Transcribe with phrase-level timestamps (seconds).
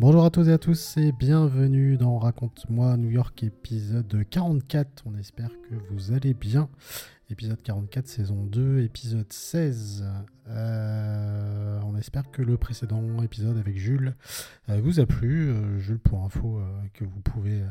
[0.00, 5.02] Bonjour à toutes et à tous et bienvenue dans Raconte-moi New York épisode 44.
[5.04, 6.70] On espère que vous allez bien.
[7.28, 10.06] Épisode 44, saison 2, épisode 16.
[10.48, 11.29] Euh,
[12.00, 14.16] espère que le précédent épisode avec Jules
[14.68, 15.50] euh, vous a plu.
[15.50, 16.60] Euh, Jules, pour info,
[16.94, 17.62] que vous pouvez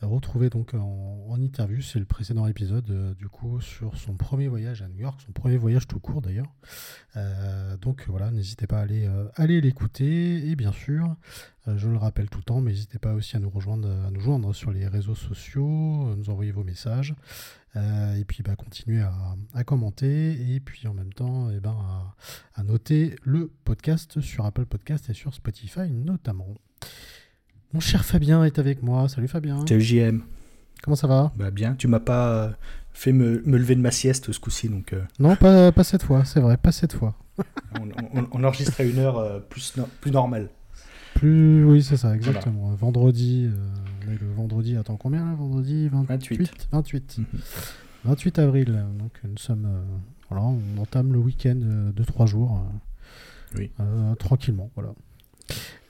[0.00, 4.88] retrouver donc en, interview, c'est le précédent épisode, du coup, sur son premier voyage à
[4.88, 6.52] New York, son premier voyage tout court d'ailleurs.
[7.80, 10.48] donc voilà, n'hésitez pas à aller, aller l'écouter.
[10.48, 11.16] Et bien sûr,
[11.66, 14.20] je le rappelle tout le temps, mais n'hésitez pas aussi à nous rejoindre, à nous
[14.20, 17.14] joindre sur les réseaux sociaux, nous envoyer vos messages.
[17.76, 19.00] Euh, et puis bah, continuer
[19.54, 21.76] à, commenter et puis en même temps et eh ben,
[22.56, 26.48] à, noter le podcast sur Apple Podcast et sur Spotify notamment.
[27.72, 29.08] Mon cher Fabien est avec moi.
[29.08, 29.64] Salut Fabien.
[29.68, 30.22] Salut JM.
[30.82, 31.32] Comment ça va?
[31.36, 32.50] Bah Bien, tu m'as pas euh,
[32.92, 34.68] fait me, lever de ma sieste ce coup-ci.
[34.68, 34.92] donc.
[34.92, 35.04] Euh.
[35.20, 37.14] Non, pas, pas cette fois, c'est vrai, pas cette fois.
[37.80, 40.48] on, on, enregistre à une heure plus, plus normale.
[41.14, 42.72] Plus, oui, c'est ça, exactement.
[42.74, 43.56] Vendredi, euh,
[44.18, 47.20] le vendredi, attends, combien là Vendredi 28 28.
[48.04, 48.38] 28.
[48.38, 49.66] avril, donc nous sommes.
[49.66, 49.82] Euh,
[50.28, 52.62] voilà, on entame le week-end de 3 jours.
[53.56, 53.70] Euh, oui.
[54.18, 54.92] tranquillement, voilà.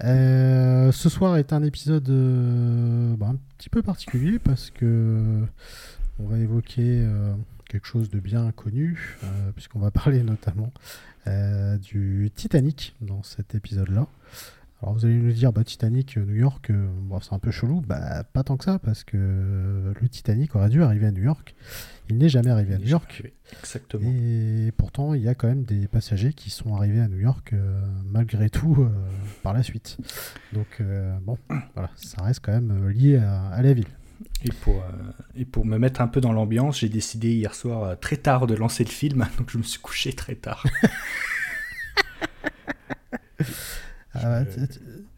[0.01, 2.09] ce soir est un épisode
[3.19, 5.43] bah, un petit peu particulier parce que
[6.19, 7.07] on va évoquer
[7.69, 9.19] quelque chose de bien connu,
[9.55, 10.73] puisqu'on va parler notamment
[11.27, 14.07] du Titanic dans cet épisode-là.
[14.83, 16.89] Alors vous allez nous dire, bah, Titanic, New York, euh,
[17.21, 17.83] c'est un peu chelou.
[17.83, 21.55] Bah, pas tant que ça, parce que le Titanic aurait dû arriver à New York.
[22.09, 23.31] Il n'est jamais arrivé à New York.
[23.61, 24.11] Exactement.
[24.11, 27.53] Et pourtant, il y a quand même des passagers qui sont arrivés à New York
[27.53, 28.89] euh, malgré tout euh,
[29.43, 29.99] par la suite.
[30.55, 30.83] Donc,
[31.23, 31.37] bon,
[31.75, 33.87] voilà, ça reste quand même lié à, la ville.
[34.45, 34.83] Et pour,
[35.35, 38.55] et pour me mettre un peu dans l'ambiance, j'ai décidé hier soir très tard de
[38.55, 40.65] lancer le film, donc je me suis couché très tard.
[44.23, 44.43] Ah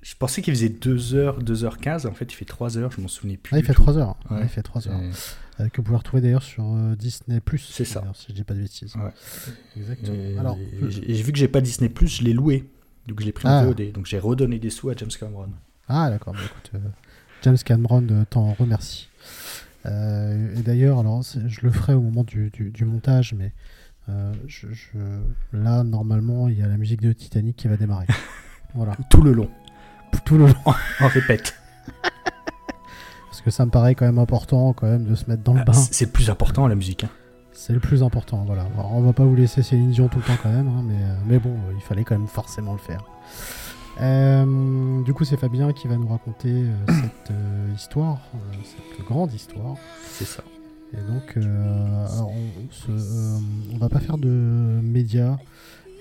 [0.02, 3.54] je, pensais qu'il faisait 2h, 2h15, en fait il fait 3h, je m'en souvenais plus.
[3.54, 4.90] Ah, il fait 3h, il fait 3h.
[5.60, 7.58] Euh, que vous pouvez retrouver d'ailleurs sur euh, Disney Plus.
[7.58, 8.04] C'est ça.
[8.14, 8.94] Si je dis pas de bêtises.
[9.76, 10.14] Exactement.
[10.14, 10.58] Et, Alors,
[10.88, 12.70] j'ai vu que j'ai pas Disney Plus, je l'ai loué.
[13.06, 13.64] Donc je l'ai pris en ah.
[13.64, 13.92] VOD.
[13.92, 15.50] Donc j'ai redonné des sous à James Cameron.
[15.88, 16.88] Ah d'accord, bah, écoute, euh,
[17.42, 19.08] James Cameron t'en remercie.
[19.84, 23.52] et d'ailleurs, alors je le ferai au moment du, du, montage, mais
[24.46, 24.66] je,
[25.52, 28.06] là normalement il y a la musique de Titanic qui va démarrer.
[28.74, 28.96] Voilà.
[29.08, 29.48] Tout le long.
[30.24, 30.54] Tout le long.
[31.00, 31.54] On répète.
[33.26, 35.60] Parce que ça me paraît quand même important quand même de se mettre dans le
[35.60, 35.72] ah, bain.
[35.72, 37.04] C'est le plus important la musique.
[37.04, 37.10] Hein.
[37.52, 38.66] C'est le plus important, voilà.
[38.92, 41.14] on va pas vous laisser Céline Dion tout le temps quand même, hein, mais, euh,
[41.26, 43.04] mais bon, euh, il fallait quand même forcément le faire.
[44.00, 47.32] Euh, du coup, c'est Fabien qui va nous raconter cette
[47.76, 48.18] histoire,
[48.64, 49.76] cette grande histoire.
[50.10, 50.42] C'est ça.
[50.94, 52.26] Et donc, on,
[53.74, 55.36] on, va pas faire de médias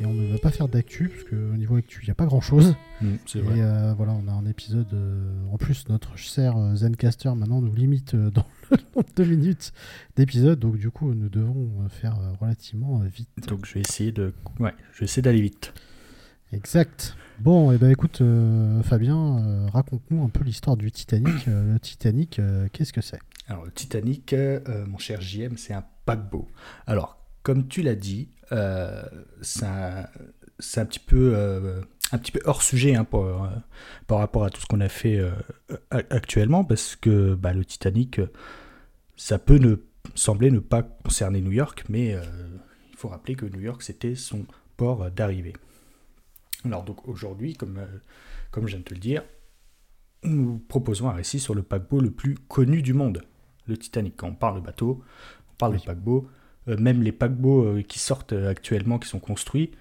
[0.01, 2.25] et on ne va pas faire d'actu, parce qu'au niveau actu, il n'y a pas
[2.25, 2.75] grand chose.
[3.01, 4.91] Mm, et euh, voilà, on a un épisode.
[4.93, 9.73] Euh, en plus, notre cher euh, Zencaster maintenant nous limite dans le nombre de minutes
[10.15, 13.29] d'épisode, donc du coup, nous devons faire relativement vite.
[13.47, 14.33] Donc je vais essayer de.
[14.59, 15.71] Ouais, je vais essayer d'aller vite.
[16.51, 17.15] Exact.
[17.39, 18.21] Bon, et eh ben écoute,
[18.83, 21.45] Fabien, raconte-nous un peu l'histoire du Titanic.
[21.45, 22.41] le Titanic,
[22.73, 23.19] qu'est-ce que c'est?
[23.47, 24.35] Alors, le Titanic,
[24.87, 26.47] mon cher JM, c'est un paquebot.
[26.87, 29.03] Alors, comme tu l'as dit, euh,
[29.41, 31.81] c'est un, petit peu euh,
[32.11, 33.37] un petit peu hors sujet hein, euh,
[34.07, 35.21] par rapport à tout ce qu'on a fait
[35.89, 38.19] actuellement, parce que bah, le Titanic,
[39.15, 39.75] ça peut ne,
[40.15, 42.15] sembler ne pas concerner New York, mais
[42.91, 44.45] il faut rappeler que New York, c'était son
[44.77, 45.53] port d'arrivée.
[46.65, 47.79] Alors donc aujourd'hui, comme,
[48.51, 49.23] comme je viens de te le dire,
[50.23, 53.23] nous proposons un récit sur le paquebot le plus connu du monde,
[53.65, 54.15] le Titanic.
[54.17, 55.03] Quand on parle de bateau,
[55.51, 56.29] on parle de paquebot,
[56.67, 59.71] même les paquebots euh, qui sortent euh, actuellement, qui sont construits,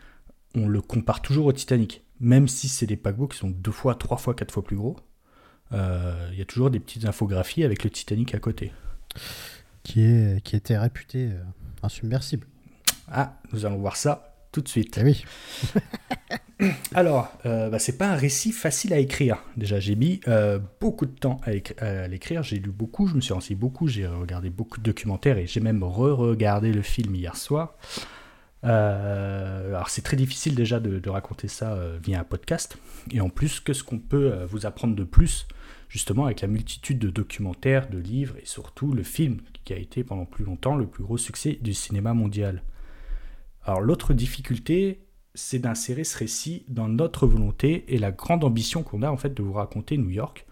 [0.55, 2.03] on le compare toujours au Titanic.
[2.21, 4.97] Même si c'est des paquebots qui sont deux fois, trois fois, quatre fois plus gros,
[5.73, 8.73] il y a toujours des petites infographies avec le Titanic à côté.
[9.85, 11.31] Qui, est, qui était réputé
[11.83, 12.47] insubmersible.
[13.09, 14.99] Ah, nous allons voir ça tout de suite.
[14.99, 15.25] Eh oui.
[16.95, 19.39] Alors, euh, bah, c'est pas un récit facile à écrire.
[19.57, 22.43] Déjà, j'ai mis euh, beaucoup de temps à, écri- à l'écrire.
[22.43, 25.61] J'ai lu beaucoup, je me suis renseigné beaucoup, j'ai regardé beaucoup de documentaires et j'ai
[25.61, 27.77] même re-regardé le film hier soir.
[28.65, 32.77] Euh, alors, c'est très difficile déjà de, raconter ça via un podcast.
[33.11, 35.47] Et en plus, qu'est-ce qu'on peut vous apprendre de plus,
[35.89, 40.05] justement, avec la multitude de documentaires, de livres et surtout le film qui a été
[40.05, 42.63] pendant plus longtemps le plus gros succès du cinéma mondial.
[43.65, 45.01] Alors, l'autre difficulté,
[45.35, 49.35] c'est d'insérer ce récit dans notre volonté et la grande ambition qu'on a en fait
[49.35, 50.47] de vous raconter New York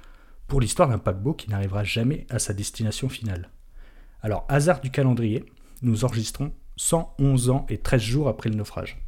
[0.46, 3.50] pour l'histoire d'un paquebot qui n'arrivera jamais à sa destination finale.
[4.22, 5.44] Alors, hasard du calendrier,
[5.82, 8.98] nous enregistrons 111 ans et 13 jours après le naufrage.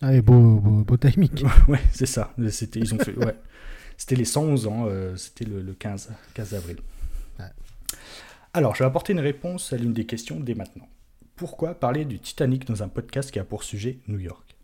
[0.00, 1.44] Allez, beau, beau, beau timing.
[1.68, 2.34] ouais, c'est ça.
[2.50, 3.36] C'était, ils ont fait, ouais.
[3.96, 6.78] C'était les 111 ans, euh, c'était le, le 15, 15 avril.
[7.38, 7.46] Ouais.
[8.52, 10.88] Alors, je vais apporter une réponse à l'une des questions dès maintenant.
[11.36, 14.54] Pourquoi parler du Titanic dans un podcast qui a pour sujet New York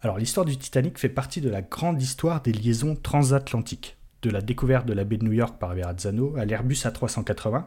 [0.00, 4.40] Alors, l'histoire du Titanic fait partie de la grande histoire des liaisons transatlantiques, de la
[4.40, 7.64] découverte de la baie de New York par Verrazzano à l'Airbus A380,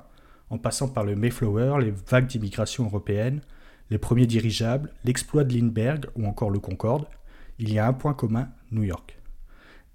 [0.49, 3.41] en passant par le Mayflower, les vagues d'immigration européenne,
[3.89, 7.07] les premiers dirigeables, l'exploit de Lindbergh ou encore le Concorde,
[7.59, 9.17] il y a un point commun, New York.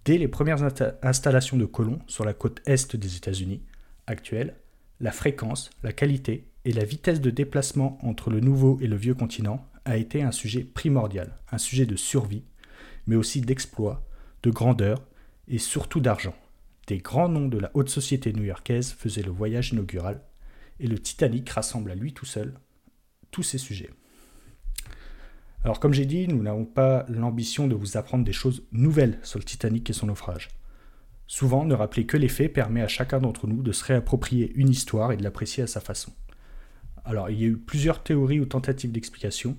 [0.06, 3.62] Dès les premières insta- installations de colons sur la côte est des États-Unis,
[4.06, 4.54] actuelle,
[5.00, 9.14] la fréquence, la qualité et la vitesse de déplacement entre le nouveau et le vieux
[9.14, 12.42] continent a été un sujet primordial, un sujet de survie,
[13.06, 14.04] mais aussi d'exploit,
[14.42, 15.00] de grandeur
[15.46, 16.34] et surtout d'argent.
[16.88, 20.22] Des grands noms de la haute société new-yorkaise faisaient le voyage inaugural,
[20.80, 22.54] et le Titanic rassemble à lui tout seul
[23.30, 23.90] tous ces sujets.
[25.62, 29.38] Alors comme j'ai dit, nous n'avons pas l'ambition de vous apprendre des choses nouvelles sur
[29.38, 30.48] le Titanic et son naufrage.
[31.28, 34.70] Souvent, ne rappeler que les faits permet à chacun d'entre nous de se réapproprier une
[34.70, 36.12] histoire et de l'apprécier à sa façon.
[37.06, 39.56] Alors, il y a eu plusieurs théories ou tentatives d'explication,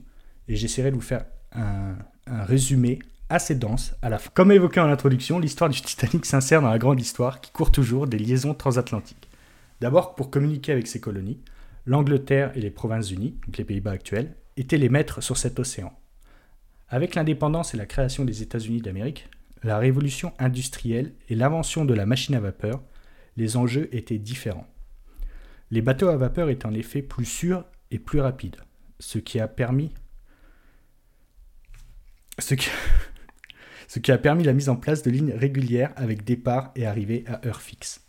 [0.50, 1.96] et j'essaierai de vous faire un,
[2.28, 3.00] résumé
[3.30, 4.30] assez dense à la fin.
[4.34, 8.06] Comme évoqué en introduction, l'histoire du Titanic s'insère dans la grande histoire qui court toujours
[8.06, 9.30] des liaisons transatlantiques.
[9.80, 11.40] D'abord, pour communiquer avec ses colonies,
[11.86, 15.94] l'Angleterre et les Provinces-Unies, donc les Pays-Bas actuels, étaient les maîtres sur cet océan.
[16.90, 19.30] Avec l'indépendance et la création des États-Unis d'Amérique,
[19.64, 22.82] la révolution industrielle et l'invention de la machine à vapeur,
[23.38, 24.68] les enjeux étaient différents.
[25.70, 28.58] Les bateaux à vapeur étaient en effet plus sûrs et plus rapides,
[29.00, 29.92] ce qui a permis
[34.08, 37.62] a permis la mise en place de lignes régulières avec départ et arrivée à heure
[37.62, 38.06] fixe.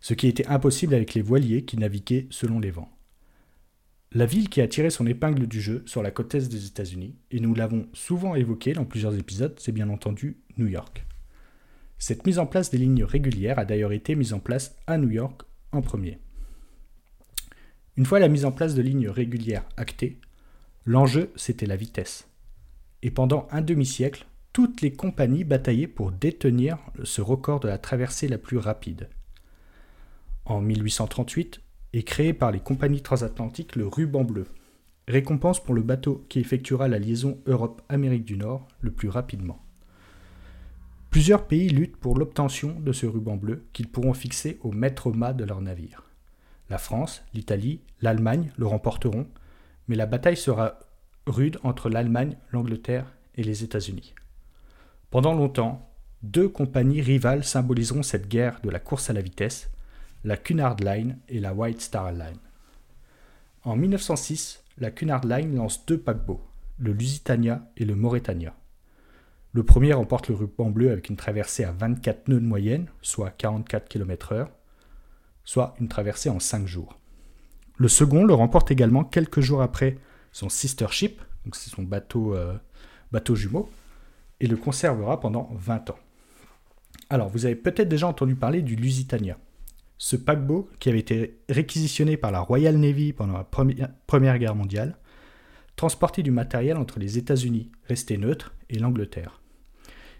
[0.00, 2.92] Ce qui était impossible avec les voiliers qui naviguaient selon les vents.
[4.12, 7.16] La ville qui a tiré son épingle du jeu sur la côte est des États-Unis,
[7.30, 11.04] et nous l'avons souvent évoqué dans plusieurs épisodes, c'est bien entendu New York.
[11.98, 15.10] Cette mise en place des lignes régulières a d'ailleurs été mise en place à New
[15.10, 16.18] York en premier.
[17.96, 20.18] Une fois la mise en place de lignes régulières actée,
[20.84, 22.28] l'enjeu c'était la vitesse.
[23.02, 28.28] Et pendant un demi-siècle, toutes les compagnies bataillaient pour détenir ce record de la traversée
[28.28, 29.08] la plus rapide.
[30.44, 31.60] En 1838
[31.94, 34.46] est créé par les compagnies transatlantiques le ruban bleu,
[35.08, 39.62] récompense pour le bateau qui effectuera la liaison Europe-Amérique du Nord le plus rapidement.
[41.10, 45.32] Plusieurs pays luttent pour l'obtention de ce ruban bleu qu'ils pourront fixer au maître mât
[45.32, 46.05] de leur navire.
[46.68, 49.26] La France, l'Italie, l'Allemagne le remporteront,
[49.88, 50.78] mais la bataille sera
[51.26, 54.14] rude entre l'Allemagne, l'Angleterre et les États-Unis.
[55.10, 55.88] Pendant longtemps,
[56.22, 59.70] deux compagnies rivales symboliseront cette guerre de la course à la vitesse,
[60.24, 62.38] la Cunard Line et la White Star Line.
[63.62, 66.44] En 1906, la Cunard Line lance deux paquebots,
[66.78, 68.54] le Lusitania et le Mauretania.
[69.52, 73.30] Le premier remporte le ruban bleu avec une traversée à 24 nœuds de moyenne, soit
[73.30, 74.48] 44 km/h,
[75.46, 76.98] soit une traversée en 5 jours.
[77.78, 79.96] Le second le remporte également quelques jours après
[80.32, 82.54] son sister ship, donc c'est son bateau, euh,
[83.12, 83.70] bateau jumeau,
[84.40, 85.98] et le conservera pendant 20 ans.
[87.08, 89.38] Alors, vous avez peut-être déjà entendu parler du Lusitania.
[89.98, 94.96] Ce paquebot, qui avait été réquisitionné par la Royal Navy pendant la Première, Guerre mondiale,
[95.76, 99.40] transportait du matériel entre les États-Unis, restés neutres, et l'Angleterre.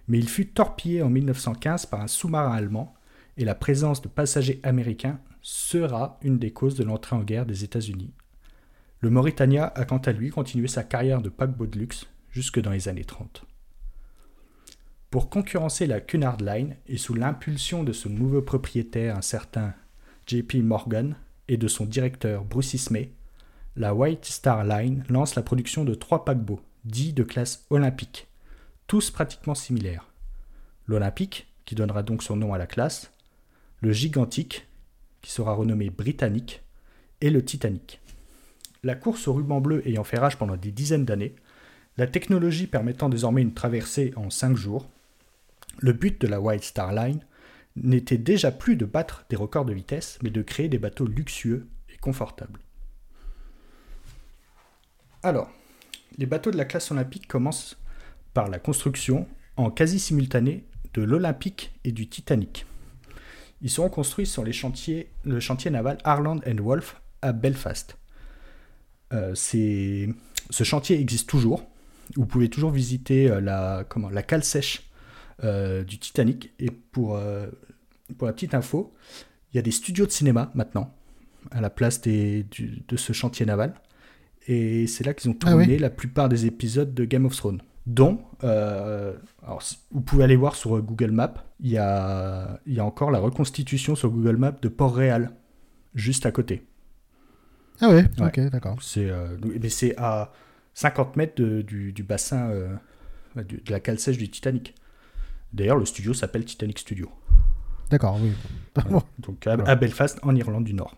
[0.08, 2.94] Mais il fut torpillé en 1915 par un sous-marin allemand,
[3.36, 7.64] et la présence de passagers américains sera une des causes de l'entrée en guerre des
[7.64, 8.12] États-Unis.
[9.00, 12.70] Le Mauritania a quant à lui continué sa carrière de paquebot de luxe jusque dans
[12.70, 13.44] les années 30.
[15.10, 19.74] Pour concurrencer la Cunard Line et sous l'impulsion de son nouveau propriétaire, un certain
[20.26, 21.16] JP Morgan,
[21.48, 23.12] et de son directeur Bruce Ismay,
[23.76, 28.26] la White Star Line lance la production de trois paquebots, dits de classe olympique,
[28.86, 30.08] tous pratiquement similaires.
[30.86, 33.12] L'Olympique, qui donnera donc son nom à la classe,
[33.86, 34.66] le Gigantique,
[35.22, 36.64] qui sera renommé Britannique,
[37.20, 38.00] et le Titanic.
[38.82, 41.36] La course au ruban bleu ayant fait rage pendant des dizaines d'années,
[41.96, 44.90] la technologie permettant désormais une traversée en 5 jours,
[45.78, 47.20] le but de la White Star Line
[47.76, 51.68] n'était déjà plus de battre des records de vitesse, mais de créer des bateaux luxueux
[51.88, 52.58] et confortables.
[55.22, 55.48] Alors,
[56.18, 57.78] les bateaux de la classe olympique commencent
[58.34, 62.66] par la construction en quasi simultané de l'Olympique et du Titanic.
[63.66, 67.96] Ils seront construits sur les chantiers, le chantier naval Harland Wolff à Belfast.
[69.12, 71.66] Euh, ce chantier existe toujours.
[72.14, 74.88] Vous pouvez toujours visiter euh, la, comment, la cale sèche
[75.42, 76.52] euh, du Titanic.
[76.60, 77.20] Et pour,
[78.16, 78.94] pour la petite info,
[79.52, 80.94] il y a des studios de cinéma maintenant
[81.50, 82.46] à la place des,
[82.86, 83.74] de ce chantier naval.
[84.46, 87.62] Et c'est là qu'ils ont ah tourné la plupart des épisodes de Game of Thrones.
[87.86, 89.62] Dont, alors,
[89.92, 93.18] vous pouvez aller voir sur Google Maps, il y a, il y a encore la
[93.20, 95.30] reconstitution sur Google Maps de Port-Réal,
[95.94, 96.66] juste à côté.
[97.80, 98.76] Ah ouais, ok, d'accord.
[98.80, 100.32] C'est euh, mais c'est à
[100.74, 102.74] 50 mètres du, du, bassin euh,
[103.36, 104.74] de la cale sèche du Titanic.
[105.52, 107.10] D'ailleurs, le studio s'appelle Titanic Studio.
[107.90, 108.32] D'accord, oui.
[109.18, 110.96] Donc à, Belfast, en Irlande du Nord.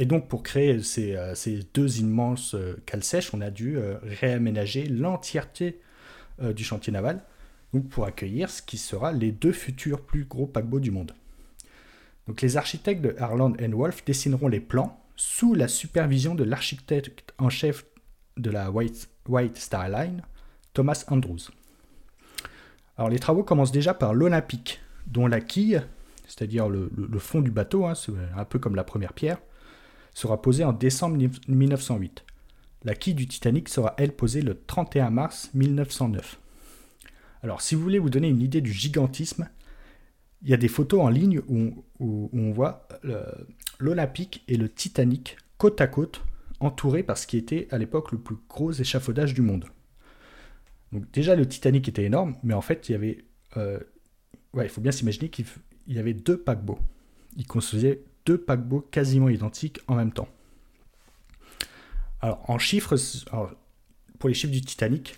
[0.00, 1.34] Et donc pour créer ces, euh,
[1.72, 5.80] deux immenses cales sèches, on a dû réaménager l'entièreté
[6.40, 7.22] du chantier naval
[7.72, 11.14] donc pour accueillir ce qui sera les deux futurs plus gros paquebots du monde.
[12.26, 17.50] Donc les architectes de Harland Wolff dessineront les plans sous la supervision de l'architecte en
[17.50, 17.84] chef
[18.36, 20.22] de la White, Star Line,
[20.72, 21.50] Thomas Andrews.
[22.96, 25.82] Alors les travaux commencent déjà par l'Olympique, dont la quille,
[26.26, 27.94] c'est-à-dire le, fond du bateau, hein,
[28.36, 29.38] un peu comme la première pierre,
[30.14, 32.24] sera posée en décembre 1908.
[32.84, 36.40] La quille du Titanic sera, elle, posée le 31 mars 1909.
[37.42, 39.48] Alors, si vous voulez vous donner une idée du gigantisme,
[40.42, 43.24] il y a des photos en ligne où, on voit euh,
[43.78, 46.22] l'Olympique et le Titanic côte à côte,
[46.60, 49.66] entourés par ce qui était à l'époque le plus gros échafaudage du monde.
[50.92, 53.24] Donc déjà le Titanic était énorme, mais en fait il y avait,
[53.56, 53.78] euh,
[54.54, 55.46] il faut bien s'imaginer qu'il
[55.86, 56.78] y avait deux paquebots.
[57.36, 60.28] Ils construisaient deux paquebots quasiment identiques en même temps.
[62.20, 62.96] Alors en chiffres,
[64.18, 65.16] pour les chiffres du Titanic,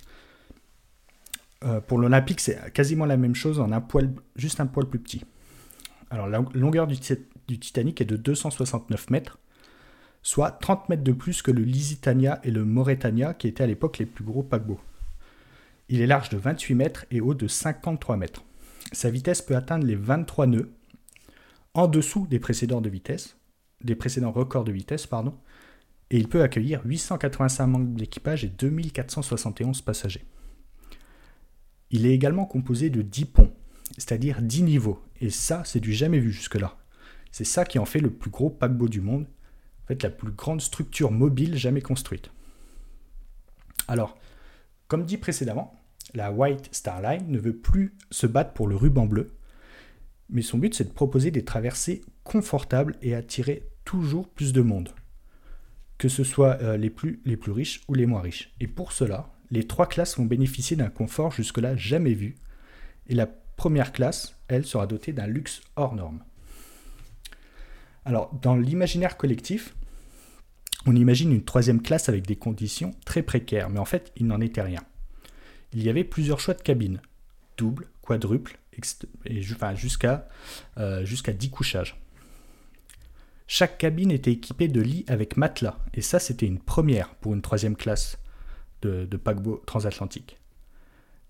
[1.64, 3.62] euh, pour l'Olympique c'est quasiment la même chose
[4.36, 5.24] juste un poil plus petit.
[6.10, 6.96] Alors la longueur du,
[7.48, 9.38] du Titanic est de 269 mètres,
[10.22, 13.98] soit 30 mètres de plus que le Lusitania et le Mauretania, qui étaient à l'époque
[13.98, 14.80] les plus gros paquebots.
[15.88, 18.44] Il est large de 28 mètres et haut de 53 mètres.
[18.92, 20.70] Sa vitesse peut atteindre les 23 nœuds,
[21.74, 22.80] en dessous des précédents
[24.30, 25.34] records de vitesse, pardon,
[26.10, 30.24] et il peut accueillir 885 membres d'équipage et 2471 passagers.
[31.90, 33.52] Il est également composé de 10 ponts,
[33.96, 36.76] c'est-à-dire 10 niveaux, et ça, c'est du jamais vu jusque-là.
[37.30, 39.26] C'est ça qui en fait le plus gros paquebot du monde,
[39.82, 42.30] en fait la plus grande structure mobile jamais construite.
[43.88, 44.18] Alors,
[44.88, 45.74] comme dit précédemment,
[46.14, 49.34] la White Star Line ne veut plus se battre pour le ruban bleu,
[50.32, 54.90] mais son but c'est de proposer des traversées confortables et attirer toujours plus de monde,
[55.98, 58.52] que ce soit euh, les, plus, les plus riches ou les moins riches.
[58.58, 62.36] Et pour cela, les trois classes vont bénéficier d'un confort jusque-là jamais vu,
[63.08, 66.24] et la première classe, elle, sera dotée d'un luxe hors norme.
[68.04, 69.74] Alors, dans l'imaginaire collectif,
[70.86, 74.40] on imagine une troisième classe avec des conditions très précaires, mais en fait, il n'en
[74.40, 74.80] était rien.
[75.72, 77.00] Il y avait plusieurs choix de cabines,
[77.56, 78.58] double, quadruple,
[79.74, 80.28] jusqu'à
[80.78, 82.00] euh, jusqu'à 10 couchages.
[83.46, 87.42] Chaque cabine était équipée de lits avec matelas, et ça c'était une première pour une
[87.42, 88.18] troisième classe
[88.80, 90.38] de, de paquebot transatlantique.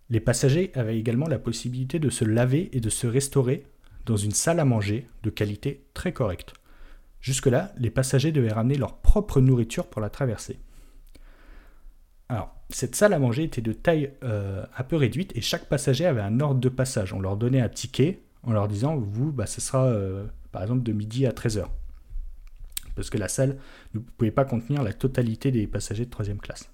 [0.09, 3.65] Les passagers avaient également la possibilité de se laver et de se restaurer
[4.07, 6.53] dans une salle à manger de qualité très correcte.
[7.21, 10.59] Jusque-là, les passagers devaient ramener leur propre nourriture pour la traversée.
[12.33, 16.07] Alors, cette salle à manger était de taille euh, un peu réduite et chaque passager
[16.07, 17.12] avait un ordre de passage.
[17.12, 20.83] On leur donnait un ticket en leur disant Vous, bah, ce sera euh, par exemple
[20.83, 21.67] de midi à 13h.
[22.95, 23.59] Parce que la salle
[23.93, 26.71] ne pouvait pas contenir la totalité des passagers de troisième classe.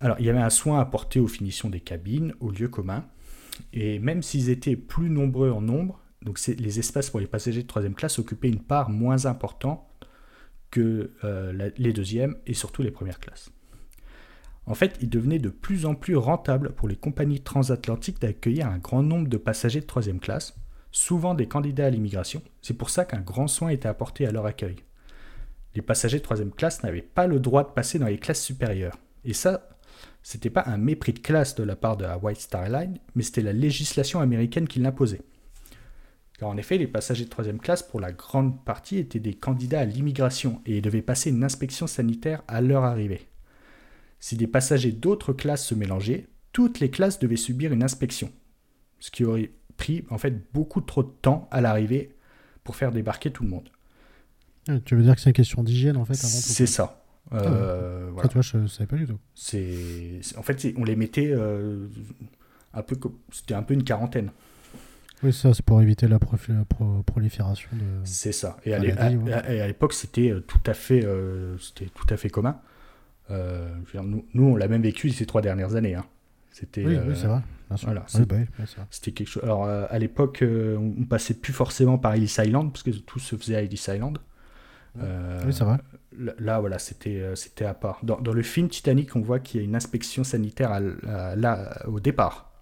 [0.00, 3.04] Alors, il y avait un soin apporté aux finitions des cabines, aux lieux communs.
[3.72, 7.66] Et même s'ils étaient plus nombreux en nombre, donc les espaces pour les passagers de
[7.66, 9.84] troisième classe occupaient une part moins importante
[10.70, 13.50] que euh, les deuxièmes et surtout les premières classes.
[14.66, 18.78] En fait, il devenait de plus en plus rentable pour les compagnies transatlantiques d'accueillir un
[18.78, 20.56] grand nombre de passagers de troisième classe,
[20.92, 22.42] souvent des candidats à l'immigration.
[22.60, 24.76] C'est pour ça qu'un grand soin était apporté à leur accueil.
[25.74, 28.96] Les passagers de troisième classe n'avaient pas le droit de passer dans les classes supérieures.
[29.24, 29.68] Et ça,
[30.22, 33.22] c'était pas un mépris de classe de la part de la White Star Line, mais
[33.22, 35.22] c'était la législation américaine qui l'imposait.
[36.38, 39.80] Car en effet, les passagers de troisième classe, pour la grande partie, étaient des candidats
[39.80, 43.31] à l'immigration et devaient passer une inspection sanitaire à leur arrivée.
[44.24, 48.30] Si des passagers d'autres classes se mélangeaient, toutes les classes devaient subir une inspection,
[49.00, 52.14] ce qui aurait pris en fait beaucoup trop de temps à l'arrivée
[52.62, 53.68] pour faire débarquer tout le monde.
[54.84, 57.02] Tu veux dire que c'est une question d'hygiène en fait C'est ça.
[57.32, 58.28] Euh, Ah, voilà.
[58.28, 59.18] tu vois, je savais pas du tout.
[59.34, 61.88] C'est, en fait, on les mettait euh,
[62.74, 62.96] un peu
[63.32, 64.30] c'était un peu une quarantaine.
[65.24, 66.36] Oui, ça, c'est pour éviter la pro-
[67.04, 68.04] prolifération de.
[68.04, 68.56] C'est ça.
[68.64, 69.66] Et à, ouais.
[69.66, 72.60] l'époque, c'était euh, tout à fait, euh, c'était tout à fait commun.
[73.30, 75.94] Euh, je veux dire, nous, nous, on l'a même vécu ces trois dernières années.
[75.94, 76.04] hein.
[76.50, 77.40] C'était, Oui, euh, oui, c'est vrai.
[77.84, 78.44] Voilà, Oui, bah oui,
[78.90, 79.42] c'était quelque chose.
[79.44, 82.90] Alors, euh, à l'époque, euh, on, on passait plus forcément par Ellis Island parce que
[82.90, 84.18] tout se faisait à Ellis Island.
[84.98, 85.78] Euh, Oui, c'est vrai.
[86.18, 88.00] Là, là, voilà, c'était euh, c'était à part.
[88.02, 90.96] Dans, dans le film Titanic, on voit qu'il y a une inspection sanitaire à l-
[91.08, 92.52] à- là, au départ.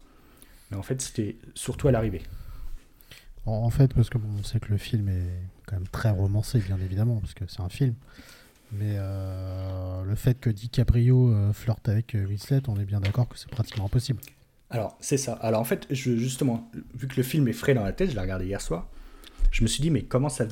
[0.71, 2.23] Mais en fait, c'était surtout à l'arrivée.
[3.47, 6.11] En, en fait, parce que bon, on sait que le film est quand même très
[6.11, 7.95] romancé, bien évidemment, parce que c'est un film.
[8.73, 13.29] Mais euh, le fait que DiCaprio euh, flirte avec euh, Winslet, on est bien d'accord
[13.29, 14.21] que c'est pratiquement impossible.
[14.71, 15.33] Alors, c'est ça.
[15.35, 18.15] Alors, en fait, je, justement, vu que le film est frais dans la tête, je
[18.15, 18.89] l'ai regardé hier soir,
[19.51, 20.47] je me suis dit, mais comment ça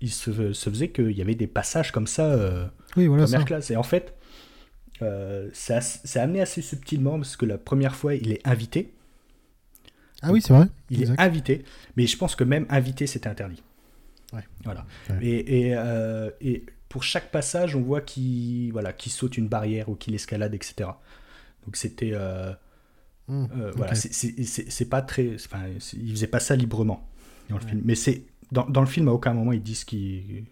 [0.00, 2.66] il se, se faisait qu'il y avait des passages comme ça euh,
[2.96, 3.46] Oui, voilà première ça.
[3.46, 3.70] classe?
[3.70, 4.14] Et en fait,
[5.00, 8.92] euh, c'est as- c'est amené assez subtilement parce que la première fois, il est invité.
[10.22, 10.66] Ah oui, c'est vrai.
[10.90, 11.14] Il Exact.
[11.20, 11.64] est invité,
[11.96, 13.62] mais je pense que même invité, c'était interdit.
[14.32, 14.42] Ouais.
[14.64, 14.86] Voilà.
[15.10, 15.24] Ouais.
[15.24, 19.88] Et, et, euh, et pour chaque passage, on voit qu'il voilà, qu'il saute une barrière
[19.88, 20.90] ou qu'il escalade, etc.
[21.64, 22.10] Donc c'était.
[22.12, 22.52] euh,
[23.28, 23.48] ok.
[23.76, 25.34] Voilà, c'est- pas très.
[25.36, 25.62] Enfin,
[25.94, 27.08] il faisait pas ça librement
[27.48, 27.70] dans le Ouais.
[27.70, 27.82] film.
[27.84, 30.44] Mais c'est dans, dans le film, à aucun moment ils disent qu'il-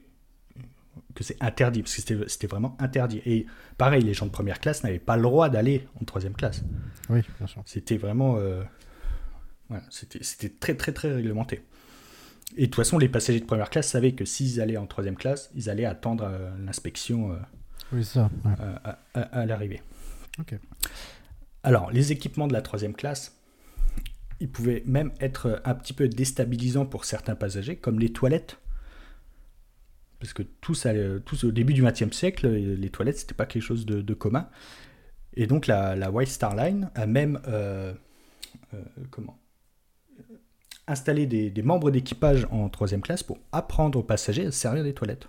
[1.15, 3.21] que c'est interdit, parce que c'était- vraiment interdit.
[3.27, 3.45] Et
[3.77, 6.63] pareil, les gens de première classe n'avaient pas le droit d'aller en troisième classe.
[7.11, 7.63] Oui, bien sûr.
[7.67, 8.37] C'était vraiment.
[8.39, 8.63] euh,
[9.69, 11.61] voilà, c'était très, très, très réglementé.
[12.57, 15.17] Et de toute façon, les passagers de première classe savaient que s'ils allaient en troisième
[15.17, 17.37] classe, ils allaient attendre euh, l'inspection euh,
[17.93, 18.31] Oui, c'est ça.
[18.45, 18.53] ouais.
[18.85, 19.81] à, à- à l'arrivée.
[21.63, 23.37] Alors, les équipements de la troisième classe,
[24.41, 28.59] ils pouvaient même être un petit peu déstabilisants pour certains passagers, comme les toilettes.
[30.19, 30.87] Parce que tous,
[31.45, 34.49] au début du XXe siècle, les toilettes, c'était pas quelque chose de, de commun.
[35.35, 37.95] Et donc, la, la White Star Line a même euh,
[38.75, 39.39] euh, comment
[40.87, 44.95] installé des, membres d'équipage en troisième classe pour apprendre aux passagers à se servir des
[44.95, 45.29] toilettes.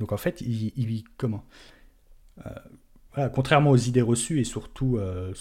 [0.00, 1.44] Donc, en fait, ils, ils- comment
[3.14, 5.32] voilà, contrairement aux idées reçues et surtout euh,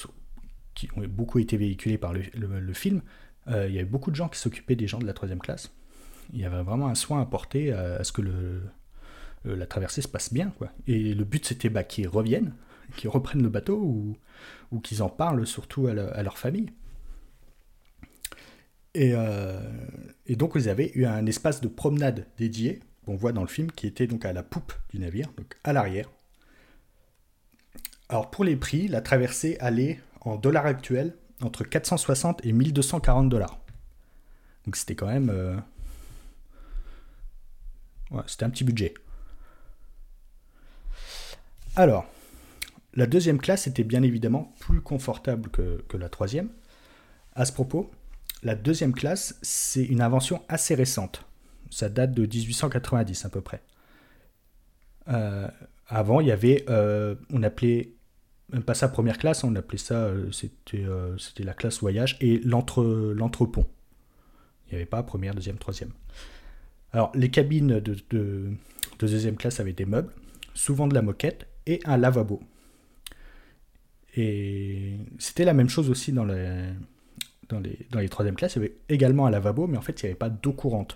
[0.75, 3.01] qui ont beaucoup été véhiculées par le, film,
[3.47, 5.71] euh, il y avait beaucoup de gens qui s'occupaient des gens de la troisième classe.
[6.33, 8.61] Il y avait vraiment un soin apporté à, à ce que le,
[9.45, 10.53] la traversée se passe bien.
[10.87, 12.53] Et le but, c'était bah, qu'ils reviennent,
[12.97, 16.71] qu'ils reprennent le bateau ou, qu'ils en parlent surtout à leur famille.
[18.93, 19.59] Et, euh,
[20.27, 23.71] et donc, ils avaient eu un espace de promenade dédié, qu'on voit dans le film,
[23.71, 26.09] qui était donc à la poupe du navire, donc à l'arrière.
[28.09, 33.61] Alors pour les prix, la traversée allait en dollars actuels entre 460 et 1240 dollars.
[34.65, 35.29] Donc c'était quand même...
[35.29, 35.55] euh,
[38.27, 38.93] c'était un petit budget.
[41.77, 42.05] Alors,
[42.93, 46.49] la deuxième classe était bien évidemment plus confortable que, que la troisième.
[47.33, 47.89] À ce propos,
[48.43, 51.25] la deuxième classe, c'est une invention assez récente.
[51.69, 53.61] Ça date de 1890 à peu près.
[55.09, 55.47] Euh,
[55.87, 57.93] avant, il y avait, euh, on appelait
[58.51, 62.83] même pas ça première classe, on appelait ça, euh, c'était la classe voyage et l'entre
[62.83, 63.65] l'entrepont.
[64.67, 65.91] Il n'y avait pas première, deuxième, troisième.
[66.91, 68.51] Alors, les cabines de
[68.99, 70.11] deuxième classe avaient des meubles,
[70.53, 72.41] souvent de la moquette et un lavabo.
[74.15, 76.73] Et c'était la même chose aussi dans les,
[77.51, 78.55] dans les, dans les troisième classes.
[78.55, 80.95] Il y avait également un lavabo, mais en fait, il n'y avait pas d'eau courante.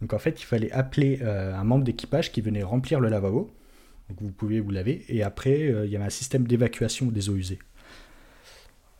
[0.00, 3.50] Donc, en fait, il fallait appeler euh, un membre d'équipage qui venait remplir le lavabo.
[4.08, 5.04] Donc vous pouviez vous laver.
[5.08, 7.58] Et après, euh, il y avait un système d'évacuation des eaux usées.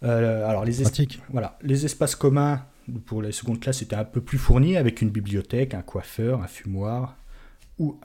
[0.02, 2.64] Euh, alors les, es- voilà, les espaces communs
[3.07, 6.46] pour les secondes classes étaient un peu plus fournis avec une bibliothèque, un coiffeur, un
[6.46, 7.16] fumoir
[7.78, 7.98] ou,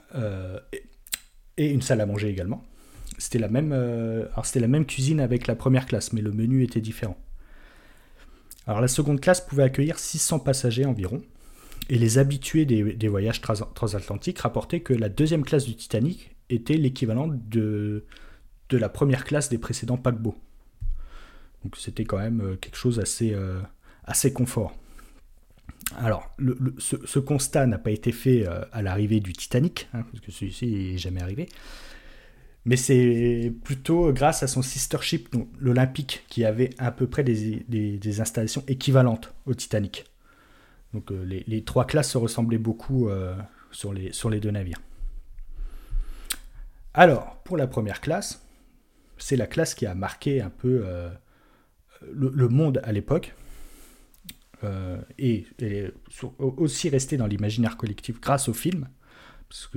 [1.57, 2.63] et, une salle à manger également.
[3.17, 6.63] C'était la même, alors c'était la même cuisine avec la première classe, mais le menu
[6.63, 7.17] était différent.
[8.67, 11.21] Alors la seconde classe pouvait accueillir 600 passagers environ.
[11.89, 16.77] Et les habitués des, voyages trans- transatlantiques rapportaient que la deuxième classe du Titanic était
[16.77, 18.05] l'équivalent de,
[18.71, 20.37] la première classe des précédents paquebots.
[21.63, 23.59] Donc c'était quand même euh, quelque chose assez, euh,
[24.05, 24.75] assez confort.
[25.97, 26.35] Alors,
[26.79, 30.65] ce constat n'a pas été fait euh, à l'arrivée du Titanic, hein, parce que celui-ci
[30.65, 31.49] n'est jamais arrivé,
[32.65, 37.23] mais c'est plutôt grâce à son sister ship, donc l'Olympique, qui avait à peu près
[37.23, 40.05] des, installations équivalentes au Titanic.
[40.93, 43.09] Donc les, les, trois classes se ressemblaient beaucoup
[43.71, 44.79] sur, les, sur les deux navires.
[46.93, 48.45] Alors, pour la première classe,
[49.17, 50.85] c'est la classe qui a marqué un peu
[52.11, 53.33] le, monde à l'époque.
[55.17, 55.45] et,
[56.37, 58.87] aussi resté dans l'imaginaire collectif grâce au film,
[59.53, 59.69] parce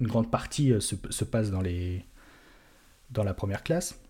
[0.00, 2.06] une grande partie se, se passe dans, les,
[3.10, 4.00] dans la première classe.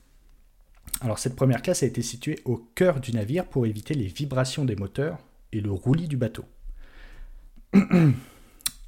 [1.00, 4.64] Alors cette première classe a été située au cœur du navire pour éviter les vibrations
[4.64, 5.18] des moteurs
[5.52, 6.44] et le roulis du bateau.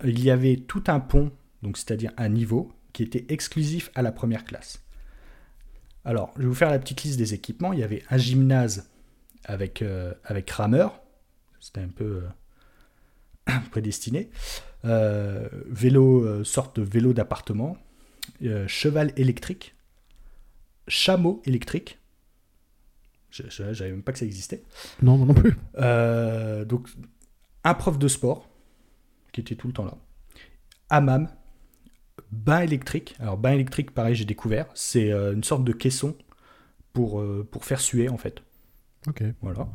[0.05, 4.13] Il y avait tout un pont, donc c'est-à-dire un niveau, qui était exclusif à la
[4.13, 4.83] première classe.
[6.05, 7.73] Alors, je vais vous faire la petite liste des équipements.
[7.73, 8.89] Il y avait un gymnase
[9.45, 11.01] avec, euh, avec rameur,
[11.59, 12.23] c'était un peu
[13.49, 14.31] euh, prédestiné.
[14.87, 17.77] Euh, vélo, sorte de vélo d'appartement.
[18.67, 19.77] cheval électrique
[20.89, 21.99] chameau électrique.
[23.31, 24.63] Je, ne savais même pas que ça existait.
[25.03, 25.57] Non, non plus.
[25.79, 26.89] Euh, donc,
[27.65, 28.49] un prof de sport,
[29.33, 29.99] qui était tout le temps là.
[30.89, 31.29] Hammam,
[32.31, 33.15] bain électrique.
[33.19, 34.67] Alors, bain électrique, pareil, j'ai découvert.
[34.75, 36.17] C'est euh, une sorte de caisson
[36.93, 38.43] pour, euh, pour faire suer, en fait.
[39.07, 39.23] Ok.
[39.43, 39.69] Voilà.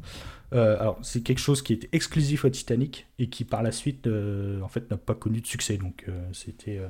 [0.51, 4.67] alors, c'est quelque chose qui était exclusif au Titanic et qui, par la suite, en
[4.67, 5.77] fait, n'a pas connu de succès.
[5.77, 6.81] Donc, c'était.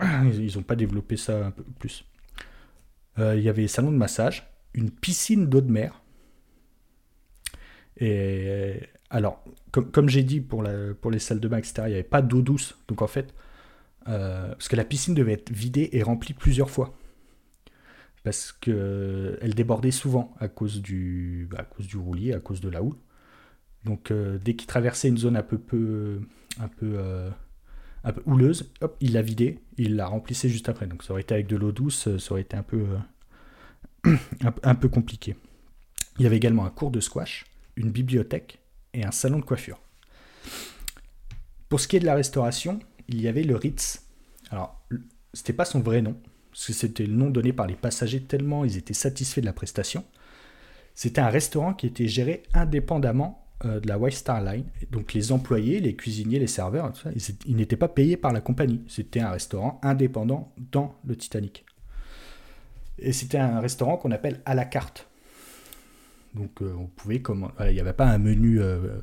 [0.00, 2.04] ils n'ont pas développé ça un peu plus.
[3.18, 6.02] Euh, il y avait salon de massage, une piscine d'eau de mer.
[7.98, 10.64] Et alors, comme, j'ai dit pour,
[11.00, 12.76] pour les salles de bain, il n'y avait pas d'eau douce.
[12.88, 13.34] Donc en fait,
[14.08, 16.94] euh, parce que la piscine devait être vidée et remplie plusieurs fois.
[18.26, 22.68] Parce qu'elle débordait souvent à cause, du, bah, à cause du roulis, à cause de
[22.68, 22.96] la houle.
[23.84, 26.18] Donc euh, dès qu'il traversait une zone un peu, peu,
[26.58, 26.98] un peu
[28.02, 30.88] un peu houleuse, hop, il l'a vidé, il la remplissait juste après.
[30.88, 32.84] Donc ça aurait été avec de l'eau douce, ça aurait été un peu,
[34.06, 34.16] euh,
[34.64, 35.36] un, peu compliqué.
[36.18, 37.44] Il y avait également un cours de squash,
[37.76, 38.58] une bibliothèque
[38.92, 39.80] et un salon de coiffure.
[41.68, 44.02] Pour ce qui est de la restauration, il y avait le Ritz.
[44.50, 44.84] Alors,
[45.32, 46.20] c'était pas son vrai nom,
[46.56, 49.52] parce que c'était le nom donné par les passagers tellement ils étaient satisfaits de la
[49.52, 50.04] prestation.
[50.94, 54.64] C'était un restaurant qui était géré indépendamment euh, de la White Star Line.
[54.90, 56.94] Donc les employés, les cuisiniers, les serveurs,
[57.44, 58.80] ils, n'étaient pas payés par la compagnie.
[58.88, 61.66] C'était un restaurant indépendant dans le Titanic.
[62.98, 65.08] Et c'était un restaurant qu'on appelle à la carte.
[66.32, 67.52] Donc euh, on pouvait commander.
[67.66, 68.98] il n'y avait pas un menu euh,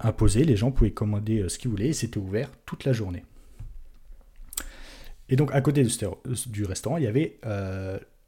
[0.00, 0.42] imposé.
[0.42, 3.22] Les gens pouvaient commander ce qu'ils voulaient et c'était ouvert toute la journée.
[5.28, 5.86] Et donc à côté
[6.46, 7.38] du restaurant, il y avait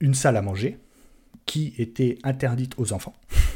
[0.01, 0.79] une salle à manger
[1.47, 3.15] qui était interdite aux enfants.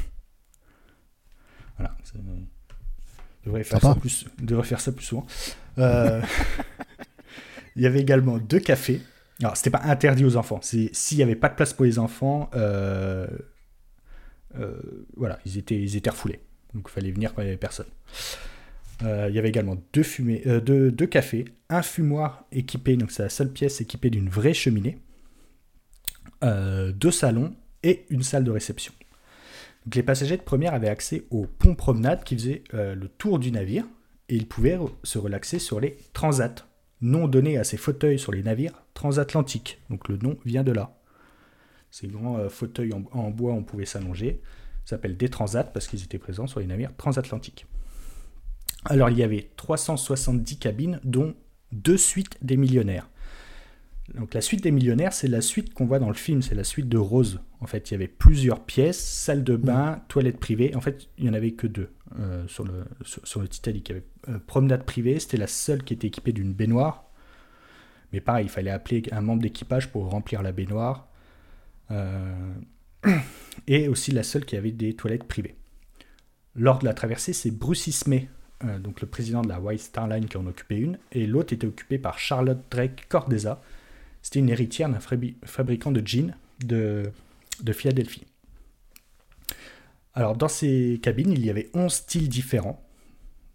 [1.76, 1.96] Voilà.
[3.42, 5.26] devrait faire, ça plus, devrait faire ça plus souvent.
[5.78, 6.20] Euh,
[7.76, 9.00] il y avait également deux cafés.
[9.40, 10.60] Alors, c'était pas interdit aux enfants.
[10.62, 13.26] S'il n'y avait pas de place pour les enfants, euh,
[14.58, 14.78] euh,
[15.16, 16.40] voilà, ils étaient, ils étaient refoulés.
[16.74, 17.88] Donc, il fallait venir quand il n'y avait personne.
[19.02, 23.50] Il y avait également deux, fumées, deux, cafés, un fumoir équipé, donc c'est la seule
[23.50, 24.98] pièce équipée d'une vraie cheminée,
[26.42, 28.92] deux salons et une salle de réception
[29.94, 33.50] les passagers de première avaient accès au pont promenade qui faisait euh, le tour du
[33.50, 33.84] navire
[34.28, 36.66] et ils pouvaient se relaxer sur les transats,
[37.00, 39.80] nom donné à ces fauteuils sur les navires transatlantiques.
[39.90, 40.96] Donc le nom vient de là.
[41.90, 44.40] Ces grands euh, fauteuils en, bois, on pouvait s'allonger,
[44.84, 47.66] s'appellent des transats parce qu'ils étaient présents sur les navires transatlantiques.
[48.84, 51.34] Alors il y avait 370 cabines, dont
[51.72, 53.08] deux suites des millionnaires.
[54.14, 56.64] Donc la suite des millionnaires, c'est la suite qu'on voit dans le film, c'est la
[56.64, 57.40] suite de Rose.
[57.60, 60.02] En fait, il y avait plusieurs pièces, salle de bain, mm.
[60.08, 60.74] toilette privée.
[60.74, 63.88] En fait, il n'y en avait que deux euh, sur, le, sur, le Titanic.
[63.88, 67.04] Il y avait euh, promenade privée, c'était la seule qui était équipée d'une baignoire.
[68.12, 71.08] Mais pareil, il fallait appeler un membre d'équipage pour remplir la baignoire.
[71.92, 72.54] Euh,
[73.68, 75.54] et aussi la seule qui avait des toilettes privées.
[76.56, 78.28] Lors de la traversée, c'est Bruce Ismay,
[78.62, 81.66] donc le président de la White Star Line, qui en occupait une, et l'autre était
[81.66, 83.62] occupée par Charlotte Drake Cordesa,
[84.22, 87.10] c'était une héritière d'un fabricant de jeans de,
[87.62, 88.26] de Philadelphie.
[90.14, 92.84] Alors, dans ces cabines, il y avait 11 styles différents.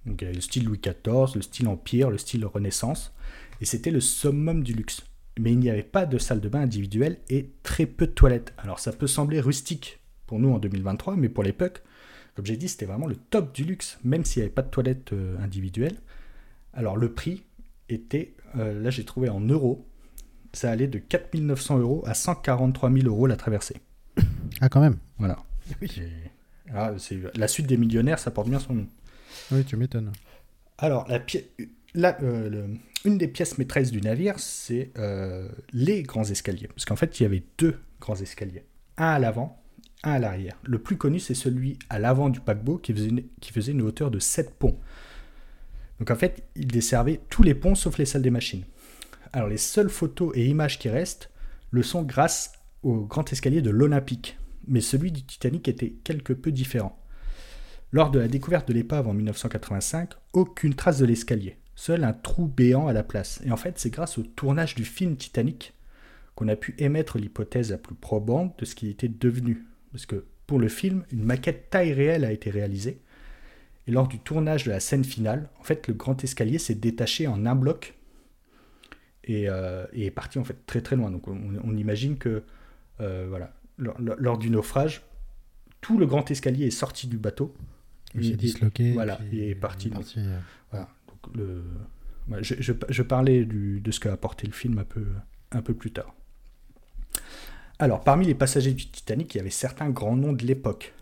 [0.06, 3.14] Donc, il y avait le style Louis XIV, le style Empire, le style Renaissance.
[3.62, 5.04] Et c'était le summum du luxe.
[5.38, 8.54] Mais il n'y avait pas de salle de bain individuelle et très peu de toilettes.
[8.58, 11.84] Alors, ça peut sembler rustique pour nous en 2023, mais pour l'époque,
[12.36, 14.70] comme j'ai dit, c'était vraiment le top du luxe, même s'il n'y avait pas de
[14.70, 15.98] toilettes euh, individuelles.
[16.74, 17.44] Alors, le prix
[17.90, 19.88] était, euh, là j'ai trouvé en euros,
[20.54, 23.78] ça allait de 4900 euros à 143 000 euros la traversée.
[24.62, 24.98] Ah, quand même.
[25.18, 25.38] Voilà.
[26.74, 26.94] Ah,
[27.36, 28.88] la suite des millionnaires, ça porte bien son nom.
[29.52, 30.12] Oui, tu m'étonnes.
[30.80, 31.08] Alors,
[31.94, 32.68] la, euh,
[33.06, 36.68] une des pièces maîtresses du navire, c'est euh, les grands escaliers.
[36.68, 38.66] Parce qu'en fait, il y avait deux grands escaliers.
[38.98, 39.62] Un à l'avant,
[40.06, 40.56] à l'arrière.
[40.64, 43.82] Le plus connu, c'est celui à l'avant du paquebot qui faisait, une, qui faisait une
[43.82, 44.80] hauteur de 7 ponts.
[46.00, 48.64] Donc en fait, il desservait tous les ponts sauf les salles des machines.
[49.34, 51.30] Alors les seules photos et images qui restent
[51.72, 54.38] le sont grâce au grand escalier de l'Olympique,
[54.68, 57.02] mais celui du Titanic était quelque peu différent.
[57.92, 62.48] Lors de la découverte de l'épave en 1985, aucune trace de l'escalier, seul un trou
[62.48, 63.42] béant à la place.
[63.46, 65.74] Et en fait, c'est grâce au tournage du film Titanic
[66.36, 69.66] qu'on a pu émettre l'hypothèse la plus probante de ce qu'il était devenu.
[69.96, 73.00] Parce que pour le film, une maquette taille réelle a été réalisée.
[73.88, 77.28] Et lors du tournage de la scène finale, en fait, le grand escalier s'est détaché
[77.28, 77.96] en un bloc
[79.24, 81.12] et, euh, est parti en fait très très loin.
[81.12, 82.44] Donc on, imagine que
[83.00, 85.02] euh, voilà, lors, du naufrage,
[85.80, 87.56] tout le grand escalier est sorti du bateau.
[88.16, 88.92] Il s'est disloqué.
[88.92, 89.94] Voilà, il est parti.
[90.18, 90.40] Euh.
[90.72, 91.64] voilà, donc le,
[92.42, 95.06] je, je, parlais du, de ce qu'a apporté le film un peu,
[95.52, 96.14] un peu plus tard.
[97.78, 100.94] Alors, parmi les passagers du Titanic, il y avait certains grands noms de l'époque.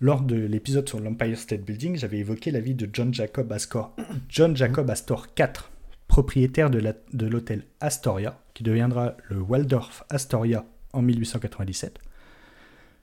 [0.00, 3.94] Lors de l'épisode sur l'Empire State Building, j'avais évoqué la vie de John Jacob Astor,
[4.30, 5.68] John Jacob Astor IV,
[6.08, 11.98] propriétaire de l'hôtel Astoria, qui deviendra le Waldorf Astoria en 1897,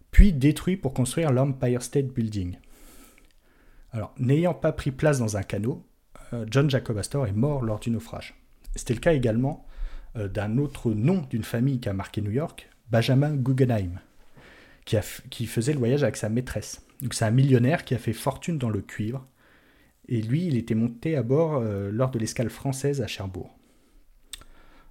[0.10, 2.58] puis détruit pour construire l'Empire State Building.
[3.92, 5.86] Alors, n'ayant pas pris place dans un canot,
[6.34, 8.34] euh, John Jacob Astor est mort lors du naufrage.
[8.76, 9.67] C'était le cas également
[10.18, 14.00] d'un autre nom d'une famille qui a marqué New York, Benjamin Guggenheim,
[15.30, 16.86] qui, faisait le voyage avec sa maîtresse.
[17.02, 19.28] Donc c'est un millionnaire qui a fait fortune dans le cuivre.
[20.08, 23.58] Et lui, il était monté à bord euh, lors de l'escale française à Cherbourg.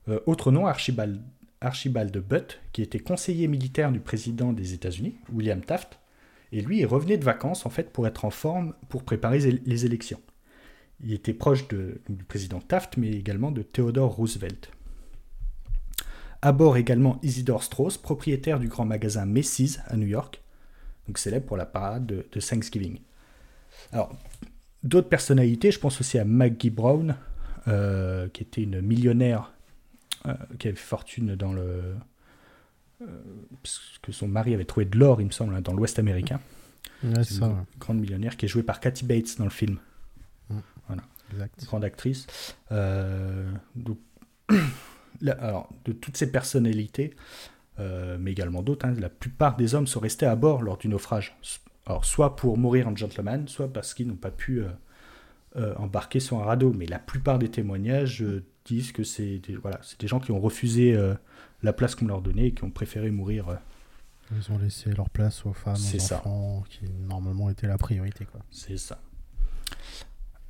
[0.08, 1.22] Euh, autre nom, Archibald,
[1.62, 5.98] Archibald Butt, qui était conseiller militaire du président des États-Unis, William Taft.
[6.52, 9.86] Et lui, il revenait de vacances en fait pour être en forme pour préparer les
[9.86, 10.20] élections.
[11.02, 14.70] Il était proche du président Taft, mais également de Theodore Roosevelt.
[16.42, 20.42] À bord également Isidore Strauss, propriétaire du grand magasin Macy's à New York,
[21.07, 22.99] donc célèbre pour la parade de, Thanksgiving.
[23.92, 24.14] Alors,
[24.83, 27.16] d'autres personnalités, je pense aussi à Maggie Brown,
[27.68, 29.53] euh, qui était une millionnaire
[30.27, 31.94] euh, qui avait fortune dans le.
[33.03, 33.07] Euh,
[33.62, 36.40] parce que son mari avait trouvé de l'or, il me semble, hein, dans l'Ouest américain.
[37.03, 37.46] Ouais, c'est ça.
[37.46, 39.79] Une grande millionnaire qui est jouée par Kathy Bates dans le film.
[40.49, 40.59] Mm.
[40.87, 41.03] Voilà.
[41.33, 41.64] Exact.
[41.66, 42.27] Grande actrice.
[42.70, 43.99] donc,
[45.38, 47.14] alors, de toutes ces personnalités,
[47.79, 50.88] euh, mais également d'autres, hein, la plupart des hommes sont restés à bord lors du
[50.88, 51.37] naufrage.
[51.87, 54.68] Alors, soit pour mourir en gentleman, soit parce qu'ils n'ont pas pu euh,
[55.57, 56.72] euh, embarquer sur un radeau.
[56.72, 58.24] Mais la plupart des témoignages
[58.64, 60.98] disent que c'est des, voilà, des gens qui ont refusé
[61.62, 63.59] la place qu'on leur donnait et qui ont préféré mourir.
[64.33, 68.26] Ils ont laissé leur place aux femmes, aux enfants, qui normalement étaient la priorité.
[68.50, 69.00] C'est ça.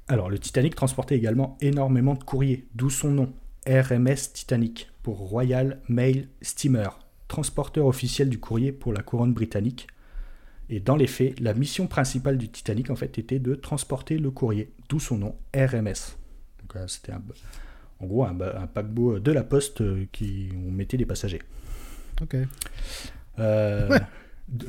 [0.08, 3.34] Alors, le Titanic transportait également énormément de courriers, d'où son nom.
[3.66, 6.98] RMS Titanic pour Royal Mail Steamer,
[7.28, 9.88] transporteur officiel du courrier pour la couronne britannique.
[10.68, 14.30] Et dans les faits, la mission principale du Titanic en fait était de transporter le
[14.30, 16.16] courrier, d'où son nom RMS.
[16.76, 21.42] Euh, c'était en gros un, paquebot de la poste euh, qui on mettait des passagers.
[22.20, 22.36] Ok.
[23.38, 23.98] Euh,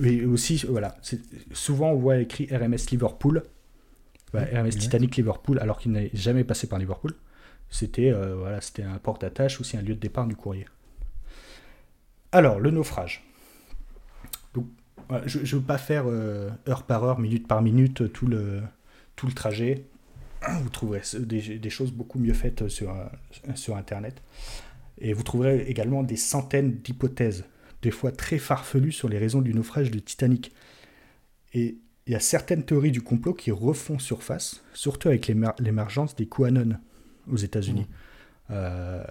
[0.03, 0.97] et aussi voilà,
[1.53, 3.43] souvent on voit écrit RMS Liverpool,
[4.33, 7.13] RMS Titanic Liverpool alors qu'il n'est jamais passé par Liverpool.
[7.69, 10.65] C'était euh, c'était un porte-attache, aussi un lieu de départ du courrier.
[12.31, 13.23] Alors, le naufrage.
[15.25, 18.61] Je ne veux pas faire euh, heure par heure, minute par minute, tout le,
[19.15, 19.85] tout le trajet.
[20.61, 22.93] Vous trouverez des, choses beaucoup mieux faites sur,
[23.55, 24.21] sur Internet.
[24.99, 27.45] Et vous trouverez également des centaines d'hypothèses,
[27.81, 30.51] des fois très farfelues, sur les raisons du naufrage de Titanic.
[31.53, 31.77] Et
[32.07, 36.77] il y a certaines théories du complot qui refont surface, surtout avec l'émergence des QAnon
[37.31, 37.81] aux États-Unis.
[37.81, 37.93] Mmh.
[38.49, 39.03] Euh,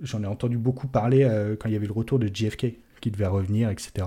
[0.00, 3.10] j'en ai entendu beaucoup parler euh, quand il y avait le retour de JFK qui
[3.10, 4.06] devait revenir, etc.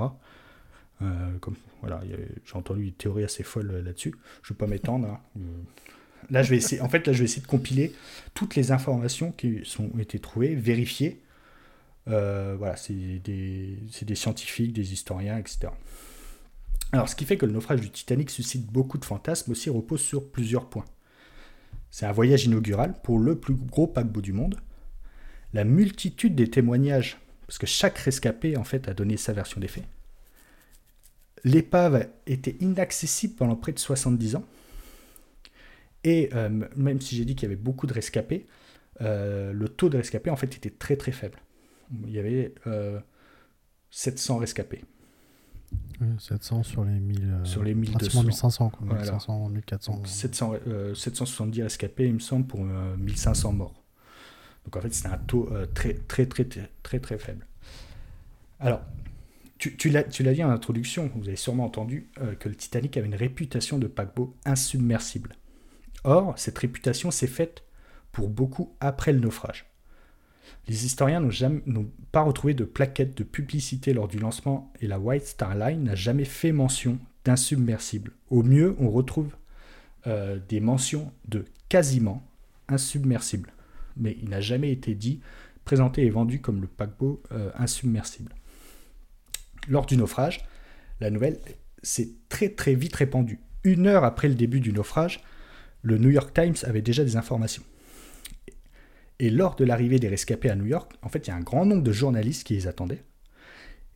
[1.02, 2.02] Euh, comme, voilà,
[2.46, 4.16] j'ai entendu une théorie assez folle là-dessus.
[4.42, 5.08] Je ne vais pas m'étendre.
[5.08, 5.42] Hein.
[6.30, 7.94] Là, je vais essayer, en fait, là, je vais essayer de compiler
[8.34, 11.22] toutes les informations qui sont été trouvées, vérifiées.
[12.06, 15.68] voilà, c'est des, des, scientifiques, des historiens, etc.
[16.92, 20.02] Alors, ce qui fait que le naufrage du Titanic suscite beaucoup de fantasmes aussi repose
[20.02, 20.86] sur plusieurs points.
[21.92, 24.60] C'est un voyage inaugural pour le plus gros paquebot du monde.
[25.54, 29.68] La multitude des témoignages, parce que chaque rescapé en fait a donné sa version des
[29.68, 29.86] faits.
[31.44, 34.46] L'épave était inaccessible pendant près de 70 ans.
[36.04, 38.46] Et euh, même si j'ai dit qu'il y avait beaucoup de rescapés,
[39.02, 41.40] euh, le taux de rescapés en fait était très très faible.
[42.06, 42.54] Il y avait
[43.92, 44.84] 700 euh, rescapés.
[46.20, 47.24] 700 sur les 1000.
[47.24, 48.24] Euh, sur les 1200.
[48.24, 50.02] 1500, 1500, 1400.
[50.06, 53.84] 770 rescapés, il me semble, pour 1500 euh, morts.
[54.68, 57.48] Donc en fait, c'est un taux euh, très, très, très, très, très, très faible.
[58.60, 58.82] Alors,
[59.60, 63.08] Tu, tu l'as dit en introduction, vous avez sûrement entendu euh, que le Titanic avait
[63.08, 65.36] une réputation de paquebot insubmersible.
[66.04, 67.64] Or, cette réputation s'est faite
[68.12, 69.66] pour beaucoup après le naufrage.
[70.68, 75.26] Les historiens n'ont pas retrouvé de plaquettes de publicité lors du lancement et la White
[75.26, 78.12] Star Line n'a jamais fait mention d'insubmersible.
[78.30, 79.36] Au mieux, on retrouve
[80.08, 82.24] euh, des mentions de quasiment
[82.68, 83.54] insubmersible.
[83.96, 85.22] Mais il n'a jamais été dit,
[85.66, 88.34] présenté et vendu comme le paquebot euh, insubmersible.
[89.68, 90.46] Lors du naufrage,
[91.00, 91.40] la nouvelle
[91.84, 93.40] s'est très très vite répandue.
[93.64, 95.22] Une heure après le début du naufrage,
[95.82, 97.64] le New York Times avait déjà des informations.
[99.20, 101.42] Et lors de l'arrivée des rescapés à New York, en fait, il y a un
[101.42, 103.04] grand nombre de journalistes qui les attendaient.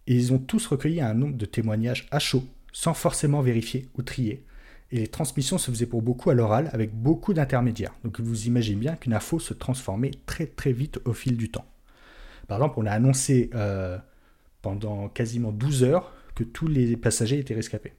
[0.08, 4.02] Et ils ont tous recueilli un nombre de témoignages à chaud, sans forcément vérifier ou
[4.02, 4.46] trier.
[4.92, 7.94] Et les transmissions se faisaient pour beaucoup à l'oral, avec beaucoup d'intermédiaires.
[8.04, 11.66] Donc vous imaginez bien qu'une info se transformait très très vite au fil du temps.
[12.48, 13.98] Par exemple, on a annoncé euh,
[14.62, 17.94] pendant quasiment 12 heures que tous les passagers étaient rescapés.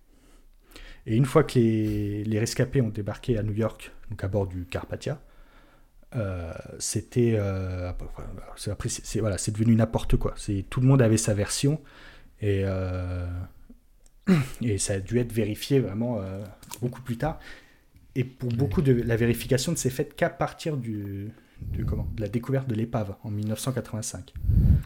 [1.07, 4.67] Et une fois que les, rescapés ont débarqué à New York, donc à bord du
[4.67, 5.21] Carpathia,
[6.15, 10.35] euh, c'était euh, après c'est voilà c'est devenu n'importe quoi.
[10.37, 11.81] C'est tout le monde avait sa version
[12.41, 13.27] et euh,
[14.63, 16.21] et ça a dû être vérifié vraiment
[16.81, 17.39] beaucoup plus tard.
[18.15, 21.33] Et pour beaucoup de la vérification ne s'est faite qu'à partir du
[21.73, 24.33] de, comment, de la découverte de l'épave en 1985.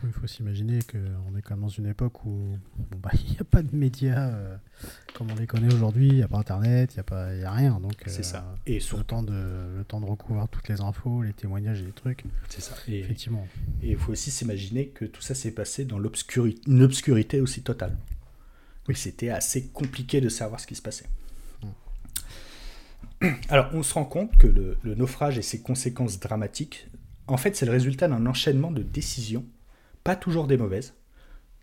[0.05, 2.57] Il faut s'imaginer qu'on est quand même dans une époque où
[3.03, 4.57] bah, il n'y a pas de médias euh,
[5.15, 7.81] comme on les connaît aujourd'hui, il n'y a pas Internet, il n'y a, a rien.
[7.81, 8.39] Donc, c'est ça.
[8.39, 8.99] Euh, et sur...
[8.99, 12.25] le, temps de, le temps de recouvrir toutes les infos, les témoignages et les trucs.
[12.49, 12.75] C'est ça.
[12.89, 13.47] Et, Effectivement.
[13.83, 17.63] Et il faut aussi s'imaginer que tout ça s'est passé dans l'obscurité, une obscurité aussi
[17.63, 17.97] totale.
[18.89, 21.07] Oui, c'était assez compliqué de savoir ce qui se passait.
[23.49, 26.89] Alors, on se rend compte que le, naufrage et ses conséquences dramatiques,
[27.27, 29.45] en fait, c'est le résultat d'un enchaînement de décisions,
[30.05, 30.95] pas toujours des mauvaises,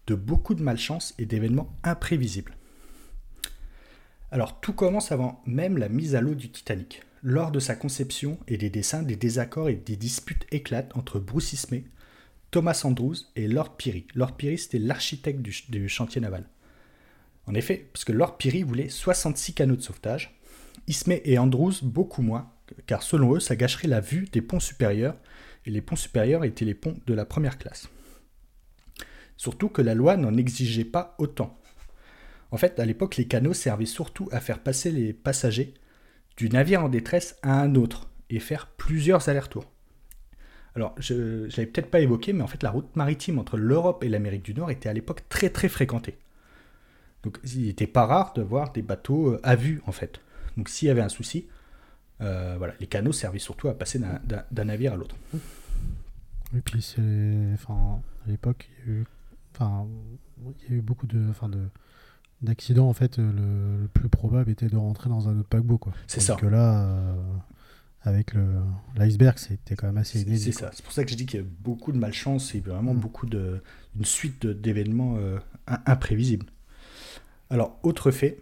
[0.08, 2.58] de beaucoup de malchance et d'événements imprévisibles.
[4.32, 7.04] Alors, tout commence avant même la mise à l'eau du Titanic.
[7.22, 11.54] Lors de sa conception et des dessins, des désaccords et des disputes éclatent entre Bruce
[11.54, 11.86] Ismay,
[12.52, 14.06] Thomas Andrews et Lord Peary.
[14.14, 16.50] Lord Peary, c'était l'architecte du, chantier naval.
[17.48, 20.40] En effet, parce que Lord Peary voulait 66 canaux de sauvetage,
[20.88, 22.52] Ismay et Andrews beaucoup moins,
[22.88, 25.16] car selon eux, ça gâcherait la vue des ponts supérieurs,
[25.66, 27.90] et les ponts supérieurs étaient les ponts de la première classe.
[29.38, 31.58] Surtout que la loi n'en exigeait pas autant.
[32.52, 35.74] En fait, à l'époque, les canaux servaient surtout à faire passer les passagers
[36.38, 39.66] du navire en détresse à un autre, et faire plusieurs allers-retours.
[40.76, 44.04] Alors, je ne l'avais peut-être pas évoqué, mais en fait, la route maritime entre l'Europe
[44.04, 46.18] et l'Amérique du Nord était à l'époque très très fréquentée.
[47.22, 50.20] Donc, il n'était pas rare de voir des bateaux euh, à vue, en fait.
[50.58, 51.48] Donc s'il y avait un souci,
[52.22, 55.16] euh, voilà, les canaux servaient surtout à passer d'un navire à l'autre.
[56.56, 57.02] Et puis c'est,
[57.54, 59.06] enfin, à l'époque, il y a eu,
[59.54, 59.88] enfin,
[60.68, 61.60] il y a eu beaucoup de, enfin, de
[62.42, 63.18] d'accidents en fait.
[63.18, 65.94] Le, plus probable était de rentrer dans un autre paquebot, quoi.
[66.08, 66.36] C'est ça.
[66.36, 67.16] Que là, euh,
[68.02, 68.46] avec le
[68.96, 70.52] l'iceberg, c'était quand même assez inédit.
[70.52, 70.70] C'est ça.
[70.74, 73.00] C'est pour ça que je dis qu'il y a beaucoup de malchance et vraiment mm.
[73.00, 73.62] beaucoup de
[73.98, 75.40] une suite d'événements euh,
[75.86, 76.46] imprévisibles.
[77.50, 78.40] Alors, autre fait,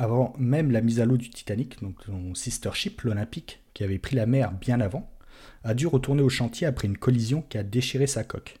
[0.00, 3.98] avant même la mise à l'eau du Titanic, donc son sister ship, l'Olympique, qui avait
[3.98, 5.12] pris la mer bien avant,
[5.62, 8.60] a dû retourner au chantier après une collision qui a déchiré sa coque.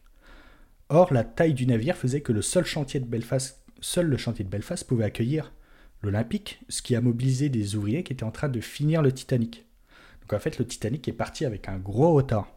[0.90, 4.44] Or, la taille du navire faisait que le seul chantier de Belfast, seul le chantier
[4.44, 5.54] de Belfast pouvait accueillir
[6.02, 9.64] l'Olympique, ce qui a mobilisé des ouvriers qui étaient en train de finir le Titanic.
[10.20, 12.52] Donc en fait, le Titanic est parti avec un gros retard.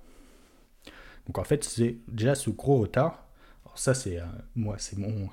[1.28, 3.30] Donc en fait, c'est déjà ce gros retard.
[3.63, 4.26] Alors ça, c'est euh,
[4.58, 5.30] moi, c'est mon,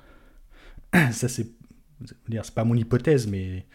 [1.11, 1.47] ça c'est
[2.29, 3.65] c'est pas mon hypothèse, mais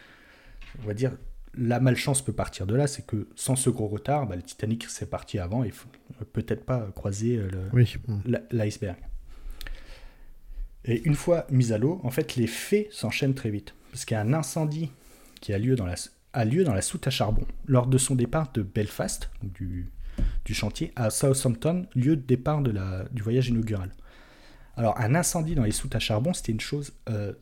[0.82, 1.12] on va dire
[1.58, 4.88] la malchance peut partir de là, c'est que sans ce gros retard, bah, le Titanic
[4.88, 5.72] s'est parti avant et
[6.32, 7.84] peut-être pas croiser euh,
[8.50, 8.98] l'iceberg.
[10.84, 13.74] Et une fois mis à l'eau, en fait, les faits s'enchaînent très vite.
[13.90, 14.90] Parce qu'il y a un incendie
[15.40, 15.94] qui a lieu dans la,
[16.32, 19.90] a lieu dans la soute à charbon lors de son départ de Belfast, du,
[20.44, 23.90] du chantier, à Southampton, lieu de départ de la, du voyage inaugural.
[24.76, 27.32] Alors, un incendie dans les soutes à charbon, c'était une chose euh,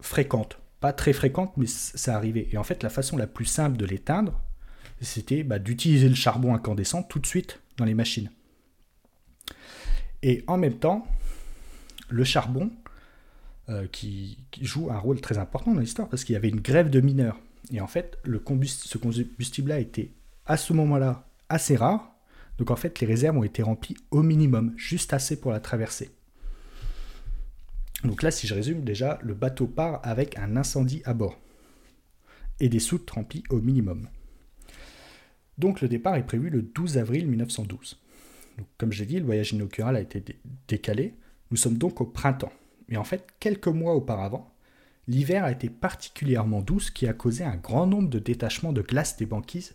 [0.00, 0.58] fréquente.
[0.80, 2.48] Pas très fréquente, mais ça arrivait.
[2.52, 4.40] Et en fait, la façon la plus simple de l'éteindre,
[5.00, 8.30] c'était bah, d'utiliser le charbon incandescent tout de suite dans les machines.
[10.22, 11.06] Et en même temps,
[12.08, 12.70] le charbon,
[13.68, 16.90] euh, qui, joue un rôle très important dans l'histoire, parce qu'il y avait une grève
[16.90, 17.38] de mineurs.
[17.72, 20.12] Et en fait, ce combustible-là était
[20.46, 22.14] à ce moment-là assez rare.
[22.58, 26.10] Donc en fait, les réserves ont été remplies au minimum, juste assez pour la traverser.
[28.06, 31.38] Donc là, si je résume, déjà, le bateau part avec un incendie à bord
[32.60, 34.08] et des soutes remplies au minimum.
[35.58, 37.98] Donc le départ est prévu le 12 avril 1912.
[38.78, 40.22] comme j'ai dit, le voyage inaugural a été
[40.68, 41.14] décalé.
[41.50, 42.52] Nous sommes donc au printemps.
[42.88, 44.54] Mais en fait, quelques mois auparavant,
[45.08, 48.82] l'hiver a été particulièrement doux, ce qui a causé un grand nombre de détachements de
[48.82, 49.74] glace des banquises,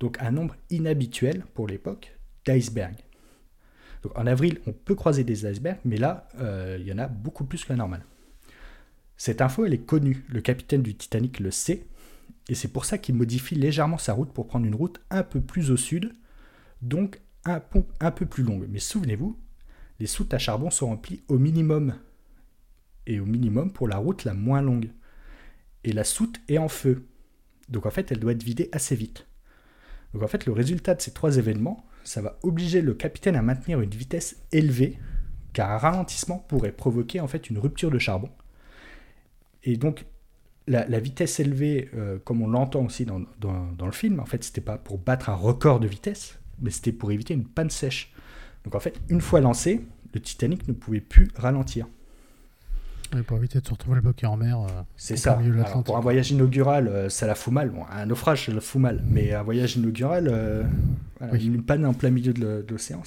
[0.00, 3.02] donc un nombre inhabituel pour l'époque d'icebergs.
[4.14, 7.44] En avril, on peut croiser des icebergs, mais là, euh, il y en a beaucoup
[7.44, 8.04] plus que la normale.
[9.16, 11.86] Cette info, elle est connue, le capitaine du Titanic le sait,
[12.48, 15.40] et c'est pour ça qu'il modifie légèrement sa route pour prendre une route un peu
[15.40, 16.14] plus au sud,
[16.82, 17.62] donc un,
[18.00, 18.66] un peu plus longue.
[18.68, 19.38] Mais souvenez-vous,
[20.00, 21.94] les soutes à charbon sont remplies au minimum,
[23.06, 24.90] et au minimum pour la route la moins longue.
[25.84, 27.06] Et la soute est en feu,
[27.68, 29.26] donc en fait elle doit être vidée assez vite.
[30.12, 33.42] Donc en fait le résultat de ces trois événements, ça va obliger le capitaine à
[33.42, 34.98] maintenir une vitesse élevée,
[35.52, 38.28] car un ralentissement pourrait provoquer en fait une rupture de charbon.
[39.64, 40.04] Et donc
[40.66, 44.78] la, vitesse élevée, euh, comme on l'entend aussi dans, le film, en fait, c'était pas
[44.78, 48.12] pour battre un record de vitesse, mais c'était pour éviter une panne sèche.
[48.64, 49.84] Donc en fait, une fois lancé,
[50.14, 51.86] le Titanic ne pouvait plus ralentir.
[53.22, 54.60] Pour éviter de se retrouver bloqué en mer.
[54.60, 55.38] Euh, c'est ça.
[55.84, 57.70] pour un voyage inaugural, euh, ça la fout mal.
[57.70, 59.02] Bon, un naufrage, ça la fout mal.
[59.08, 60.66] Mais un voyage inaugural,
[61.32, 63.02] une panne en plein milieu de l'océan,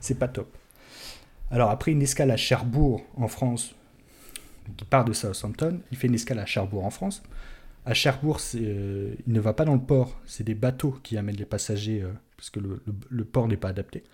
[0.00, 0.52] c'est pas top.
[1.50, 3.74] Alors après une escale à Cherbourg, en France,
[4.66, 7.22] il part de Southampton, il fait une escale à Cherbourg en France.
[7.84, 11.36] À Cherbourg, euh, il ne va pas dans le port, c'est des bateaux qui amènent
[11.36, 14.04] les passagers euh, parce que le, port n'est pas adapté.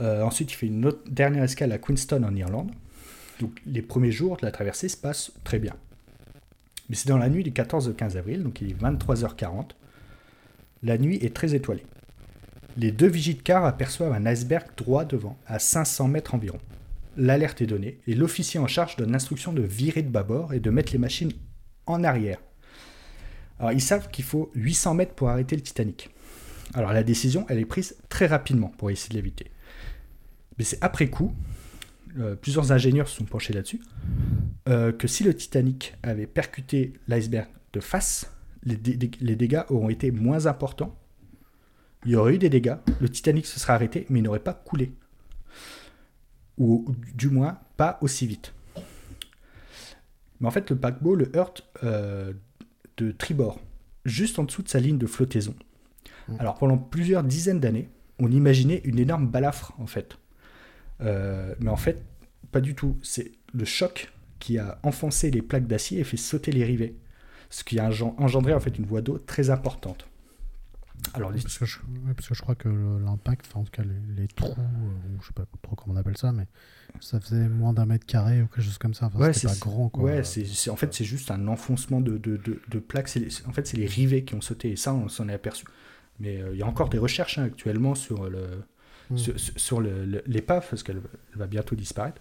[0.00, 2.70] Euh, ensuite, il fait une autre, dernière escale à Queenstown en Irlande.
[3.40, 5.74] Donc les premiers jours de la traversée se passent très bien.
[6.88, 9.70] Mais c'est dans la nuit du 14 au 15 avril, donc il est 23h40.
[10.82, 11.86] La nuit est très étoilée.
[12.76, 16.58] Les deux vigiles de car aperçoivent un iceberg droit devant, à 500 mètres environ
[17.16, 20.70] l'alerte est donnée et l'officier en charge donne l'instruction de virer de bâbord et de
[20.70, 21.32] mettre les machines
[21.86, 22.38] en arrière.
[23.58, 26.10] Alors ils savent qu'il faut 800 mètres pour arrêter le Titanic.
[26.74, 29.50] Alors la décision, elle est prise très rapidement pour essayer de l'éviter.
[30.58, 31.34] Mais c'est après coup,
[32.18, 33.80] euh, plusieurs ingénieurs se sont penchés là-dessus,
[34.68, 40.10] euh, que si le Titanic avait percuté l'iceberg de face, les, les, dégâts auront été
[40.10, 40.98] moins importants.
[42.06, 44.54] Il y aurait eu des dégâts, le Titanic se serait arrêté, mais il n'aurait pas
[44.54, 44.94] coulé
[46.58, 48.52] ou du moins pas aussi vite.
[50.40, 52.32] Mais en fait, le paquebot le heurte euh,
[52.96, 53.60] de tribord,
[54.04, 55.54] juste en dessous de sa ligne de flottaison.
[56.28, 56.36] Mmh.
[56.38, 57.88] Alors pendant plusieurs dizaines d'années,
[58.18, 60.16] on imaginait une énorme balafre en fait.
[61.00, 62.02] Euh, mais en fait,
[62.52, 62.98] pas du tout.
[63.02, 66.94] C'est le choc qui a enfoncé les plaques d'acier et fait sauter les rivets,
[67.50, 67.88] ce qui a
[68.18, 70.06] engendré en fait une voie d'eau très importante.
[71.12, 71.78] Alors, parce, que je,
[72.14, 72.68] parce, que je, crois que
[73.04, 73.82] l'impact, enfin en tout cas
[74.16, 76.46] les, trous, euh, je sais pas trop comment on appelle ça, mais
[77.00, 79.10] ça faisait moins d'un mètre carré ou quelque chose comme ça.
[79.14, 79.90] ouais, c'est pas grand.
[79.90, 80.04] Quoi.
[80.04, 83.10] Ouais, c'est en fait c'est juste un enfoncement de, de, de, plaques.
[83.46, 85.66] en fait, c'est les rivets qui ont sauté et ça, on s'en est aperçu.
[86.20, 88.64] Mais euh, il y a encore des recherches hein, actuellement sur le
[89.10, 89.16] hmm.
[89.16, 91.00] sur, l'épave parce qu'elle
[91.34, 92.20] va bientôt disparaître.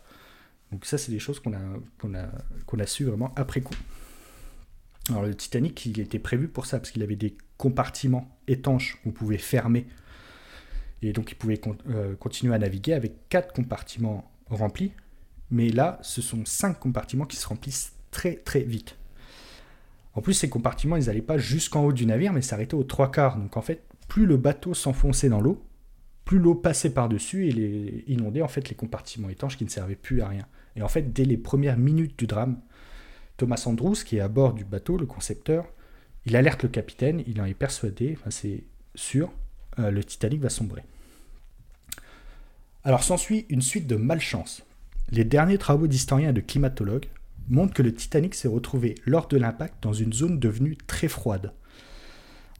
[0.72, 1.62] Donc ça, c'est des choses qu'on a
[2.00, 2.28] qu'on a
[2.66, 3.76] qu'on a su vraiment après coup.
[5.10, 9.12] Alors le Titanic, il était prévu pour ça, parce qu'il avait des compartiments étanches qu'on
[9.12, 9.88] pouvait fermer.
[11.02, 11.60] Et donc il pouvait
[11.90, 14.94] euh, continuer à naviguer avec quatre compartiments remplis.
[15.52, 18.98] Mais là, ce sont cinq compartiments qui se remplissent très très vite.
[20.16, 23.12] En plus, ces compartiments, ils n'allaient pas jusqu'en haut du navire, mais s'arrêtaient aux trois
[23.12, 23.38] quarts.
[23.38, 25.64] Donc en fait, plus le bateau s'enfonçait dans l'eau,
[26.26, 29.96] plus l'eau passait par-dessus et les inondait en fait les compartiments étanches qui ne servaient
[29.96, 30.46] plus à rien.
[30.76, 32.60] Et en fait, dès les premières minutes du drame,
[33.38, 35.66] Thomas Andrews, qui est à bord du bateau, le concepteur,
[36.26, 38.64] il alerte le capitaine, il en est persuadé, enfin c'est
[38.96, 39.32] sûr,
[39.80, 40.84] euh, le Titanic va sombrer.
[42.84, 44.64] Alors s'ensuit une suite de malchance.
[45.12, 47.08] Les derniers travaux d'historiens et de climatologues
[47.50, 51.54] montrent que le Titanic s'est retrouvé lors de l'impact dans une zone devenue très froide.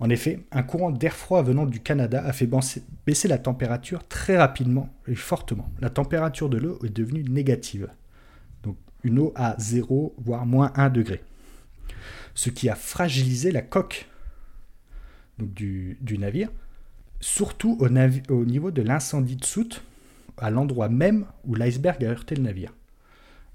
[0.04, 2.50] En effet, un courant d'air froid venant du Canada a fait
[3.06, 5.72] baisser la température très rapidement et fortement.
[5.80, 7.88] La température de l'eau est devenue négative
[9.06, 11.22] une eau à 0, voire moins 1 degré.
[12.34, 14.10] Ce qui a fragilisé la coque
[15.38, 16.50] du, navire,
[17.22, 19.84] surtout au, au niveau de l'incendie de soute,
[20.38, 22.74] à l'endroit même où l'iceberg a heurté le navire.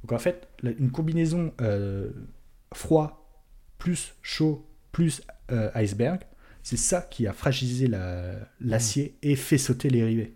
[0.03, 2.11] Donc en fait, une combinaison euh,
[2.73, 3.31] froid
[3.77, 5.23] plus chaud plus
[5.53, 6.23] euh, iceberg,
[6.69, 7.89] c'est ça qui a fragilisé
[8.61, 10.35] l'acier et fait sauter les rivets.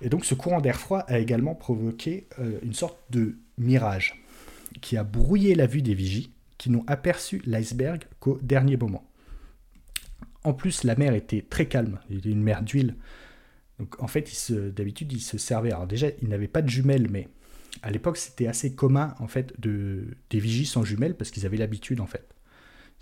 [0.00, 4.24] Et donc ce courant d'air froid a également provoqué euh, une sorte de mirage
[4.80, 9.06] qui a brouillé la vue des vigies qui n'ont aperçu l'iceberg qu'au dernier moment.
[10.42, 12.96] En plus, la mer était très calme, il était une mer d'huile.
[13.78, 15.72] Donc en fait, d'habitude, ils se servaient.
[15.72, 17.28] Alors déjà, ils n'avaient pas de jumelles, mais
[17.82, 21.58] à l'époque, c'était assez commun en fait de des vigies sans jumelles parce qu'ils avaient
[21.58, 22.33] l'habitude en fait.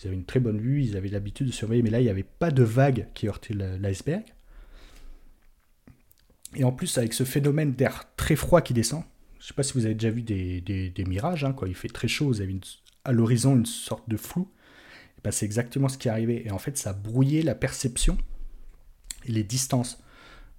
[0.02, 2.10] Ils avaient une très bonne vue, ils avaient l'habitude de surveiller, mais là, il n'y
[2.10, 4.24] avait pas de vagues qui heurtaient l'iceberg.
[6.56, 9.04] Et en plus, avec ce phénomène d'air très froid qui descend,
[9.38, 11.88] Je ne sais pas si vous avez déjà vu des, mirages, hein, quand il fait
[11.88, 12.58] très chaud, vous avez
[13.04, 14.48] à l'horizon une sorte de flou.
[15.24, 16.46] Ben, c'est exactement ce qui est arrivé.
[16.46, 18.18] Et en fait, ça a brouillé la perception
[19.24, 20.02] et les distances.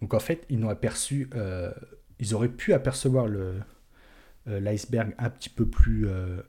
[0.02, 1.72] Donc en fait, ils n'ont aperçu, euh,
[2.20, 3.60] ils auraient pu apercevoir euh,
[4.46, 6.42] l'iceberg un euh,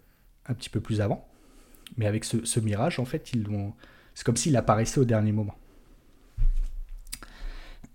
[0.47, 1.29] un petit peu plus avant.
[1.97, 3.47] Mais avec ce, mirage, en fait, ils
[4.15, 5.57] c'est comme s'il apparaissait au dernier moment.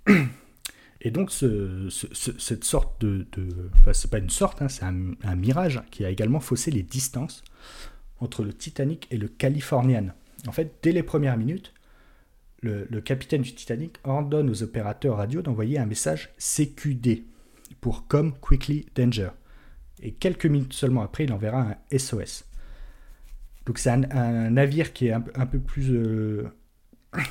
[1.02, 3.26] Et donc, cette sorte de.
[3.74, 7.44] enfin, c'est pas une sorte, hein, c'est un, mirage qui a également faussé les distances
[8.20, 10.08] entre le Titanic et le Californian.
[10.48, 11.74] En fait, dès les premières minutes,
[12.62, 17.24] le, capitaine du Titanic ordonne aux opérateurs radio d'envoyer un message CQD
[17.80, 19.30] pour Come Quickly Danger.
[20.02, 22.46] Et quelques minutes seulement après, il enverra un SOS.
[23.66, 25.92] Donc c'est un, navire qui est un, peu plus...
[25.92, 26.50] Euh,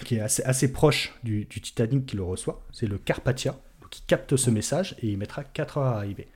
[0.04, 2.64] qui est assez, proche du, Titanic qui le reçoit.
[2.72, 3.56] C'est le Carpathia,
[3.90, 6.28] qui capte ce message et il mettra 4 heures à arriver.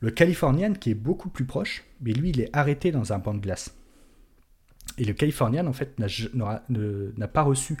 [0.00, 3.34] Le Californian, qui est beaucoup plus proche, mais lui, il est arrêté dans un banc
[3.34, 3.74] de glace.
[4.98, 7.76] Et le Californian, en fait, n'a pas reçu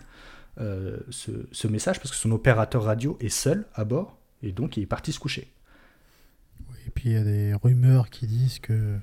[0.60, 4.82] euh, ce, message parce que son opérateur radio est seul à bord et donc il
[4.82, 5.50] est parti se coucher.
[6.86, 8.98] et puis il y a des rumeurs qui disent que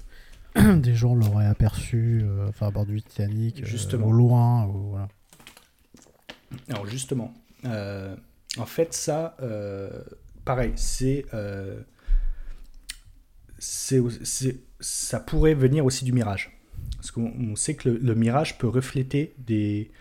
[0.76, 4.66] des gens l'auraient aperçu euh, enfin, à bord du Titanic, euh, au loin.
[4.68, 5.08] voilà.
[6.70, 7.34] Alors justement,
[7.64, 9.38] en fait ça,
[10.46, 11.26] pareil, c'est
[13.60, 16.60] ça pourrait venir aussi du mirage.
[16.96, 19.92] Parce qu'on sait que le, mirage peut refléter des,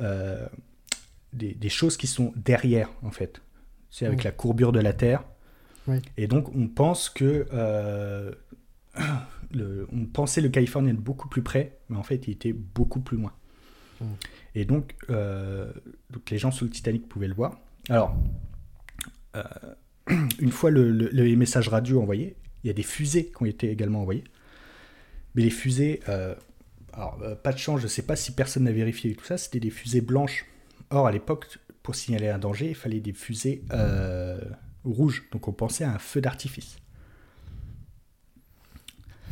[0.00, 0.46] euh,
[1.32, 3.40] des, choses qui sont derrière, en fait.
[3.90, 5.24] C'est avec la courbure de la Terre.
[6.16, 7.46] Et donc, on pense que.
[7.52, 8.32] Euh,
[9.52, 13.16] le, on pensait le Californien beaucoup plus près, mais en fait, il était beaucoup plus
[13.16, 13.32] loin.
[14.54, 15.72] Et donc, euh,
[16.10, 17.58] donc, les gens sur le Titanic pouvaient le voir.
[17.88, 18.16] Alors,
[20.40, 23.70] une fois le, le, message radio envoyé, il y a des fusées qui ont été
[23.70, 24.24] également envoyées.
[25.34, 26.34] Mais les fusées, euh,
[26.92, 29.38] alors euh, pas de chance, je ne sais pas si personne n'a vérifié tout ça,
[29.38, 30.46] c'était des fusées blanches.
[30.90, 34.40] Or, à l'époque, pour signaler un danger, il fallait des fusées euh,
[34.84, 35.28] rouges.
[35.32, 36.76] Donc on pensait à un feu d'artifice.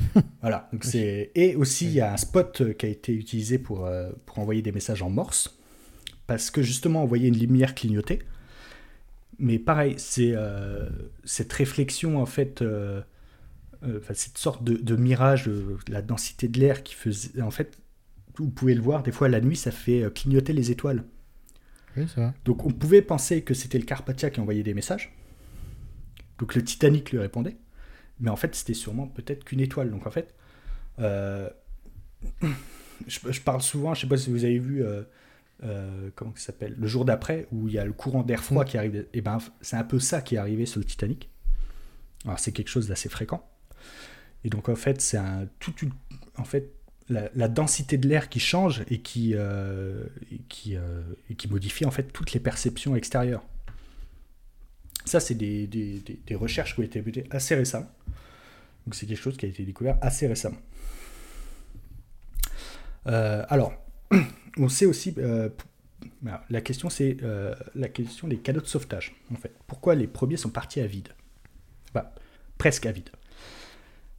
[0.40, 0.68] voilà.
[0.72, 1.30] Donc c'est...
[1.34, 3.88] Et aussi, il y a un spot qui a été utilisé pour,
[4.24, 5.59] pour envoyer des messages en morse.
[6.26, 8.20] Parce que justement, on voyait une lumière clignoter.
[9.38, 10.34] Mais pareil, c'est
[11.24, 12.62] cette réflexion, en fait,
[13.86, 17.40] euh, cette sorte de, mirage, euh, la densité de l'air qui faisait.
[17.42, 17.78] En fait,
[18.36, 21.05] vous pouvez le voir, des fois la nuit, ça fait euh, clignoter les étoiles.
[21.97, 25.14] Oui, ça Donc on pouvait penser que c'était le Carpathia qui envoyait des messages.
[26.38, 27.57] Donc le Titanic lui répondait.
[28.21, 29.91] Mais en fait, c'était sûrement peut-être qu'une étoile.
[29.91, 30.35] Donc en fait,
[33.07, 34.85] je, parle souvent, je sais pas si vous avez vu,
[36.14, 38.69] comment ça s'appelle, le jour d'après, où il y a le courant d'air froid mm.
[38.69, 39.07] qui arrive.
[39.12, 41.31] Et ben, c'est un peu ça qui est arrivé sur le Titanic.
[42.25, 43.47] Alors c'est quelque chose d'assez fréquent.
[44.45, 45.93] Et donc en fait, c'est un, toute une,
[46.37, 46.73] en fait,
[47.09, 50.05] la, densité de l'air qui change et qui, euh,
[50.49, 51.03] qui, euh,
[51.37, 53.45] qui modifie en fait toutes les perceptions extérieures.
[55.07, 56.03] Ça, c'est des,
[56.35, 57.91] recherches qui ont été débutées assez récemment.
[58.87, 60.59] Donc c'est quelque chose qui a été découvert assez récemment.
[63.07, 63.73] Euh, alors,
[64.59, 65.15] on sait aussi,
[66.51, 67.17] la question c'est
[67.75, 69.15] la question des cadeaux de sauvetage.
[69.33, 71.09] En fait, pourquoi les premiers sont partis à vide?
[71.95, 72.15] Bah,
[72.59, 73.11] Presque à vide.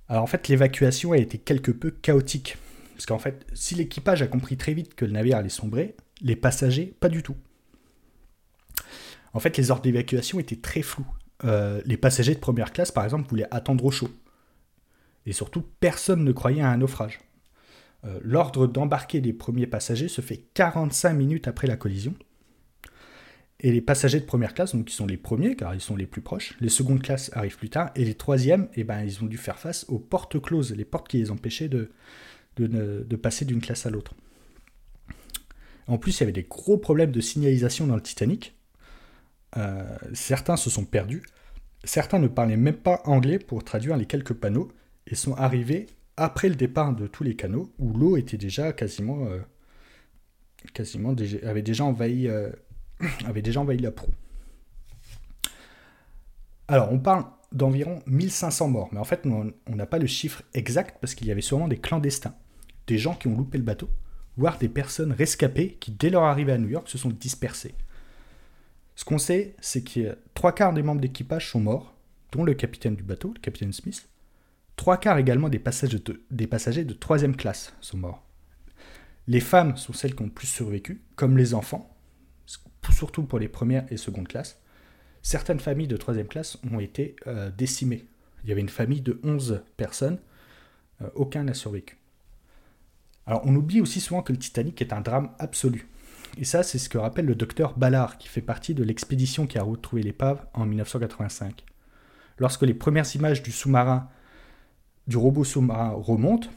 [0.10, 2.58] Alors en fait, l'évacuation a été quelque peu chaotique.
[2.94, 6.36] Parce qu'en fait, si l'équipage a compris très vite que le navire allait sombrer, les
[6.36, 7.36] passagers, pas du tout.
[9.38, 11.06] En fait, les ordres d'évacuation étaient très flous.
[11.44, 14.10] Euh, les passagers de première classe, par exemple, voulaient attendre au chaud.
[15.28, 17.20] Et surtout, personne ne croyait à un naufrage.
[18.04, 22.16] Euh, l'ordre d'embarquer les premiers passagers se fait 45 minutes après la collision.
[23.60, 26.08] Et les passagers de première classe, donc qui sont les premiers, car ils sont les
[26.08, 29.28] plus proches, les secondes classes arrivent plus tard, et les troisièmes, eh ben, ils ont
[29.28, 31.92] dû faire face aux portes closes, les portes qui les empêchaient de,
[32.56, 34.16] de, passer d'une classe à l'autre.
[35.86, 38.57] En plus, il y avait des gros problèmes de signalisation dans le Titanic.
[39.56, 41.24] Euh, certains se sont perdus.
[41.84, 44.72] Certains ne parlaient même pas anglais pour traduire les quelques panneaux
[45.06, 45.88] et sont arrivés
[46.18, 49.39] après le départ de tous les canaux où l'eau était déjà quasiment, euh,
[51.43, 52.52] avait déjà envahi euh,
[53.26, 54.12] avait déjà envahi la proue.
[56.68, 60.98] Alors, on parle d'environ 1500 morts, mais en fait, on n'a pas le chiffre exact
[61.00, 62.36] parce qu'il y avait sûrement des clandestins,
[62.88, 63.89] des gens qui ont loupé le bateau,
[64.36, 67.76] voire des personnes rescapées qui, dès leur arrivée à New York, se sont dispersées.
[68.98, 71.93] Ce qu'on sait, c'est que trois quarts des membres d'équipage sont morts,
[72.32, 74.10] dont le capitaine du bateau, le capitaine Smith.
[74.76, 78.26] Trois quarts également des passagers de, troisième classe sont morts.
[79.28, 81.95] Les femmes sont celles qui ont le plus survécu, comme les enfants,
[82.89, 84.60] surtout pour les premières et secondes classes.
[85.22, 88.08] Certaines familles de troisième classe ont été euh, décimées.
[88.43, 90.18] il y avait une famille de 11 personnes.
[91.04, 91.98] Euh, aucun n'a survécu.
[93.28, 95.88] Alors, on oublie aussi souvent que le Titanic est un drame absolu.
[96.40, 99.58] Et ça, c'est ce que rappelle le docteur Ballard, qui fait partie de l'expédition qui
[99.58, 101.64] a retrouvé l'épave en 1985.
[102.38, 104.08] Lorsque les premières images du sous-marin,
[105.08, 106.50] du robot sous-marin remontent,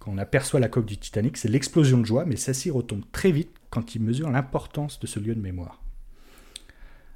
[0.00, 3.30] quand on aperçoit la coque du Titanic, c'est l'explosion de joie, mais celle-ci retombe très
[3.30, 5.80] vite quand il mesure l'importance de ce lieu de mémoire.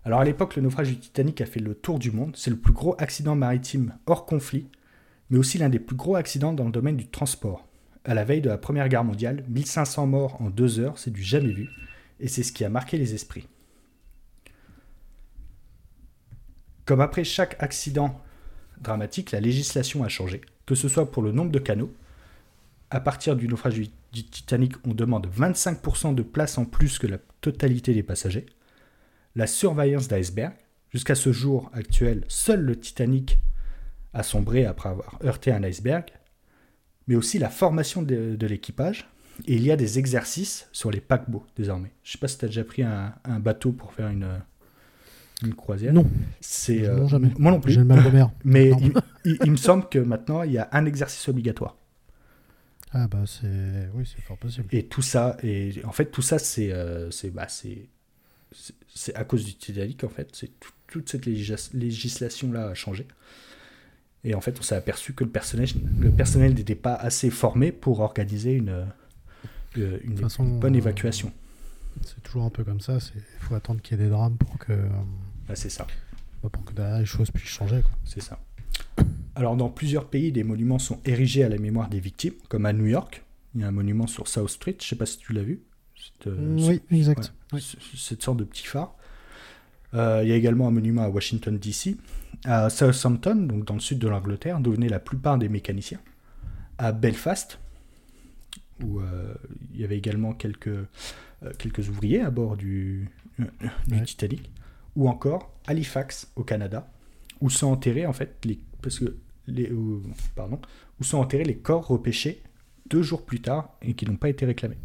[0.05, 2.37] Alors à l'époque, le naufrage du Titanic a fait le tour du monde.
[2.37, 4.69] C'est le plus gros accident maritime hors conflit,
[5.31, 7.67] mais aussi l'un des plus gros accidents dans le domaine du transport.
[8.05, 11.25] À la veille de la Première Guerre mondiale, 1500 morts en deux heures, c'est du
[11.25, 11.69] jamais vu,
[12.21, 13.49] et c'est ce qui a marqué les esprits.
[16.85, 18.21] Comme après chaque accident
[18.81, 21.93] dramatique, la législation a changé, que ce soit pour le nombre de canaux.
[22.91, 23.75] À partir du naufrage
[24.13, 28.47] du Titanic, on demande 25% de place en plus que la totalité des passagers
[29.37, 30.55] la surveillance d'iceberg.
[30.91, 33.39] Jusqu'à ce jour actuel, seul le Titanic
[34.15, 36.07] a sombré après avoir heurté un iceberg,
[37.07, 39.07] mais aussi la formation de, l'équipage.
[39.47, 41.93] Et il y a des exercices sur les paquebots désormais.
[42.03, 44.29] Je ne sais pas si tu as déjà pris un, bateau pour faire une,
[45.43, 45.93] une croisière.
[45.93, 46.07] Non.
[46.41, 47.31] C'est euh, jamais.
[47.39, 47.73] Moi non plus.
[47.73, 48.31] J'ai le mal de mer.
[48.45, 48.71] Mais
[49.25, 51.77] il, me semble que maintenant il y a un exercice obligatoire.
[52.93, 54.69] Ah bah c'est oui c'est fort possible.
[54.71, 57.89] Et tout ça et en fait tout ça c'est euh, c'est bah, c'est
[58.95, 60.31] c'est à cause du Titanic, en fait.
[60.33, 60.51] C'est
[60.87, 63.07] toute cette législation-là a changé.
[64.25, 65.69] Et en fait, on s'est aperçu que le personnel,
[65.99, 68.87] le personnel n'était pas assez formé pour organiser une,
[69.79, 71.33] euh, une, bonne évacuation.
[72.03, 72.99] C'est toujours un peu comme ça.
[73.15, 74.73] Il faut attendre qu'il y ait des drames pour que.
[75.49, 75.87] Bah, c'est ça.
[76.43, 77.83] Pour que les choses puissent changer.
[78.05, 78.39] C'est ça.
[79.35, 82.73] Alors, dans plusieurs pays, des monuments sont érigés à la mémoire des victimes, comme à
[82.73, 83.25] New York.
[83.55, 84.77] Il y a un monument sur South Street.
[84.81, 85.63] Je sais pas si tu l'as vu.
[86.27, 87.33] Euh, oui, exact.
[87.97, 88.95] Cette sorte de petit phare.
[89.95, 91.97] Euh, il y a également un monument à Washington, D.C.,
[92.45, 96.01] à Southampton, donc dans le sud de l'Angleterre, d'où venaient la plupart des mécaniciens,
[96.79, 97.59] à Belfast,
[98.83, 99.35] où euh,
[99.73, 100.79] il y avait également quelques,
[101.59, 103.11] quelques ouvriers à bord du,
[104.05, 104.51] Titanic,
[104.95, 106.91] ou encore Halifax, au Canada,
[107.41, 109.17] où sont enterrés, en fait, les, parce que
[109.47, 109.71] les,
[110.35, 110.61] pardon,
[111.01, 112.43] où sont enterrés les corps repêchés
[112.89, 114.79] deux jours plus tard et qui n'ont pas été réclamés.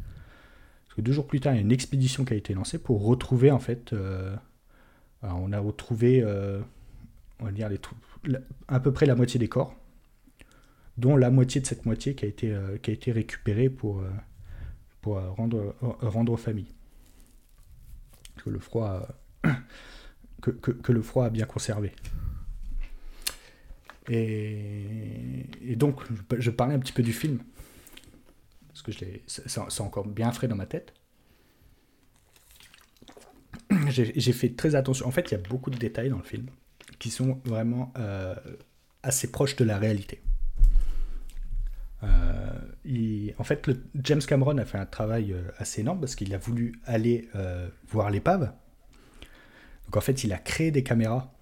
[0.86, 2.78] Parce que deux jours plus tard, il y a une expédition qui a été lancée
[2.78, 4.36] pour retrouver, en fait, euh,
[5.24, 6.60] on a retrouvé, euh,
[7.40, 7.80] on va dire, les,
[8.68, 9.76] à peu près la moitié des corps,
[10.98, 14.04] dont la moitié de cette moitié qui a été, euh, qui a été récupérée pour,
[15.02, 16.74] pour rendre, rendre aux familles.
[18.44, 19.08] Que le froid,
[20.42, 21.92] que, que, le froid a bien conservé.
[24.10, 26.02] Et, et, donc,
[26.38, 27.40] je parlais un petit peu du film
[28.72, 30.94] parce que c'est encore bien frais dans ma tête.
[33.90, 35.08] J'ai fait très attention.
[35.08, 36.48] En fait, il y a beaucoup de détails dans le film
[37.00, 38.36] qui sont vraiment euh,
[39.04, 40.22] assez proches de la réalité.
[42.04, 46.34] Euh, en fait, le, James Cameron a fait un travail euh, assez énorme parce qu'il
[46.34, 47.30] a voulu aller
[47.88, 48.52] voir l'épave.
[49.86, 51.34] Donc en fait, il a créé des caméras,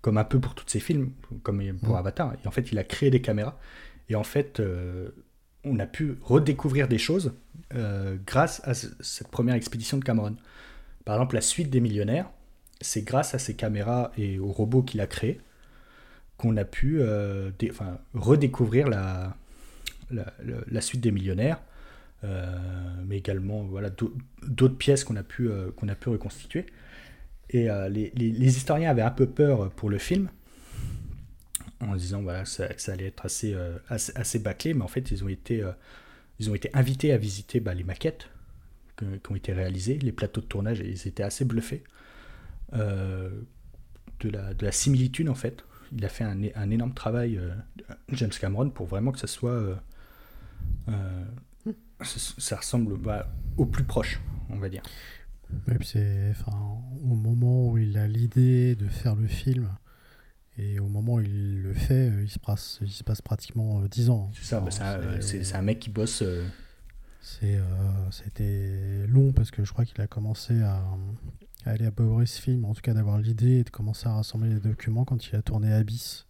[0.00, 1.12] comme un peu pour tous ses films,
[1.42, 1.98] comme pour mmh.
[1.98, 2.34] Avatar.
[2.34, 3.58] Et en fait, il a créé des caméras.
[4.08, 4.60] Et en fait,
[5.64, 7.34] on a pu redécouvrir des choses
[7.74, 10.36] euh, grâce à cette première expédition de Cameron.
[11.04, 12.30] Par exemple, la suite des millionnaires,
[12.80, 15.40] c'est grâce à ces caméras et aux robots qu'il a créés
[16.36, 17.50] qu'on a pu euh,
[18.14, 19.36] redécouvrir la,
[20.12, 21.60] la, suite des millionnaires,
[22.24, 22.46] euh,
[23.06, 23.90] mais également voilà,
[24.42, 26.66] d'autres pièces qu'on a, pu, qu'on a pu reconstituer.
[27.50, 30.28] Et les, les, historiens avaient un peu peur pour le film,
[31.88, 35.28] en disant voilà, ça, allait être euh, assez, assez, bâclé, mais en fait, ils ont
[35.28, 35.72] été, euh,
[36.38, 38.28] ils ont été invités à visiter bah, les maquettes
[38.98, 41.82] qui ont été réalisées, les plateaux de tournage, et ils étaient assez bluffés
[42.74, 43.30] euh,
[44.20, 45.64] de, la, de la similitude, en fait.
[45.96, 47.40] Il a fait un, un énorme travail,
[48.12, 49.82] James Cameron, pour vraiment que ça soit.
[52.04, 54.82] Ça, ressemble bah, au plus proche, on va dire.
[55.82, 56.34] c'est,
[57.04, 59.68] au moment où il a l'idée de faire le film,
[60.58, 63.82] et au moment où il le fait, euh, il se passe, il se passe pratiquement
[63.82, 64.30] 10 euh, ans.
[64.34, 66.22] C'est ça, bah, c'est un, mec qui bosse.
[66.22, 66.46] Euh,
[67.20, 67.58] c'est
[68.10, 70.84] C'était long parce que je crois qu'il a commencé à,
[71.64, 74.60] aller à Boris Film, en tout cas d'avoir l'idée et de commencer à rassembler les
[74.60, 76.26] documents quand il a tourné Abyss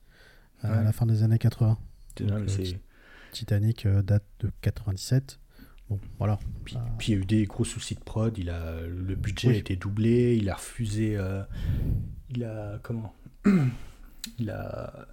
[0.62, 1.76] à la fin des années 80.
[3.32, 5.40] Titanic date de 97.
[5.90, 6.38] Bon, voilà.
[6.64, 8.36] Puis, puis, il y a eu des gros soucis de prod.
[8.38, 10.36] Il a, le budget a été doublé.
[10.36, 11.18] Il a refusé.
[12.30, 12.78] il a.
[12.82, 13.14] Comment
[14.38, 15.08] il a,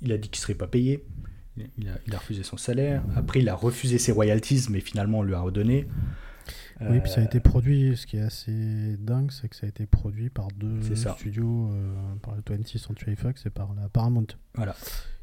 [0.00, 1.04] il, a dit qu'il ne serait pas payé.
[1.78, 3.02] Il a, refusé son salaire.
[3.16, 5.86] Après, il a refusé ses royalties, mais finalement, on lui a redonné.
[6.80, 9.68] Oui, puis ça a été produit, ce qui est assez dingue, c'est que ça a
[9.68, 11.70] été produit par deux studios,
[12.22, 14.26] par le 20th Century Fox et par la Paramount.
[14.54, 14.74] Voilà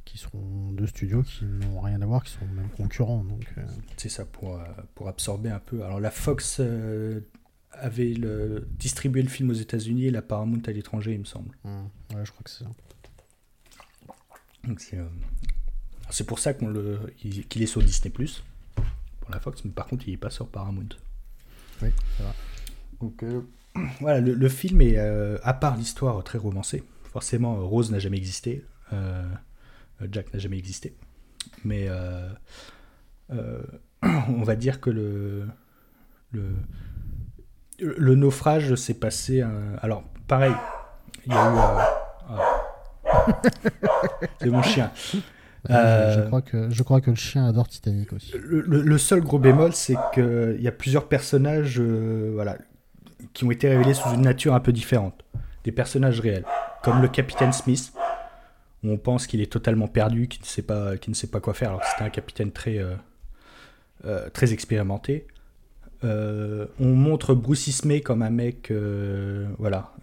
[0.08, 3.24] qui sont deux studios qui n'ont rien à voir, qui sont même concurrents.
[3.24, 3.66] Donc, euh.
[3.98, 4.64] C'est ça, pour, euh,
[4.96, 5.84] pour absorber un peu.
[5.84, 7.20] Alors la Fox euh,
[7.72, 11.56] avait le, distribué le film aux États-Unis et la Paramount à l'étranger, il me semble.
[11.64, 12.16] Mmh.
[12.16, 12.70] Ouais, je crois que c'est ça.
[14.64, 14.82] Donc
[16.10, 18.44] c'est, pour ça qu'on le, qu'il est sur Disney Plus
[19.22, 20.90] pour la Fox, mais par contre il n'est pas sur Paramount.
[21.82, 22.34] Oui, c'est vrai.
[23.00, 23.24] Donc
[24.02, 28.66] voilà, le, le, film est, à part l'histoire très romancée, forcément Rose n'a jamais existé.
[28.94, 29.24] Euh,
[30.12, 30.96] Jack n'a jamais existé.
[31.64, 32.30] Mais euh,
[33.32, 33.62] euh,
[34.04, 35.48] on va dire que le,
[36.32, 36.56] le,
[37.80, 39.44] le naufrage s'est passé.
[39.82, 40.54] alors, pareil,
[41.26, 41.58] il y a eu.
[42.30, 42.64] Ah.
[44.40, 44.92] C'est mon chien.
[45.70, 48.34] je, crois que, je crois que le chien adore Titanic aussi.
[48.38, 52.58] Le, seul gros bémol, c'est qu'il y a plusieurs personnages voilà,
[53.34, 55.26] qui ont été révélés sous une nature un peu différente.
[55.64, 56.46] Des personnages réels,
[56.84, 57.92] comme le capitaine Smith,
[58.90, 60.46] on pense qu'il est totalement perdu, qu'il ne
[61.14, 62.96] sait pas, quoi faire, alors c'était un capitaine très, euh,
[64.06, 65.28] euh, expérimenté.
[66.04, 68.72] Euh, on montre Bruce Ismay comme un mec,
[69.58, 69.94] voilà,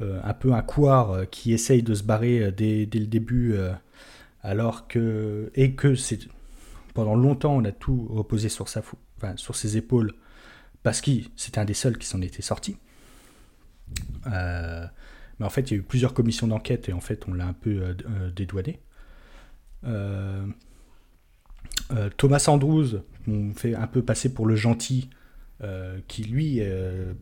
[0.00, 3.56] un peu un couard qui essaye de se barrer dès, le début,
[4.42, 5.94] alors que et que
[6.94, 8.80] pendant longtemps on a tout reposé sur sa,
[9.18, 10.14] enfin, sur ses épaules
[10.82, 12.78] parce que c'était un des seuls qui s'en était sorti.
[15.38, 17.46] Mais en fait, il y a eu plusieurs commissions d'enquête et en fait, on l'a
[17.46, 18.80] un peu euh, euh, dédouané.
[19.84, 20.46] Euh,
[22.16, 25.10] Thomas Andrews, on fait un peu passer pour le gentil,
[26.08, 26.60] qui lui,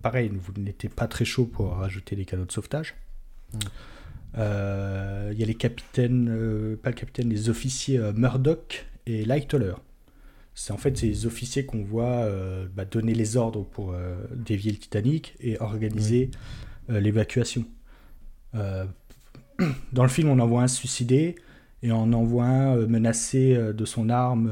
[0.02, 2.94] pareil, n'était pas très chaud pour rajouter des canaux de sauvetage.
[3.52, 3.58] Hmm.
[4.36, 9.74] Il y a les capitaines, pas le capitaine, les officiers Murdoch et Lightoller.
[10.54, 12.26] C'est en fait ces officiers qu'on voit
[12.74, 13.94] bah, donner les ordres pour
[14.34, 16.30] dévier le Titanic et organiser
[16.88, 17.66] l'évacuation.
[18.54, 18.84] Euh,
[19.92, 21.36] dans le film, on en voit un suicidé
[21.82, 24.50] et on en voit un euh, menacé euh, de son arme,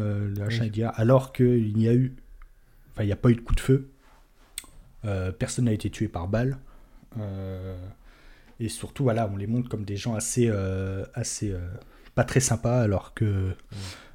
[0.95, 2.15] alors qu'il n'y a eu.
[2.93, 3.91] Enfin, il n'y a pas eu de coup de feu.
[5.39, 6.59] personne n'a été tué par balle.
[8.61, 10.51] et surtout, voilà, on les montre comme des gens assez.
[11.15, 11.55] assez
[12.15, 13.55] pas très sympas, alors que.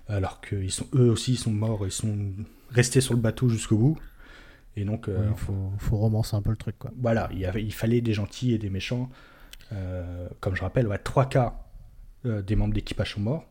[0.10, 2.16] Alors sont eux aussi ils sont morts, ils sont
[2.70, 3.98] restés sur le bateau jusqu'au bout.
[4.78, 6.78] Et donc, il faut, faut, romancer un peu le truc.
[6.78, 6.92] Quoi.
[7.02, 9.10] Voilà, il, y avait, il fallait des gentils et des méchants.
[9.74, 11.60] Euh, comme je rappelle, trois quarts
[12.26, 13.46] euh, des membres d'équipage sont morts.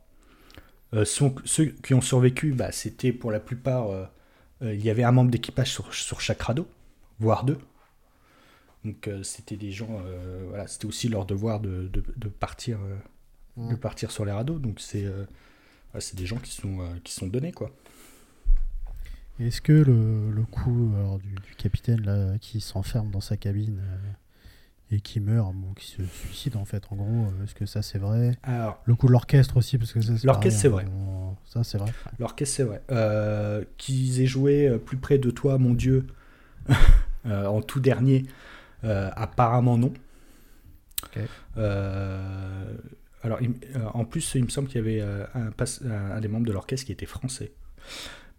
[0.95, 3.89] Euh, ceux qui ont survécu, bah, c'était pour la plupart,
[4.63, 6.69] il y avait un membre d'équipage sur, sur, chaque radeau,
[7.19, 7.59] voire deux.
[8.85, 10.01] Donc c'était des gens,
[10.49, 12.79] voilà, c'était aussi leur devoir de, de, partir,
[13.57, 14.61] de partir sur les radeaux.
[14.61, 15.07] Donc c'est
[15.99, 17.71] c'est des gens qui sont, qui sont donnés quoi.
[19.41, 23.83] Est-ce que le, le coup du, du, capitaine là, qui s'enferme dans sa cabine
[24.91, 26.85] et qui meurt, qui se suicide en fait.
[26.91, 28.39] En gros, euh, est-ce que ça c'est vrai?
[28.43, 30.85] Alors, Le coup de l'orchestre aussi, parce que ça c'est L'orchestre c'est vrai.
[30.85, 31.93] Hein, ça c'est vrai.
[32.19, 32.83] L'orchestre c'est vrai.
[32.91, 36.07] Euh, qu'ils aient joué euh, plus près de toi, mon Dieu,
[37.25, 38.27] en tout dernier,
[38.83, 39.93] apparemment non.
[43.23, 43.41] alors,
[43.95, 45.51] en plus, il me semble qu'il y avait un,
[45.91, 47.53] un, des membres de l'orchestre qui était français.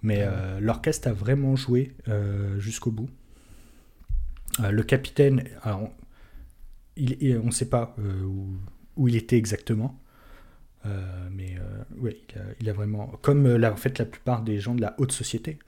[0.02, 0.26] Mais
[0.62, 1.94] l'orchestre a vraiment joué
[2.58, 3.10] jusqu'au bout.
[4.60, 5.90] le capitaine, alors,
[7.00, 8.24] on ne sait pas euh,
[8.96, 10.00] où, il était exactement.
[10.86, 12.16] Euh, mais euh, oui,
[12.62, 13.08] il a, vraiment.
[13.22, 15.60] Comme la, en fait la plupart des gens de la haute société.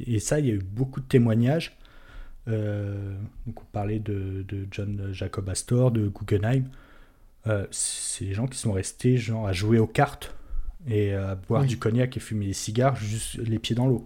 [0.00, 1.76] et ça, il y a eu beaucoup de témoignages.
[2.46, 6.68] donc on parlait de, John Jacob Astor, de Guggenheim.
[7.70, 10.34] c'est des gens qui sont restés genre à jouer aux cartes
[10.88, 14.02] et à boire du cognac et fumer des cigares juste les pieds dans l'eau.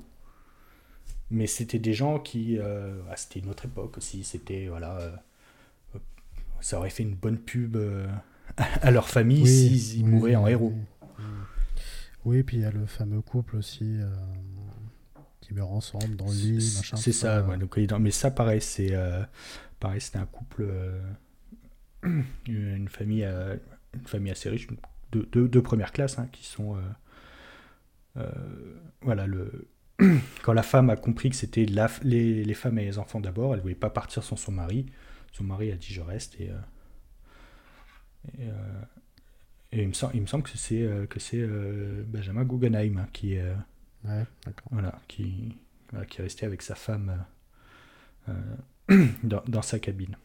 [1.33, 2.59] Mais c'était des gens qui.
[2.59, 4.23] Ah, c'était une autre époque aussi.
[4.23, 4.69] C'était.
[4.69, 5.23] Voilà
[6.61, 8.07] ça aurait fait une bonne pub euh,
[8.57, 10.75] à leur famille s'ils mouraient en héros.
[12.25, 14.05] Oui, puis il y a le fameux couple aussi euh,
[15.41, 16.97] qui meurt ensemble dans le lit, machin.
[16.97, 17.47] C'est ça,
[17.99, 19.23] mais ça, pareil, c'est euh,
[19.79, 20.71] pareil, c'était un couple,
[22.47, 24.69] une famille, une famille assez riche,
[25.13, 26.77] de, de, première classe, hein, qui sont,
[29.01, 29.67] voilà, le
[30.43, 33.59] quand la femme a compris que c'était les, les, femmes et les enfants d'abord, elle
[33.59, 34.87] ne voulait pas partir sans son mari.
[35.33, 36.55] Son mari a dit je reste et, euh,
[38.39, 38.83] et, euh,
[39.73, 41.47] et il, me semble, il me semble que c'est euh, que c'est
[42.07, 43.53] Benjamin Guggenheim qui est
[44.71, 45.57] voilà qui
[46.09, 47.25] qui est resté avec sa femme
[49.23, 50.17] dans, dans, sa cabine.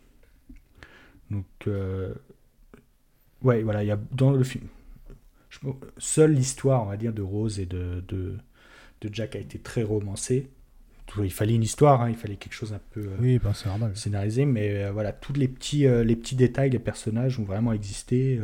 [1.30, 1.46] Donc
[3.42, 4.68] ouais voilà il y a dans le film
[5.98, 8.38] seule l'histoire on va dire de Rose et de, de,
[9.02, 10.50] de Jack a été très romancée
[11.24, 13.96] il fallait une histoire, hein, il fallait quelque chose un peu euh, Oui, normal.
[13.96, 17.74] scénarisé, mais euh, voilà, tous les petits, euh, les petits détails, les personnages ont vraiment
[17.74, 18.40] existé.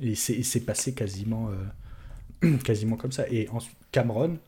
[0.00, 1.50] et c'est passé quasiment,
[2.64, 3.28] quasiment comme ça.
[3.30, 4.38] Et ensuite, Cameron,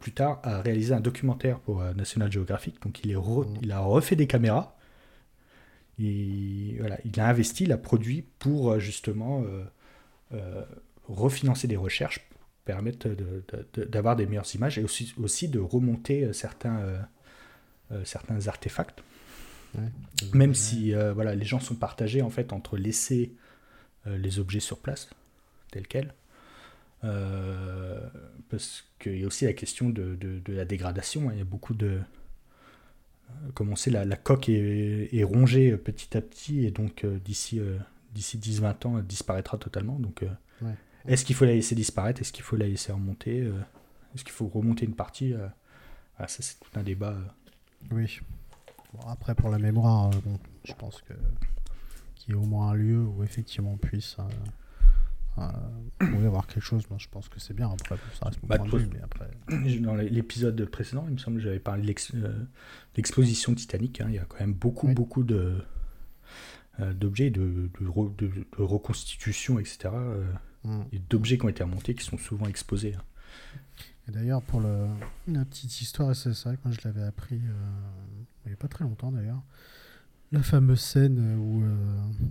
[0.00, 2.82] plus tard, a réalisé un documentaire pour National Geographic.
[2.82, 4.76] Donc, il, est re- il a refait des caméras.
[5.98, 9.44] Et, voilà, il a investi, il a produit pour justement
[11.08, 12.27] refinancer des recherches
[12.72, 13.44] de- de-
[13.74, 16.98] de- d'avoir des meilleures images et aussi, aussi de remonter euh, certains, euh,
[17.92, 19.02] euh, certains artefacts.
[19.74, 19.84] Ouais.
[20.34, 23.32] Même si voilà, les gens sont partagés en fait entre laisser
[24.06, 25.10] les objets sur place,
[25.70, 26.14] tels quels,
[27.04, 28.00] euh,
[28.48, 31.28] parce qu'il y a aussi la question de, de- de la dégradation.
[31.28, 31.32] hein.
[31.34, 32.00] Il y a beaucoup de.
[33.54, 37.18] Comme on sait, la, la coque est, est rongée petit à petit et donc euh,
[37.18, 37.76] d'ici euh,
[38.14, 39.98] d'ici 10-20 ans, elle disparaîtra totalement.
[39.98, 40.24] Donc,
[40.62, 40.70] Ouais.
[41.08, 42.20] Est-ce qu'il faut la laisser disparaître?
[42.20, 43.52] Est-ce qu'il faut la laisser remonter euh,
[44.14, 45.48] Est-ce qu'il faut remonter une partie euh,
[46.16, 47.10] voilà, Ça, c'est tout un débat.
[47.12, 47.24] euh.
[47.92, 48.20] Oui.
[48.94, 51.14] Bon, après, pour la mémoire, bon, je pense que
[52.14, 54.16] qu'il y ait au moins un lieu où effectivement on puisse
[55.38, 55.42] euh,
[56.26, 56.82] avoir quelque chose.
[56.90, 57.70] Moi, je pense que c'est bien.
[57.70, 59.30] Après, ça reste mon Bah, point de vue, mais après.
[59.80, 62.44] Dans l'épisode précédent, il me semble que j'avais parlé de l'ex- euh,
[62.96, 64.00] l'exposition Titanic.
[64.00, 64.06] hein.
[64.08, 64.94] Il y a quand même beaucoup, Oui.
[64.94, 65.62] beaucoup de
[66.80, 69.90] euh, d'objets, de, de, de- de reconstitution, etc.
[70.66, 70.84] euh, hmm.
[70.92, 72.94] et d'objets qui ont été remontés, qui sont souvent exposés.
[72.94, 73.02] hein.
[74.08, 74.86] Et d'ailleurs, pour le,
[75.28, 77.52] la petite histoire, c'est c'est vrai que moi je l'avais appris euh,
[78.46, 79.42] il n'y a pas très longtemps d'ailleurs.
[80.32, 81.76] La fameuse scène où euh,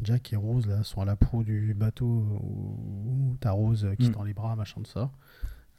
[0.04, 3.96] Jack et Rose là, sont à la proue du bateau où, où t'as Rose euh,
[3.96, 4.14] qui Mm.
[4.14, 5.12] tend les bras, machin de ça.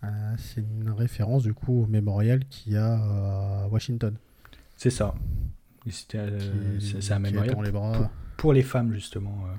[0.04, 4.16] Euh, c'est une référence du coup au mémorial qu'il y a euh, à Washington.
[4.76, 5.14] C'est ça.
[5.86, 8.10] Et c'était, euh, qui- c'est un mémorial étend les bras.
[8.36, 9.46] pour les femmes, justement.
[9.46, 9.56] euh,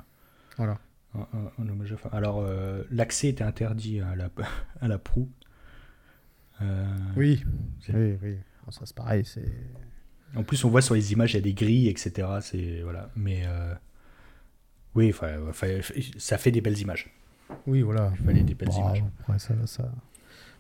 [0.58, 0.78] Voilà.
[1.58, 1.96] Hommage.
[2.12, 4.30] Alors, euh, l'accès était interdit à la,
[4.82, 5.30] à la proue.
[6.62, 6.86] Euh,
[7.16, 7.44] Oui,
[7.94, 8.38] oui, oui.
[8.72, 9.52] Ça c'est pareil, c'est.
[10.36, 12.28] En plus, on voit sur les images, il y a des grilles, etc.
[12.42, 13.10] C'est voilà.
[13.16, 13.74] Mais euh,
[14.94, 15.40] oui, enfin,
[16.18, 17.10] ça fait des belles images.
[17.66, 18.12] Oui, voilà.
[18.20, 19.04] Il fallait des belles Bon, images.
[19.22, 19.92] après, ça, ça,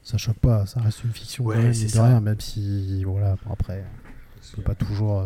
[0.02, 3.86] ça choque pas, ça reste une fiction Ouais, c'est rien, même si, voilà, après,
[4.54, 5.24] on peut pas toujours.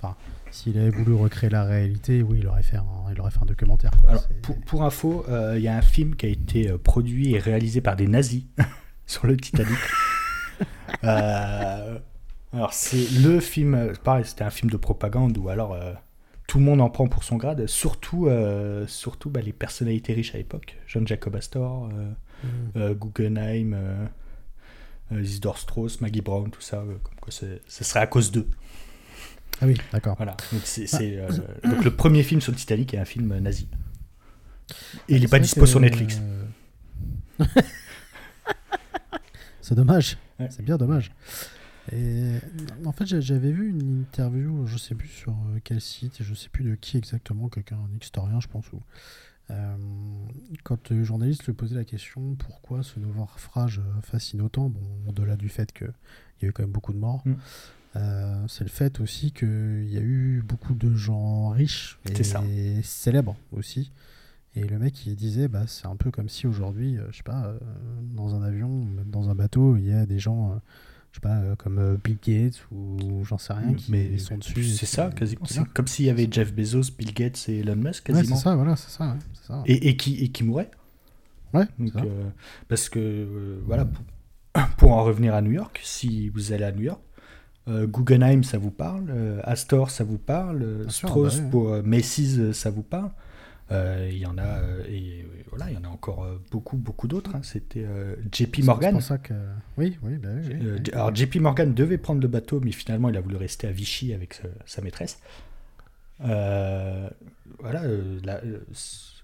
[0.00, 0.14] Enfin,
[0.50, 3.46] s'il avait voulu recréer la réalité, oui, il aurait fait un, il aurait fait un
[3.46, 3.90] documentaire.
[4.00, 4.10] Quoi.
[4.10, 7.34] Alors, pour, pour info, euh, il y a un film qui a été euh, produit
[7.34, 8.44] et réalisé par des nazis
[9.06, 9.78] sur le Titanic.
[11.04, 11.98] Euh,
[12.54, 15.92] alors, c'est le film, pareil, c'était un film de propagande où alors euh,
[16.46, 18.30] tout le monde en prend pour son grade, surtout,
[18.86, 20.78] surtout bah, les personnalités riches à l'époque.
[20.86, 21.90] John Jacob Astor,
[22.74, 22.92] Mm.
[22.94, 24.08] Guggenheim,
[25.12, 28.48] Isidore Strauss, Maggie Brown, tout ça, comme quoi ce serait à cause d'eux.
[29.60, 30.16] Ah oui, d'accord.
[30.16, 30.36] Voilà.
[30.52, 31.28] Donc, c'est, c'est, euh,
[31.64, 33.68] donc le premier film sur le Titanic est un film euh, nazi.
[35.08, 36.20] Et il n'est pas dispo sur Netflix.
[39.60, 40.18] c'est dommage.
[40.38, 40.48] Ouais.
[40.50, 41.10] C'est bien dommage.
[41.92, 42.32] Et
[42.84, 46.24] en fait, j'a- j'avais vu une interview, je sais plus sur euh, quel site, et
[46.24, 48.64] je sais plus de qui exactement, quelqu'un, un historien, je pense,
[49.50, 49.76] euh,
[50.64, 54.80] quand le journaliste lui posait la question pourquoi ce nouveau naufrage euh, fascine autant, bon,
[55.06, 55.92] au-delà du fait qu'il
[56.42, 57.34] y a eu quand même beaucoup de morts, Mm.
[57.96, 62.42] Euh, c'est le fait aussi qu'il y a eu beaucoup de gens riches ça.
[62.48, 63.90] et célèbres aussi.
[64.54, 67.22] Et le mec, il disait, bah, c'est un peu comme si aujourd'hui, euh, je sais
[67.22, 67.58] pas, euh,
[68.14, 70.58] dans un avion, dans un bateau, il y a des gens,
[71.12, 74.64] je sais pas, comme Bill Gates ou j'en sais rien, qui Mais sont dessus.
[74.64, 75.44] C'est ça, quasiment.
[75.44, 78.36] C'est comme s'il y avait Jeff Bezos, Bill Gates et Elon Musk, Ouais, quasiment.
[78.36, 79.18] c'est ça, voilà, c'est ça.
[79.50, 80.70] ouais, et, et qui, et qui mouraient.
[81.52, 82.04] Ouais, Donc, c'est ça.
[82.04, 82.28] euh,
[82.68, 84.04] parce que, euh, voilà, pour,
[84.78, 87.00] pour en revenir à New York, si vous allez à New York,
[87.68, 91.50] Guggenheim, ça vous parle, euh, Astor, ça vous parle, euh, sûr, Strauss bah oui.
[91.50, 93.10] pour euh, Macy's, euh, ça vous parle.
[93.72, 96.40] Euh, Il y en a, euh, et euh, voilà, il y en a encore euh,
[96.52, 97.34] beaucoup, beaucoup d'autres.
[97.34, 97.40] hein.
[97.42, 98.90] C'était euh, JP Morgan.
[98.90, 99.34] C'est pour ça que.
[99.76, 100.42] Oui, oui, bah oui.
[100.60, 103.66] oui, Euh, alors JP Morgan devait prendre le bateau, mais finalement il a voulu rester
[103.66, 105.18] à Vichy avec sa, sa maîtresse.
[106.24, 107.08] Euh,
[107.58, 108.58] voilà, euh, euh,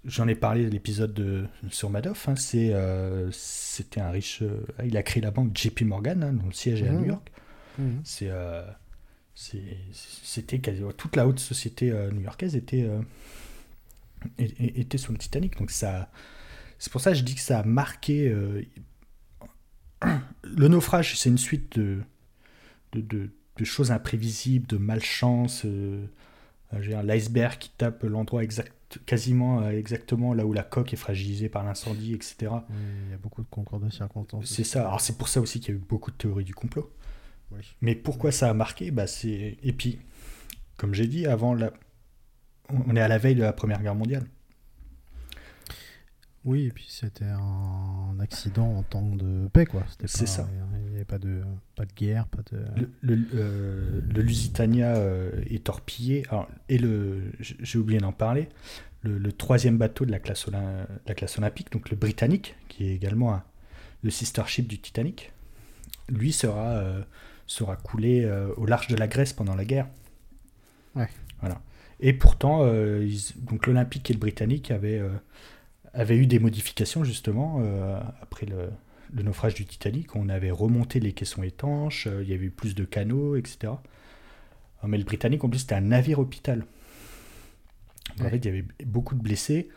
[0.04, 2.28] j'en ai parlé de l'épisode de- sur Madoff.
[2.28, 4.40] hein, c'est, euh, c'était un riche.
[4.42, 7.00] euh, il a créé la banque JP Morgan, hein, dont le siège est à Mhm.
[7.00, 7.30] New York.
[7.78, 8.00] Mhm.
[8.04, 8.62] C'est, euh,
[9.34, 13.00] c'est- c'était quasiment toute la haute société euh, new-yorkaise était, euh,
[14.38, 15.58] était sur le Titanic.
[15.58, 16.10] Donc ça,
[16.78, 18.28] c'est pour ça que je dis que ça a marqué.
[18.28, 18.62] euh,
[20.44, 22.00] le naufrage, c'est une suite de,
[22.92, 25.66] de, de- de choses imprévisibles, de malchance.
[26.72, 32.14] L'iceberg qui tape l'endroit exact, quasiment exactement là où la coque est fragilisée par l'incendie,
[32.14, 32.34] etc.
[33.06, 34.46] Il y a beaucoup de concours de circonstances.
[34.46, 34.80] C'est ça.
[34.86, 36.90] Alors c'est pour ça aussi qu'il y a eu beaucoup de théories du complot.
[37.54, 37.60] Oui.
[37.80, 38.90] Mais pourquoi ça a marqué?
[38.90, 39.56] Bah, c'est...
[39.62, 39.98] Et puis,
[40.76, 41.72] comme j'ai dit, avant la...
[42.70, 44.26] on est à la veille de la Première Guerre mondiale.
[46.44, 49.84] Oui, et puis c'était un accident en temps de paix, quoi.
[49.88, 50.48] C'était C'est pas- ça.
[50.74, 51.42] Il n'y avait pas de,
[51.76, 52.64] pas de guerre, pas de.
[52.80, 56.24] Le, le, euh, le Lusitania euh, est torpillé.
[56.30, 58.48] Alors, et le, j'ai oublié d'en parler.
[59.02, 62.88] Le, le troisième bateau de la classe, olym- la classe olympique, donc le Britannique, qui
[62.88, 63.44] est également un-
[64.02, 65.32] le sister ship du Titanic,
[66.08, 67.02] lui sera, euh,
[67.52, 69.86] sera coulé euh, au large de la Grèce pendant la guerre.
[70.94, 71.08] Ouais.
[71.40, 71.60] Voilà.
[72.00, 75.10] Et pourtant, euh, ils- donc l'Olympique et le Britannique avaient, euh,
[75.94, 77.60] avaient eu des modifications justement
[78.20, 78.70] après le,
[79.12, 80.16] le naufrage du Titanic.
[80.16, 83.74] On avait remonté les caissons étanches, euh, il y avait eu plus de canaux, etc.
[84.82, 86.64] Ah, Mais le Britannique, en plus, c'était un navire hôpital.
[88.16, 89.68] Donc, En fait, il y avait beaucoup de blessés,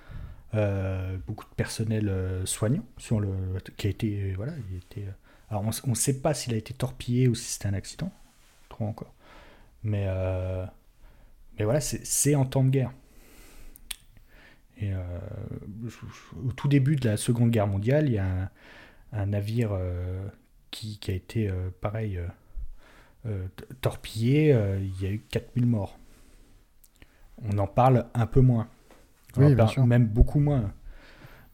[0.55, 3.29] euh, beaucoup de personnel euh, soignant sur le,
[3.77, 4.33] qui a été.
[4.35, 5.07] Voilà, il était,
[5.49, 8.11] alors, on ne sait pas s'il a été torpillé ou si c'était un accident,
[8.69, 9.13] trop encore.
[9.83, 10.65] Mais, euh,
[11.57, 12.91] mais voilà, c'est en temps de guerre.
[14.77, 15.19] Et euh,
[16.45, 18.49] au tout début de la Seconde Guerre mondiale, il y a un,
[19.13, 20.27] un navire euh,
[20.71, 22.19] qui, qui a été, pareil,
[23.81, 24.49] torpillé.
[24.79, 25.97] il y a eu 4000 morts.
[27.43, 28.67] On en parle un peu moins.
[29.37, 29.85] On Oui, en bien parle sûr.
[29.85, 30.73] Même beaucoup moins.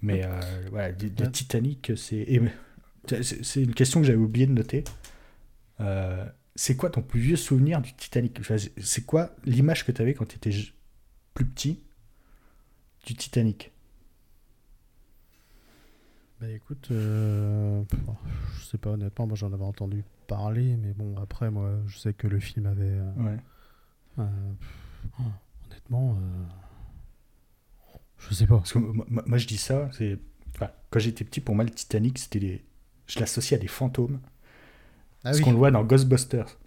[0.01, 0.23] Mais
[0.71, 1.31] voilà, le le Ouais.
[1.31, 2.41] Titanic, c'est...
[3.07, 4.83] c'est une question que j'avais oublié de noter.
[5.79, 6.25] Euh,
[6.55, 8.39] c'est quoi ton plus vieux souvenir du Titanic?
[8.79, 10.51] C'est- quoi l'image que tu avais quand tu étais
[11.33, 11.79] plus petit
[13.05, 13.71] du Titanic?
[16.39, 17.83] Bah écoute, euh,
[18.59, 22.13] je sais pas honnêtement, moi j'en avais entendu parler, mais bon après moi je sais
[22.13, 23.37] que le film avait, euh, Ouais.
[24.19, 24.51] euh,
[25.19, 25.23] oh,
[25.67, 26.17] honnêtement,
[28.17, 28.57] je sais pas.
[28.57, 30.17] Parce que moi, je dis ça, c'est
[30.55, 32.65] enfin, quand j'étais petit, pour moi le Titanic, c'était des...
[33.07, 34.19] je l'associe à des fantômes.
[35.23, 36.57] Ah parce qu'on le voit dans Ghostbusters.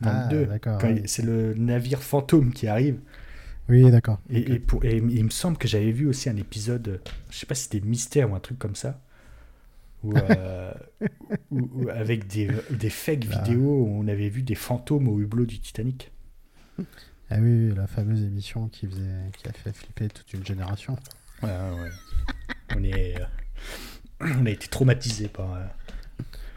[0.00, 1.02] Dans Ah, le 2, d'accord, quand oui.
[1.06, 2.98] c'est le navire fantôme qui arrive.
[3.68, 4.20] Oui, d'accord.
[4.28, 4.50] Et, Ok.
[4.50, 7.54] et pour, et il me semble que j'avais vu aussi un épisode, je sais pas
[7.54, 9.00] si c'était Mystère ou un truc comme ça,
[10.02, 10.72] où, euh,
[11.50, 13.38] où- où avec des, des fakes Ah.
[13.42, 16.10] vidéos où on avait vu des fantômes au hublot du Titanic.
[17.30, 20.96] Ah oui, oui, la fameuse émission qui, faisait, qui a fait flipper toute une génération.
[21.42, 21.90] Ouais, ouais.
[22.76, 23.24] on, est, euh,
[24.40, 25.54] on a été traumatisés par.
[25.54, 25.64] euh,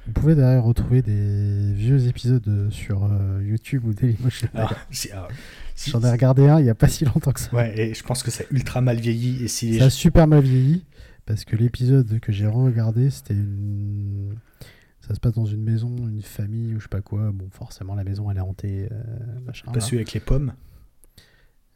[0.07, 4.47] Vous pouvez d'ailleurs retrouver des vieux épisodes sur euh, YouTube ou Dailymotion.
[4.91, 5.27] si- alors,
[5.75, 7.53] si- J'en ai regardé un il y a pas si longtemps que ça.
[7.53, 9.43] Ouais, et je pense que ça a ultra mal vieilli.
[9.43, 10.85] Et si Ça a super mal vieilli
[11.25, 14.35] parce que l'épisode que j'ai regardé, c'était une.
[15.01, 17.31] Ça se passe dans une maison, une famille ou je sais pas quoi.
[17.31, 18.95] Bon, forcément, la maison elle est hantée, euh,
[19.45, 19.65] machin.
[19.67, 19.79] pas là.
[19.79, 20.53] celui avec les pommes.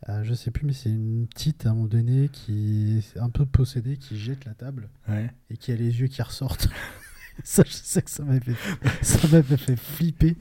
[0.10, 3.30] Euh, je sais plus, mais c'est une petite à un moment donné qui est un
[3.30, 5.30] peu possédée, qui jette la table Ouais.
[5.50, 6.70] et qui a les yeux qui ressortent.
[7.44, 10.36] ça, je sais que ça m'avait fait, ça m'avait fait flipper.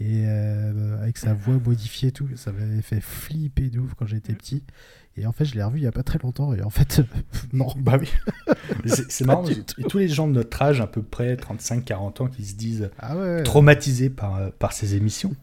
[0.00, 4.06] Et euh, avec sa voix modifiée et tout, ça m'avait fait flipper de ouf quand
[4.06, 4.62] j'étais petit.
[5.18, 6.52] Et en fait, je l'ai revu il y a pas très longtemps.
[6.52, 7.00] Et en fait,
[7.54, 7.68] non.
[7.78, 8.10] Bah oui.
[8.84, 9.46] C'est marrant.
[9.48, 9.80] et tout.
[9.88, 13.16] tous les gens de notre âge, à peu près 35-40 ans, qui se disent Ah
[13.16, 13.42] ouais.
[13.42, 15.34] traumatisés par, euh, par ces émissions.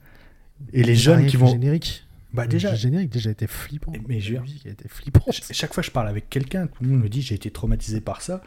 [0.74, 1.48] Et les jeunes qui vont.
[1.48, 2.03] générique.
[2.34, 3.94] Bah Le déjà, générique déjà était flippant.
[4.08, 5.26] Mais je la musique a été flippante.
[5.32, 7.52] ch- chaque fois que je parle avec quelqu'un, tout le monde me dit j'ai été
[7.52, 8.42] traumatisé par ça.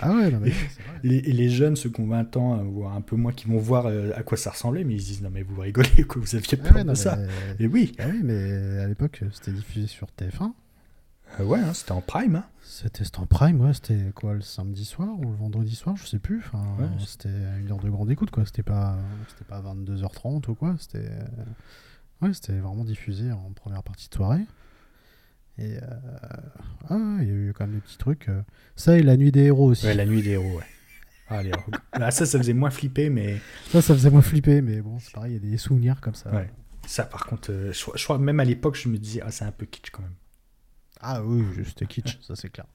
[0.00, 1.22] Ah ouais, non mais c'est vrai.
[1.32, 3.86] Les, jeunes, ceux qui ont 20 ans, euh, voire un peu moins, qui vont voir
[3.86, 6.36] euh, à quoi ça ressemblait, mais ils se disent non mais vous rigolez, quoi, vous
[6.36, 7.18] aviez Ah peur ouais, non, de ça.
[7.58, 10.52] Et oui, Ah oui, mais à l'époque, c'était diffusé sur TF1.
[11.40, 12.36] euh, ouais, hein, c'était en prime.
[12.36, 12.44] hein.
[12.62, 13.72] C'était c'était en prime, ouais.
[13.74, 16.38] C'était quoi, le samedi soir ou le vendredi soir, je sais plus.
[16.46, 16.86] Enfin, Ouais.
[17.04, 17.28] c'était
[17.60, 18.44] une heure de grande écoute, quoi.
[18.46, 18.96] C'était pas,
[19.30, 20.76] c'était pas 22h30 ou quoi.
[20.78, 21.08] C'était,
[22.22, 24.44] ouais, c'était vraiment diffusé en première partie de soirée.
[25.58, 25.80] Et euh,
[26.88, 28.28] ah, il y a eu quand même des petits trucs.
[28.28, 28.42] euh.
[28.74, 29.86] Ça et la nuit des héros aussi.
[29.86, 30.64] Ouais, la nuit des héros, ouais.
[31.28, 31.66] Allez, alors,
[31.98, 33.38] là, ça, ça faisait moins flipper, mais
[33.70, 36.14] Ça, ça faisait moins flipper, mais bon, c'est pareil, il y a des souvenirs comme
[36.14, 36.30] ça.
[36.34, 36.50] Ouais.
[36.86, 39.30] ça, par contre, euh, je, crois- je crois même à l'époque, je me disais, ah,
[39.30, 40.14] c'est un peu kitsch quand même.
[41.00, 42.66] Ah oui, c'était kitsch, ça c'est clair.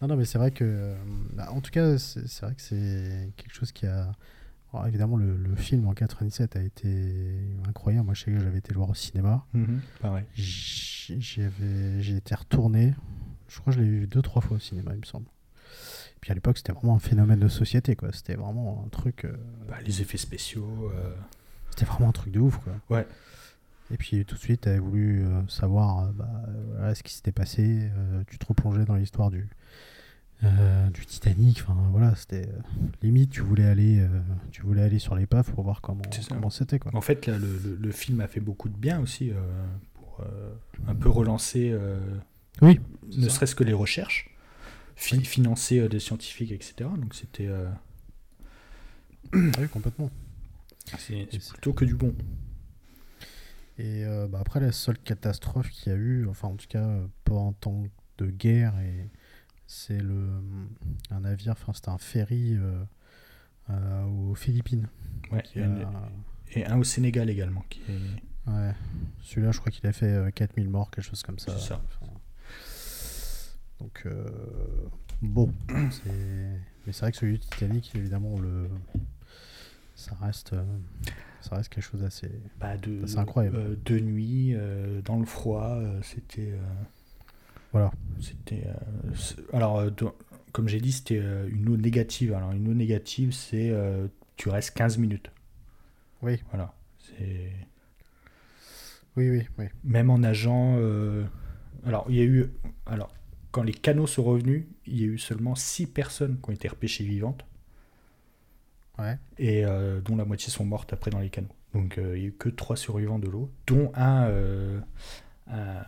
[0.00, 0.64] Non, non, mais c'est vrai que.
[0.64, 0.96] euh,
[1.34, 4.10] bah, en tout cas, c'est c'est vrai que c'est quelque chose qui a.
[4.72, 7.34] Alors, évidemment, le, le film en 97 a été
[7.68, 8.06] incroyable.
[8.06, 9.44] Moi, je sais que j'avais été le voir au cinéma.
[10.00, 10.24] Pareil.
[10.34, 12.94] J'y avais- J'ai été retourné.
[13.48, 15.26] Je crois que je l'ai vu deux, trois fois au cinéma, il me semble.
[16.22, 18.12] Puis à l'époque, c'était vraiment un phénomène de société, quoi.
[18.12, 19.24] C'était vraiment un truc.
[19.26, 19.36] euh,
[19.68, 20.90] Bah, les effets spéciaux.
[20.94, 21.14] euh,
[21.70, 22.72] C'était vraiment un truc de ouf, quoi.
[22.88, 23.06] Ouais.
[23.90, 26.30] Et puis tout de suite, tu avais voulu euh, savoir bah,
[26.76, 27.90] voilà, ce qui s'était passé.
[28.28, 29.46] tu te replongeais dans l'histoire du,
[30.44, 31.60] euh, du Titanic.
[31.62, 32.60] Enfin voilà, c'était euh,
[33.02, 34.08] limite, tu voulais aller, euh,
[34.50, 36.02] tu voulais aller sur l'épave pour voir comment
[36.50, 36.90] c'était quoi.
[36.94, 39.34] En fait, là, le, le- le film a fait beaucoup de bien aussi euh,
[39.94, 40.52] pour euh,
[40.88, 41.98] un peu relancer, euh,
[42.60, 42.80] Oui.
[43.16, 44.30] ne serait-ce que les recherches,
[44.96, 45.24] fi- Oui.
[45.24, 46.88] financer euh, des scientifiques, etc.
[46.98, 47.68] Donc c'était euh,
[49.34, 50.10] Oui, complètement.
[50.98, 52.14] c'est plutôt que du bon.
[53.78, 56.86] Et euh, bah, après, la seule catastrophe qu'il y a eu, enfin en tout cas
[57.24, 57.84] pas en temps
[58.18, 59.08] de guerre et
[59.66, 60.28] C'est le
[61.10, 62.82] un navire, enfin c'était un ferry euh,
[63.70, 64.88] euh, aux Philippines.
[65.30, 65.86] Ouais, et, a- une-
[66.54, 67.64] et un au Sénégal également.
[67.70, 68.50] Qui est...
[68.50, 68.74] ouais.
[69.22, 71.56] Celui-là, je crois qu'il a fait euh, 4000 morts, quelque chose comme ça.
[71.58, 71.82] C'est ça.
[71.86, 72.12] Enfin,
[73.80, 74.28] donc euh,
[75.22, 75.52] bon,
[75.90, 78.68] c'est- mais c'est vrai que celui du Titanic, évidemment, le
[79.94, 80.64] ça reste euh,
[81.40, 82.30] ça reste quelque chose d'assez.
[82.60, 83.56] Bah, de, C'est incroyable.
[83.56, 86.52] euh, de nuit, euh, dans le froid, euh, c'était.
[87.72, 87.90] Voilà.
[88.20, 88.64] C'était.
[88.66, 89.12] euh,
[89.52, 89.90] alors, euh,
[90.52, 92.34] comme j'ai dit, c'était euh, une eau négative.
[92.34, 93.72] Alors, une eau négative, c'est.
[94.36, 95.30] tu restes 15 minutes.
[96.22, 96.74] Oui, Voilà.
[97.00, 97.50] C'est.
[99.16, 99.66] oui, oui, oui.
[99.84, 100.76] Même en nageant.
[100.78, 101.24] euh,
[101.84, 102.46] alors, il y a eu.
[102.86, 103.12] Alors,
[103.50, 106.68] quand les canaux sont revenus, il y a eu seulement 6 personnes qui ont été
[106.68, 107.44] repêchées vivantes.
[108.98, 109.18] Ouais.
[109.38, 111.48] et euh, dont la moitié sont mortes après dans les canaux.
[111.74, 114.28] Donc euh, il n'y a eu que trois survivants de l'eau, dont un,
[115.50, 115.84] un-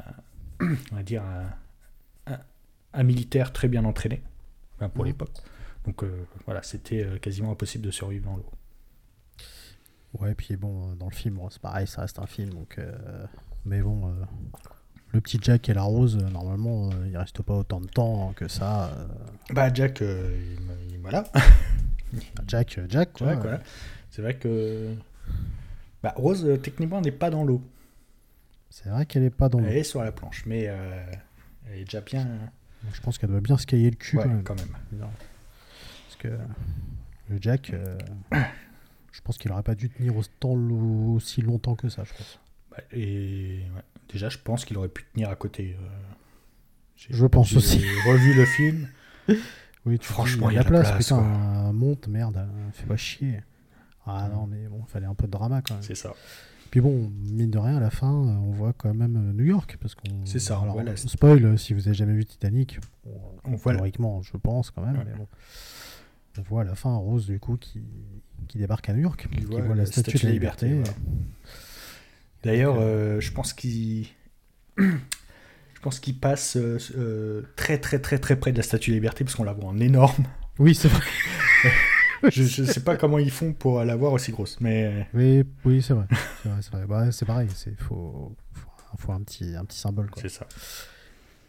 [0.61, 1.45] on va dire un,
[2.95, 4.23] un- militaire très bien entraîné,
[4.77, 5.11] enfin, pour Mhm.
[5.11, 5.33] l'époque.
[5.87, 8.51] Donc euh, voilà, c'était euh, quasiment impossible de survivre dans l'eau.
[10.19, 12.79] Ouais, puis bon, euh, dans le film, c'est pareil, ça reste un film, donc.
[12.79, 13.27] euh,
[13.67, 14.13] Mais bon, euh,
[15.13, 18.47] le petit Jack et la Rose, normalement, euh, ils restent pas autant de temps que
[18.47, 18.91] ça.
[18.93, 19.07] euh.
[19.51, 20.39] Bah Jack, euh,
[20.89, 21.25] il, il- voilà.
[22.47, 23.35] Jack, Jack, quoi.
[23.35, 23.59] Ouais.
[24.11, 24.95] C'est vrai que
[26.03, 27.61] bah, Rose, techniquement, n'est pas dans l'eau.
[28.71, 29.67] C'est vrai qu'elle est pas dans le.
[29.69, 31.05] Elle est sur la planche, mais euh,
[31.67, 32.29] elle est déjà bien.
[32.93, 34.43] Je pense qu'elle doit bien se cailler le cul Ouais, quand même.
[34.45, 34.77] quand même.
[34.93, 35.09] Non.
[36.07, 36.29] Parce que
[37.29, 37.99] le Jack, euh,
[39.13, 42.39] je pense qu'il aurait pas dû tenir aussi longtemps que ça, je pense.
[42.71, 43.83] Bah, et ouais,
[44.13, 45.77] déjà, je pense qu'il aurait pu tenir à côté.
[45.81, 45.89] euh,
[46.97, 47.79] Je pense aussi.
[48.07, 48.89] revu le film.
[49.87, 51.21] Oui, tu Franchement, il y a la place, putain,
[51.75, 53.43] monte, merde, euh, fais pas chier.
[54.07, 55.83] Ah non, mais bon, il fallait un peu de drama quand même.
[55.83, 56.15] C'est ça.
[56.75, 59.77] Puis bon, mine de rien, à la fin, on voit quand même euh, New York.
[59.81, 62.81] parce qu'on C'est ça, alors, Spoil, euh, si vous avez jamais vu Titanic,
[63.45, 65.05] On voit la- théoriquement, je pense quand même, Ouais.
[65.07, 65.29] mais bon.
[66.37, 67.81] On voit à la fin Rose, du coup, qui,
[68.49, 70.67] qui débarque à New York, Qui qui voit la statue de la liberté.
[70.75, 70.93] voilà.
[72.43, 74.09] D'ailleurs, euh, je pense qu'il.
[74.77, 79.01] Je pense qu'il passe euh, très très très très près de la Statue de la
[79.01, 80.25] Liberté parce qu'on la voit en énorme.
[80.59, 81.03] Oui, c'est vrai.
[82.31, 85.83] je, je sais pas comment ils font pour la voir aussi grosse, mais Oui, oui
[85.83, 86.07] c'est vrai.
[86.43, 86.87] C'est vrai, c'est vrai.
[86.87, 90.11] Bah, c'est pareil, il faut, faut, faut un, petit, un petit symbole.
[90.11, 90.23] Quoi.
[90.23, 90.47] c'est ça.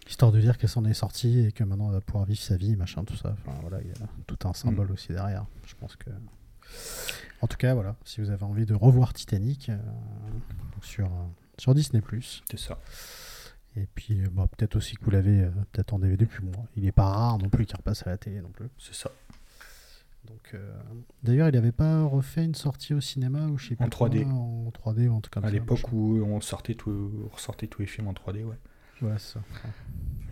[0.08, 2.58] Histoire de dire qu'elle s'en est sortie et que maintenant elle va pouvoir vivre sa
[2.58, 3.36] vie, machin, tout ça.
[3.46, 4.54] Enfin, voilà, il y a tout un Mm.
[4.54, 5.46] symbole aussi derrière.
[5.66, 6.10] Je pense que.
[7.42, 9.78] En tout cas, voilà, si vous avez envie de revoir Titanic euh,
[10.82, 11.10] sur, euh,
[11.58, 12.02] sur Disney.
[12.50, 12.80] C'est ça.
[13.78, 16.86] Et puis, euh, bah, peut-être aussi que vous l'avez euh, peut-être en DVD, bon, il
[16.86, 18.68] est pas rare non plus qu'il repasse à la télé non plus.
[18.78, 19.12] C'est ça.
[20.28, 20.74] Donc, euh,
[21.24, 24.10] D'ailleurs, il avait pas refait une sortie au cinéma ou je sais En plus quoi,
[24.10, 24.26] 3D.
[24.30, 25.42] En 3D ou en tout cas.
[25.42, 28.58] À l'époque où on sortait tout, on ressortait tous les films en 3D, ouais.
[29.02, 29.42] Ouais, ça.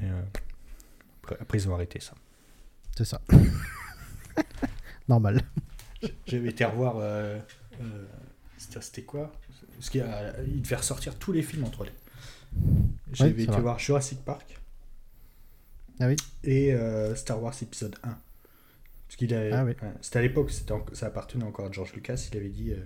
[0.01, 0.21] Mais, euh,
[1.21, 2.13] après, après, ils ont arrêté ça.
[2.95, 3.21] C'est ça.
[5.07, 5.41] Normal.
[6.27, 6.97] J'avais été revoir.
[6.97, 7.39] euh,
[7.81, 8.05] euh,
[8.57, 9.31] c'était quoi?
[9.75, 10.01] Parce qu'il
[10.61, 11.89] devait ressortir tous les films en 3D.
[13.11, 13.61] J'avais c'est été vrai.
[13.61, 14.59] voir Jurassic Park
[15.99, 18.15] Ah oui et euh, Star Wars épisode 1.
[19.13, 19.73] Parce qu'il avait- Ah oui.
[20.01, 22.29] c'était à l'époque, c'était en- ça appartenait encore à George Lucas.
[22.31, 22.77] Il avait dit euh,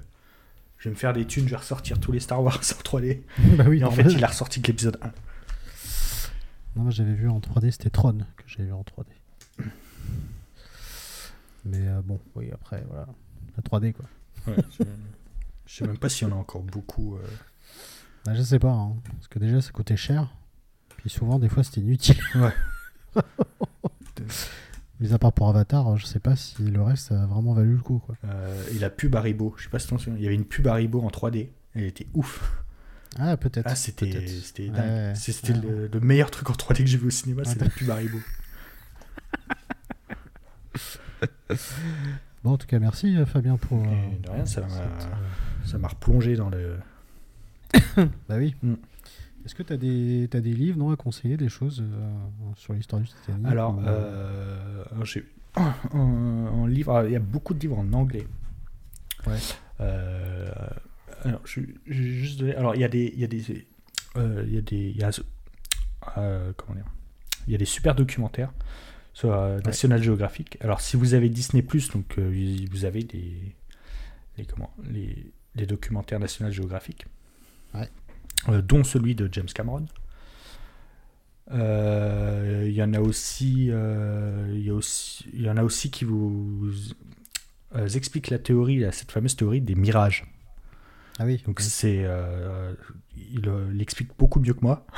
[0.78, 3.22] Je vais me faire des thunes, je vais ressortir tous les Star Wars en 3D.
[3.58, 5.08] bah oui, Et en fait, il a ressorti que l'épisode 1.
[6.76, 9.06] Non, moi j'avais vu en 3D, c'était Tron que j'avais vu en 3D.
[11.64, 13.08] Mais euh, bon, oui, après, voilà.
[13.56, 14.06] La 3D quoi.
[14.48, 14.84] Ouais, je...
[15.66, 17.16] je sais même pas s'il y en a encore beaucoup.
[17.16, 17.22] euh.
[18.26, 20.36] Bah, je sais pas, hein, parce que déjà ça coûtait cher.
[20.98, 22.20] Puis souvent, des fois, c'était inutile.
[22.36, 22.54] Ouais.
[25.00, 27.82] Mis à part pour Avatar, je sais pas si le reste a vraiment valu le
[27.82, 28.16] coup quoi.
[28.26, 30.46] Euh, et la pub Haribo, je sais pas si t'en souviens, il y avait une
[30.46, 31.50] pub Haribo en 3D.
[31.76, 32.56] Elle était ouf.
[33.20, 33.68] Ah, peut-être.
[33.70, 34.28] Ah, c'était peut-être.
[34.30, 34.86] c'était Ouais, dingue.
[34.86, 35.14] ouais.
[35.16, 35.62] C'est- C'était Ouais.
[35.62, 38.18] le, le meilleur truc en 3D que j'ai vu au cinéma, c'est la pub Haribo.
[42.44, 43.80] Bon, en tout cas, merci euh, Fabien pour.
[43.84, 46.78] euh, Et de rien, ça m'a cette, euh, ça m'a replongé dans le.
[48.30, 48.56] Bah oui.
[48.62, 48.74] Mm.
[49.46, 52.10] Est-ce que tu as des, t'as des livres non, à conseiller, des choses euh,
[52.56, 57.54] sur l'histoire du Titanic Alors, euh, j'ai en, en livre, alors, il y a beaucoup
[57.54, 58.28] de livres en anglais.
[59.26, 59.38] Ouais.
[59.80, 60.52] Euh,
[61.24, 63.66] alors, je, je vais juste donner- alors il y a des, il y a des,
[64.18, 65.12] euh, il y a des, il y a,
[66.18, 66.86] euh, comment dire,
[67.48, 68.52] il y a des super documentaires
[69.14, 70.58] sur euh, National Geographic.
[70.62, 73.56] Alors, si vous avez Disney donc vous avez les,
[74.38, 77.06] les comment, les, les documentaires National Geographic,
[77.74, 77.90] Ouais.
[78.50, 79.86] Euh, dont celui de James Cameron.
[81.52, 85.64] Euh, Il y en a aussi, euh, il y a aussi, il y en a
[85.64, 86.72] aussi qui vous
[87.76, 90.26] euh, expliquent la théorie, cette fameuse théorie des mirages.
[91.20, 91.42] Ah oui.
[91.46, 91.66] Donc oui.
[91.66, 92.74] c'est, euh,
[93.32, 94.86] il euh, l'explique beaucoup mieux que moi.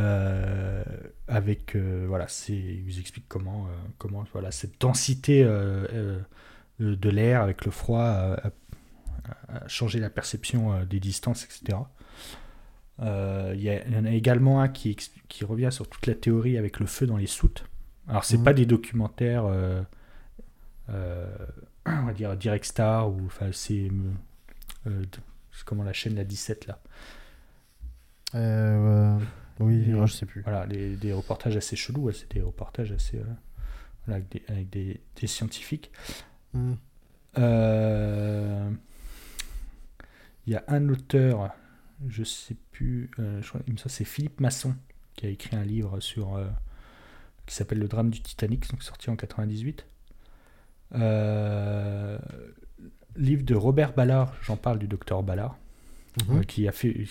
[0.00, 0.82] Euh,
[1.28, 5.86] avec euh, voilà, c'est, il vous explique comment, euh, comment voilà, cette densité euh,
[6.80, 8.50] euh, de l'air avec le froid a,
[9.68, 11.78] changé la perception euh, des distances, etc.
[13.00, 14.96] Euh, Il y, il y en a également un qui,
[15.42, 17.64] revient sur toute la théorie avec le feu dans les soutes.
[18.08, 18.44] Alors, c'est Mhm.
[18.44, 19.82] pas des documentaires, euh,
[20.90, 21.26] euh,
[21.86, 23.90] on va dire Direct Star, ou enfin, c'est.
[24.86, 25.02] euh,
[25.64, 26.78] comment la chaîne la 17 là
[28.34, 29.18] Euh,
[29.60, 30.42] oui, Et- ouais, je sais plus.
[30.42, 33.18] Voilà, des, des reportages assez chelous, ouais, c'est des reportages assez.
[33.18, 33.24] euh,
[34.06, 35.90] voilà, avec des, avec des- des scientifiques.
[37.38, 38.70] Euh,
[40.46, 41.54] Il y a un auteur,
[42.08, 44.74] je sais plus, euh, je crois, c'est Philippe Masson
[45.16, 46.48] qui a écrit un livre sur euh,
[47.46, 49.86] qui s'appelle Le drame du Titanic, donc sorti en 98.
[50.94, 52.18] Euh,
[53.16, 55.56] livre de Robert Ballard, j'en parle du docteur Ballard,
[56.28, 56.44] Mhm.
[56.44, 57.06] qui a fait,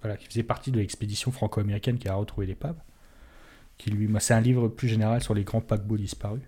[0.00, 2.76] voilà, qui faisait partie de l'expédition franco-américaine qui a retrouvé l'épave.
[3.76, 6.42] Qui lui, c'est un livre plus général sur les grands paquebots disparus.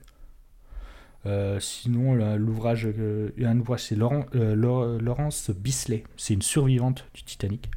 [1.26, 6.04] Euh, sinon, l'ouvrage, euh, un ouvrage, c'est Laurent- euh, Laure- Laurence Bisley.
[6.16, 7.70] C'est une survivante du Titanic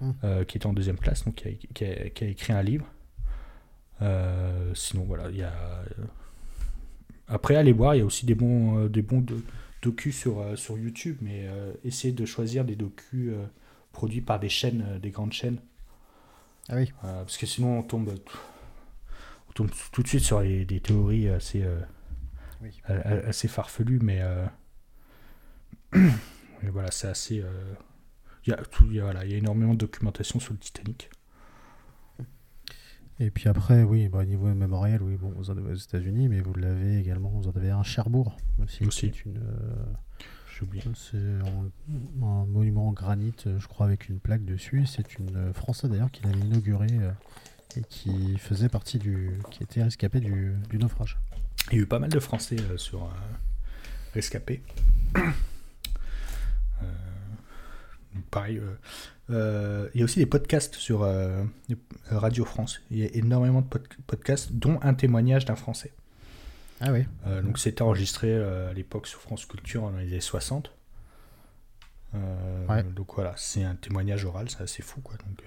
[0.00, 0.12] Hmm.
[0.46, 2.86] qui est en deuxième classe, donc qui a, qui a- qui a écrit un livre.
[4.74, 5.52] Sinon, voilà, il y a.
[7.26, 9.42] Après, allez voir, il y a aussi des bons, des bons do-
[9.82, 13.44] docus sur, euh, sur YouTube, mais euh, essayez de choisir des docus euh,
[13.92, 15.58] produits par des chaînes, des grandes chaînes.
[16.68, 16.92] Ah oui.
[17.02, 18.14] Parce que sinon, on tombe,
[19.48, 21.64] on tombe tout de suite sur les- des théories assez,
[22.62, 22.80] Oui.
[22.88, 24.46] assez farfelues, mais, euh,
[25.94, 27.40] mais voilà, c'est assez.
[27.40, 27.74] euh,
[28.46, 30.52] Il y, a tout- il y a- voilà, il y a énormément de documentation sur
[30.54, 31.10] le Titanic.
[33.20, 36.28] Et puis après, oui, bah, au niveau mémorial, oui, bon, vous en avez aux États-Unis,
[36.28, 39.10] mais vous l'avez également, vous en avez un à Cherbourg aussi, Aussi.
[39.10, 39.84] qui est une, euh,
[40.56, 40.84] J'ai oublié.
[40.94, 44.86] c'est un, un monument en granit, je crois, avec une plaque dessus.
[44.86, 47.10] C'est une Française d'ailleurs qui l'avait inauguré euh,
[47.76, 51.18] et qui faisait partie du, qui était rescapé du, du naufrage.
[51.70, 53.08] Il y a eu pas mal de Français euh, sur euh,
[54.14, 54.62] Rescapé.
[55.16, 55.26] Euh,
[58.30, 58.60] pareil.
[59.30, 61.44] euh, il y a aussi des podcasts sur euh,
[62.10, 62.80] Radio France.
[62.90, 65.92] Il y a énormément de pod- podcasts, dont un témoignage d'un Français.
[66.80, 67.04] Ah oui.
[67.26, 70.72] Euh, donc c'était enregistré à l'époque sur France Culture dans les années 60.
[72.14, 72.82] Euh, Ouais.
[72.82, 75.16] Donc voilà, c'est un témoignage oral, c'est assez fou quoi.
[75.16, 75.42] Donc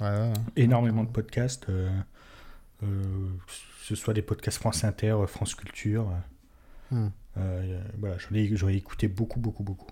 [0.00, 1.66] Ouais, énormément de podcasts,
[2.80, 2.86] que
[3.82, 6.08] ce soit des podcasts France Inter, euh, France Culture.
[6.10, 6.14] euh,
[6.90, 7.10] Hmm.
[7.36, 9.86] euh, voilà, j'en ai, ai écouté beaucoup, beaucoup, beaucoup.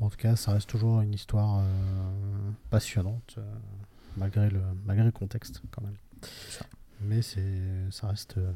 [0.00, 3.54] En tout cas, ça reste toujours une histoire euh, passionnante, euh,
[4.16, 5.96] malgré, le, malgré le contexte quand même.
[6.50, 6.66] Ça.
[7.00, 8.52] Mais ça reste euh,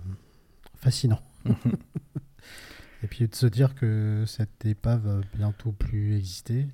[0.75, 1.23] fascinant.
[3.03, 6.67] Et puis de se dire que cette épave va bientôt plus exister,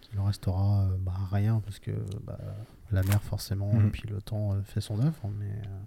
[0.00, 1.92] qu'il en restera euh, bah, rien, parce que
[2.24, 2.38] bah,
[2.94, 5.30] la mer forcément, et puis le temps euh, fait son œuvre.
[5.38, 5.82] Mais, euh,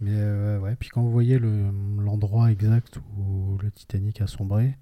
[0.00, 4.76] mais euh, ouais, puis quand vous voyez le, l'endroit exact où le Titanic a sombré,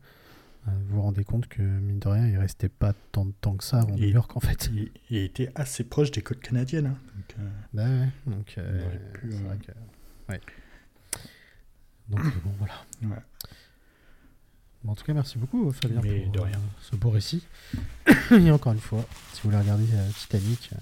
[0.67, 3.65] vous vous rendez compte que mine de rien, il restait pas tant de temps que
[3.65, 4.71] ça avant New York en fait.
[4.73, 6.87] Il, il était assez proche des côtes canadiennes.
[6.87, 6.97] hein.
[7.17, 10.33] Donc, euh, Bah ouais, donc euh, aurait pu, c'est euh, vrai que.
[10.33, 10.41] Ouais.
[12.09, 12.75] Donc euh, bon, voilà.
[13.03, 13.23] ouais.
[14.87, 16.57] En tout cas, merci beaucoup, Fabien, Mais pour de rien.
[16.57, 17.43] euh, ce beau récit.
[18.31, 20.77] Et encore une fois, si vous voulez regarder euh, Titanic, euh,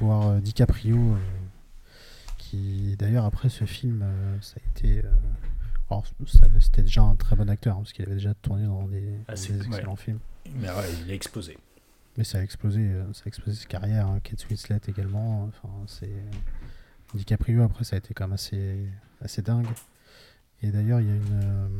[0.00, 1.16] voir DiCaprio,
[2.38, 4.04] qui d'ailleurs après ce film,
[4.40, 5.02] ça a été.
[5.90, 8.84] alors, ça- c'était déjà un très bon acteur, hein, parce qu'il avait déjà tourné dans
[8.86, 9.66] des, Ah, c'est- des ouais.
[9.66, 10.18] excellents films.
[10.56, 11.58] Mais ouais, il a explosé.
[12.16, 14.06] Mais ça a explosé, ça a explosé sa carrière.
[14.08, 14.20] hein.
[14.22, 15.44] Kate Winslet également.
[15.44, 16.10] Enfin, c'est
[17.14, 18.78] DiCaprio après, ça a été quand même assez,
[19.22, 19.66] assez dingue.
[20.62, 21.70] Et d'ailleurs, il y a une,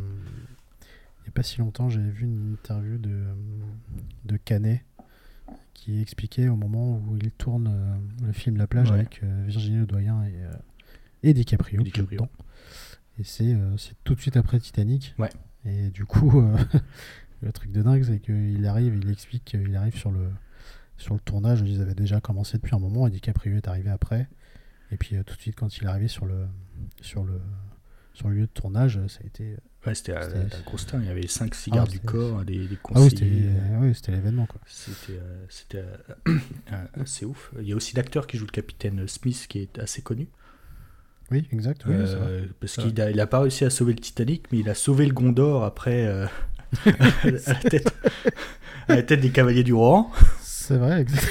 [1.41, 3.25] pas si longtemps, j'avais vu une interview de
[4.27, 4.85] de Canet
[5.73, 8.99] qui expliquait au moment où il tourne euh, le film La plage Ouais.
[8.99, 10.53] avec euh, Virginie Ledoyen et, euh,
[11.23, 12.21] et DiCaprio, DiCaprio.
[12.21, 12.31] dedans.
[13.19, 13.57] Et c'est
[14.05, 15.15] tout de suite après Titanic.
[15.19, 15.31] Ouais.
[15.65, 16.31] Et du coup,
[17.41, 20.29] le truc de dingue, c'est qu'il arrive, il explique qu'il arrive sur le,
[20.99, 21.63] sur le tournage.
[21.63, 24.29] Ils avaient déjà commencé depuis un moment et DiCaprio est arrivé après.
[24.91, 26.47] Et puis tout de suite, quand il est arrivé sur le,
[27.01, 27.41] sur le,
[28.13, 29.57] sur le lieu de tournage, ça a été.
[29.87, 30.95] Ouais, c'était à teinte.
[31.01, 33.51] Il y avait 5 cigares Ah, du c'était- corps, des, des Ah oui, c'était conseillers.
[33.81, 34.61] ouais, c'était l'événement quoi.
[34.67, 35.87] C'était euh,
[36.73, 37.51] euh, assez ouf.
[37.61, 40.29] Il y a aussi l'acteur qui joue le capitaine Smith qui est assez connu.
[41.31, 41.83] Oui, exact.
[41.87, 41.95] Oui.
[41.97, 44.75] Euh, parce qu'il a, il a pas réussi à sauver le Titanic, mais il a
[44.75, 46.27] sauvé le Gondor après euh,
[46.87, 47.95] à, la tête,
[48.89, 50.11] à la tête des cavaliers du Rohan.
[50.43, 51.27] C'est vrai, exact.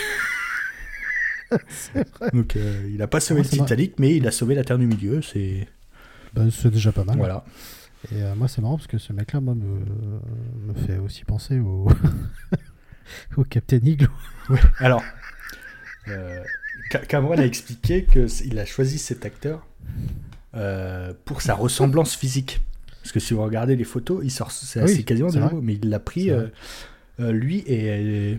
[1.93, 2.29] vrai.
[2.33, 4.77] Donc euh, il n'a pas sauvé Ah, le Titanic, mais il a sauvé la Terre
[4.79, 5.21] du Milieu.
[5.21, 5.67] C'est
[6.51, 7.17] c'est déjà pas mal.
[7.17, 7.43] voilà.
[8.13, 9.63] Et euh, moi, c'est marrant parce que ce mec-là, moi, me,
[10.67, 11.87] me fait aussi penser au,
[13.37, 14.07] au Captain Igloo.
[14.79, 15.03] Alors,
[16.07, 16.41] euh,
[16.91, 19.67] Ca- Cameron a expliqué qu'il a choisi cet acteur
[20.55, 22.61] euh, pour sa ressemblance physique.
[23.01, 25.49] Parce que si vous regardez les photos, il sort, c'est Oui, quasiment c'est de vrai.
[25.51, 26.31] nouveau, mais il l'a pris,
[27.19, 28.37] lui et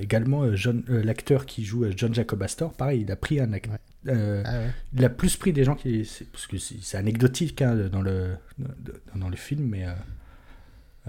[0.00, 3.72] également John- l'acteur qui joue John Jacob Astor, pareil, il a pris un acteur.
[3.74, 3.78] Ouais.
[4.08, 4.70] Ah ouais.
[4.94, 6.04] il a plus pris des gens qui.
[6.04, 8.72] c'est- Parce que c'est c'est anecdotique hein, dans, le, dans,
[9.16, 9.86] dans le film, mais.
[9.86, 9.92] euh,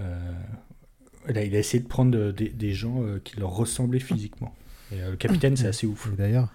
[0.00, 0.32] euh,
[1.28, 4.54] il, a, il a essayé de prendre des, des gens euh, qui leur ressemblaient physiquement.
[4.92, 6.10] Et euh, le capitaine, c'est assez ouf.
[6.12, 6.52] Et d'ailleurs,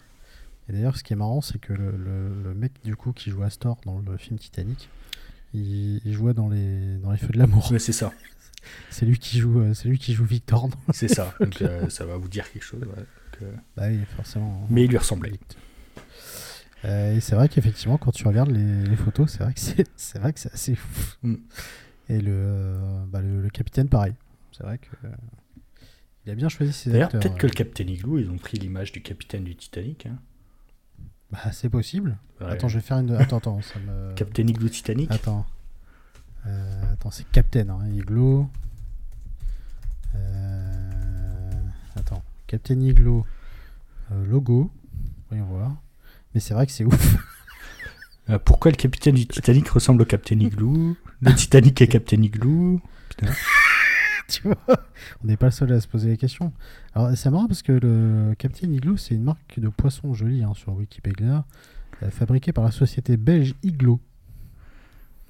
[0.67, 3.31] et d'ailleurs, ce qui est marrant, c'est que le, le- le mec du coup qui
[3.31, 4.89] joue Astor dans le film Titanic,
[5.53, 7.71] il, il jouait dans les dans les feux de l'amour.
[7.71, 8.13] Ouais, c'est ça.
[8.91, 10.67] C'est lui qui joue, euh, c'est lui qui joue Victor.
[10.67, 11.33] dans- C'est ça.
[11.39, 12.81] Donc euh, ça va vous dire quelque chose.
[12.81, 12.87] ouais.
[12.87, 14.67] Donc, euh, Bah oui, forcément.
[14.69, 15.31] Mais il lui ressemblait.
[16.85, 19.85] Euh, et c'est vrai qu'effectivement, quand tu regardes les, les photos, c'est vrai que c'est,
[19.97, 21.15] c'est vrai que c'est assez fou.
[21.23, 21.35] Mm.
[22.09, 24.13] Et le, euh, bah, le, le capitaine, pareil.
[24.51, 25.11] C'est vrai que euh,
[26.25, 27.21] il a bien choisi ses D'ailleurs, acteurs.
[27.21, 30.05] peut-être que le capitaine Igloo, ils ont pris l'image du capitaine du Titanic.
[30.05, 30.17] hein.
[31.31, 32.17] Bah, c'est possible.
[32.41, 32.47] Ouais.
[32.47, 33.11] Attends, je vais faire une.
[33.11, 34.13] Attends, attends, ça me.
[34.15, 35.11] Captain Igloo Titanic?
[35.11, 35.45] Attends.
[36.93, 38.49] Attends, c'est Captain, hein, Igloo.
[41.95, 43.25] Attends, Captain Igloo,
[44.11, 44.71] logo.
[45.29, 45.75] Voyons voir.
[46.33, 47.17] Mais c'est vrai que c'est ouf.
[48.29, 50.95] Euh, pourquoi le capitaine du Titanic ressemble au capitaine Igloo?
[51.21, 52.79] Le Titanic est captain Igloo
[54.27, 54.55] tu vois,
[55.23, 56.53] on n'est pas le seul à se poser la question.
[56.93, 60.53] Alors, c'est marrant parce que le Captain Igloo, c'est une marque de poisson jolie hein,
[60.53, 61.43] sur Wikipédia,
[62.03, 63.99] euh, fabriquée par la société belge Igloo.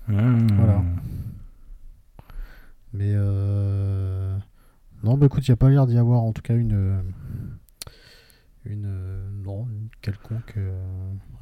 [0.08, 0.84] Voilà.
[2.94, 4.38] Mais euh...
[5.04, 7.02] non, bah écoute, il n'y a pas l'air d'y avoir en tout cas une
[8.66, 10.78] une euh, non une quelconque euh,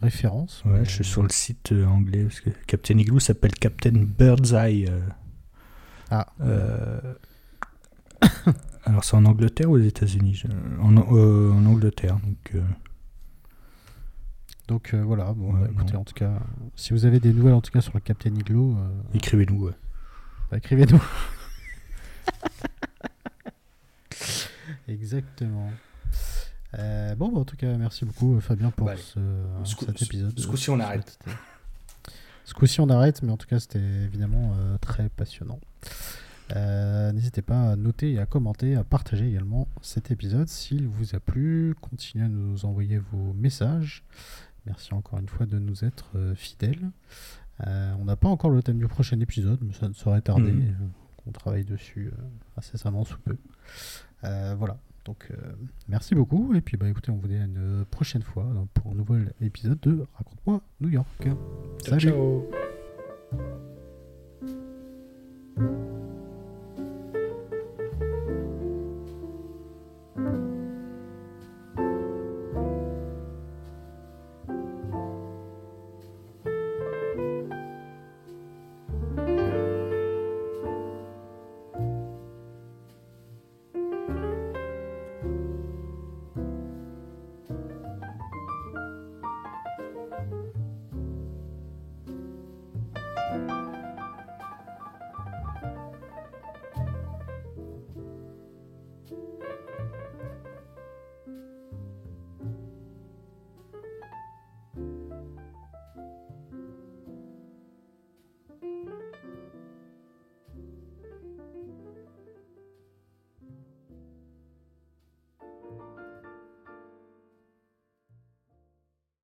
[0.02, 0.64] référence.
[0.66, 3.92] Ouais, Mais- je suis sur le site euh, anglais parce que Captain Igloo s'appelle Captain
[4.18, 4.90] Birdseye.
[6.10, 6.28] Ah.
[8.86, 10.44] alors c'est en Angleterre ou aux États-Unis?
[10.80, 12.18] En, en Angleterre.
[12.24, 12.54] Donc
[14.68, 15.34] Donc euh, voilà.
[15.34, 16.00] Bon, Ouais, bah, écoutez, non.
[16.02, 16.40] en tout cas,
[16.76, 19.66] si vous avez des nouvelles en tout cas sur le Captain Igloo, euh, écrivez-nous.
[19.66, 19.74] ouais.
[20.52, 21.02] bah, écrivez-nous.
[24.88, 25.72] Exactement.
[26.78, 29.02] Euh, bon, bah, en tout cas, merci beaucoup euh, Fabien pour Bah, allez.
[29.02, 29.20] ce,
[29.64, 30.38] Ce coup- cet ce- épisode.
[30.40, 31.18] ce coup-ci, on arrête.
[32.46, 35.60] Ce coup-ci, on arrête, mais en tout cas, c'était évidemment euh, très passionnant.
[36.56, 41.14] Euh, N'hésitez pas à noter et à commenter, à partager également cet épisode s'il vous
[41.16, 41.76] a plu.
[41.82, 44.04] Continuez à nous envoyer vos messages.
[44.66, 46.90] Merci encore une fois de nous être euh, fidèles.
[47.66, 50.52] Euh, on n'a pas encore le thème du prochain épisode, mais ça ne saurait tarder.
[50.52, 50.74] Euh,
[51.26, 52.22] On travaille dessus euh,
[52.58, 53.36] incessamment sous peu.
[54.24, 54.78] Euh, voilà.
[55.08, 55.36] Donc euh,
[55.88, 58.96] merci beaucoup et puis bah écoutez, on vous dit à une prochaine fois pour un
[58.96, 61.08] nouvel épisode de Raconte-moi New York.
[61.24, 61.38] Ciao.
[62.00, 62.12] Salut.
[65.58, 65.97] Ciao.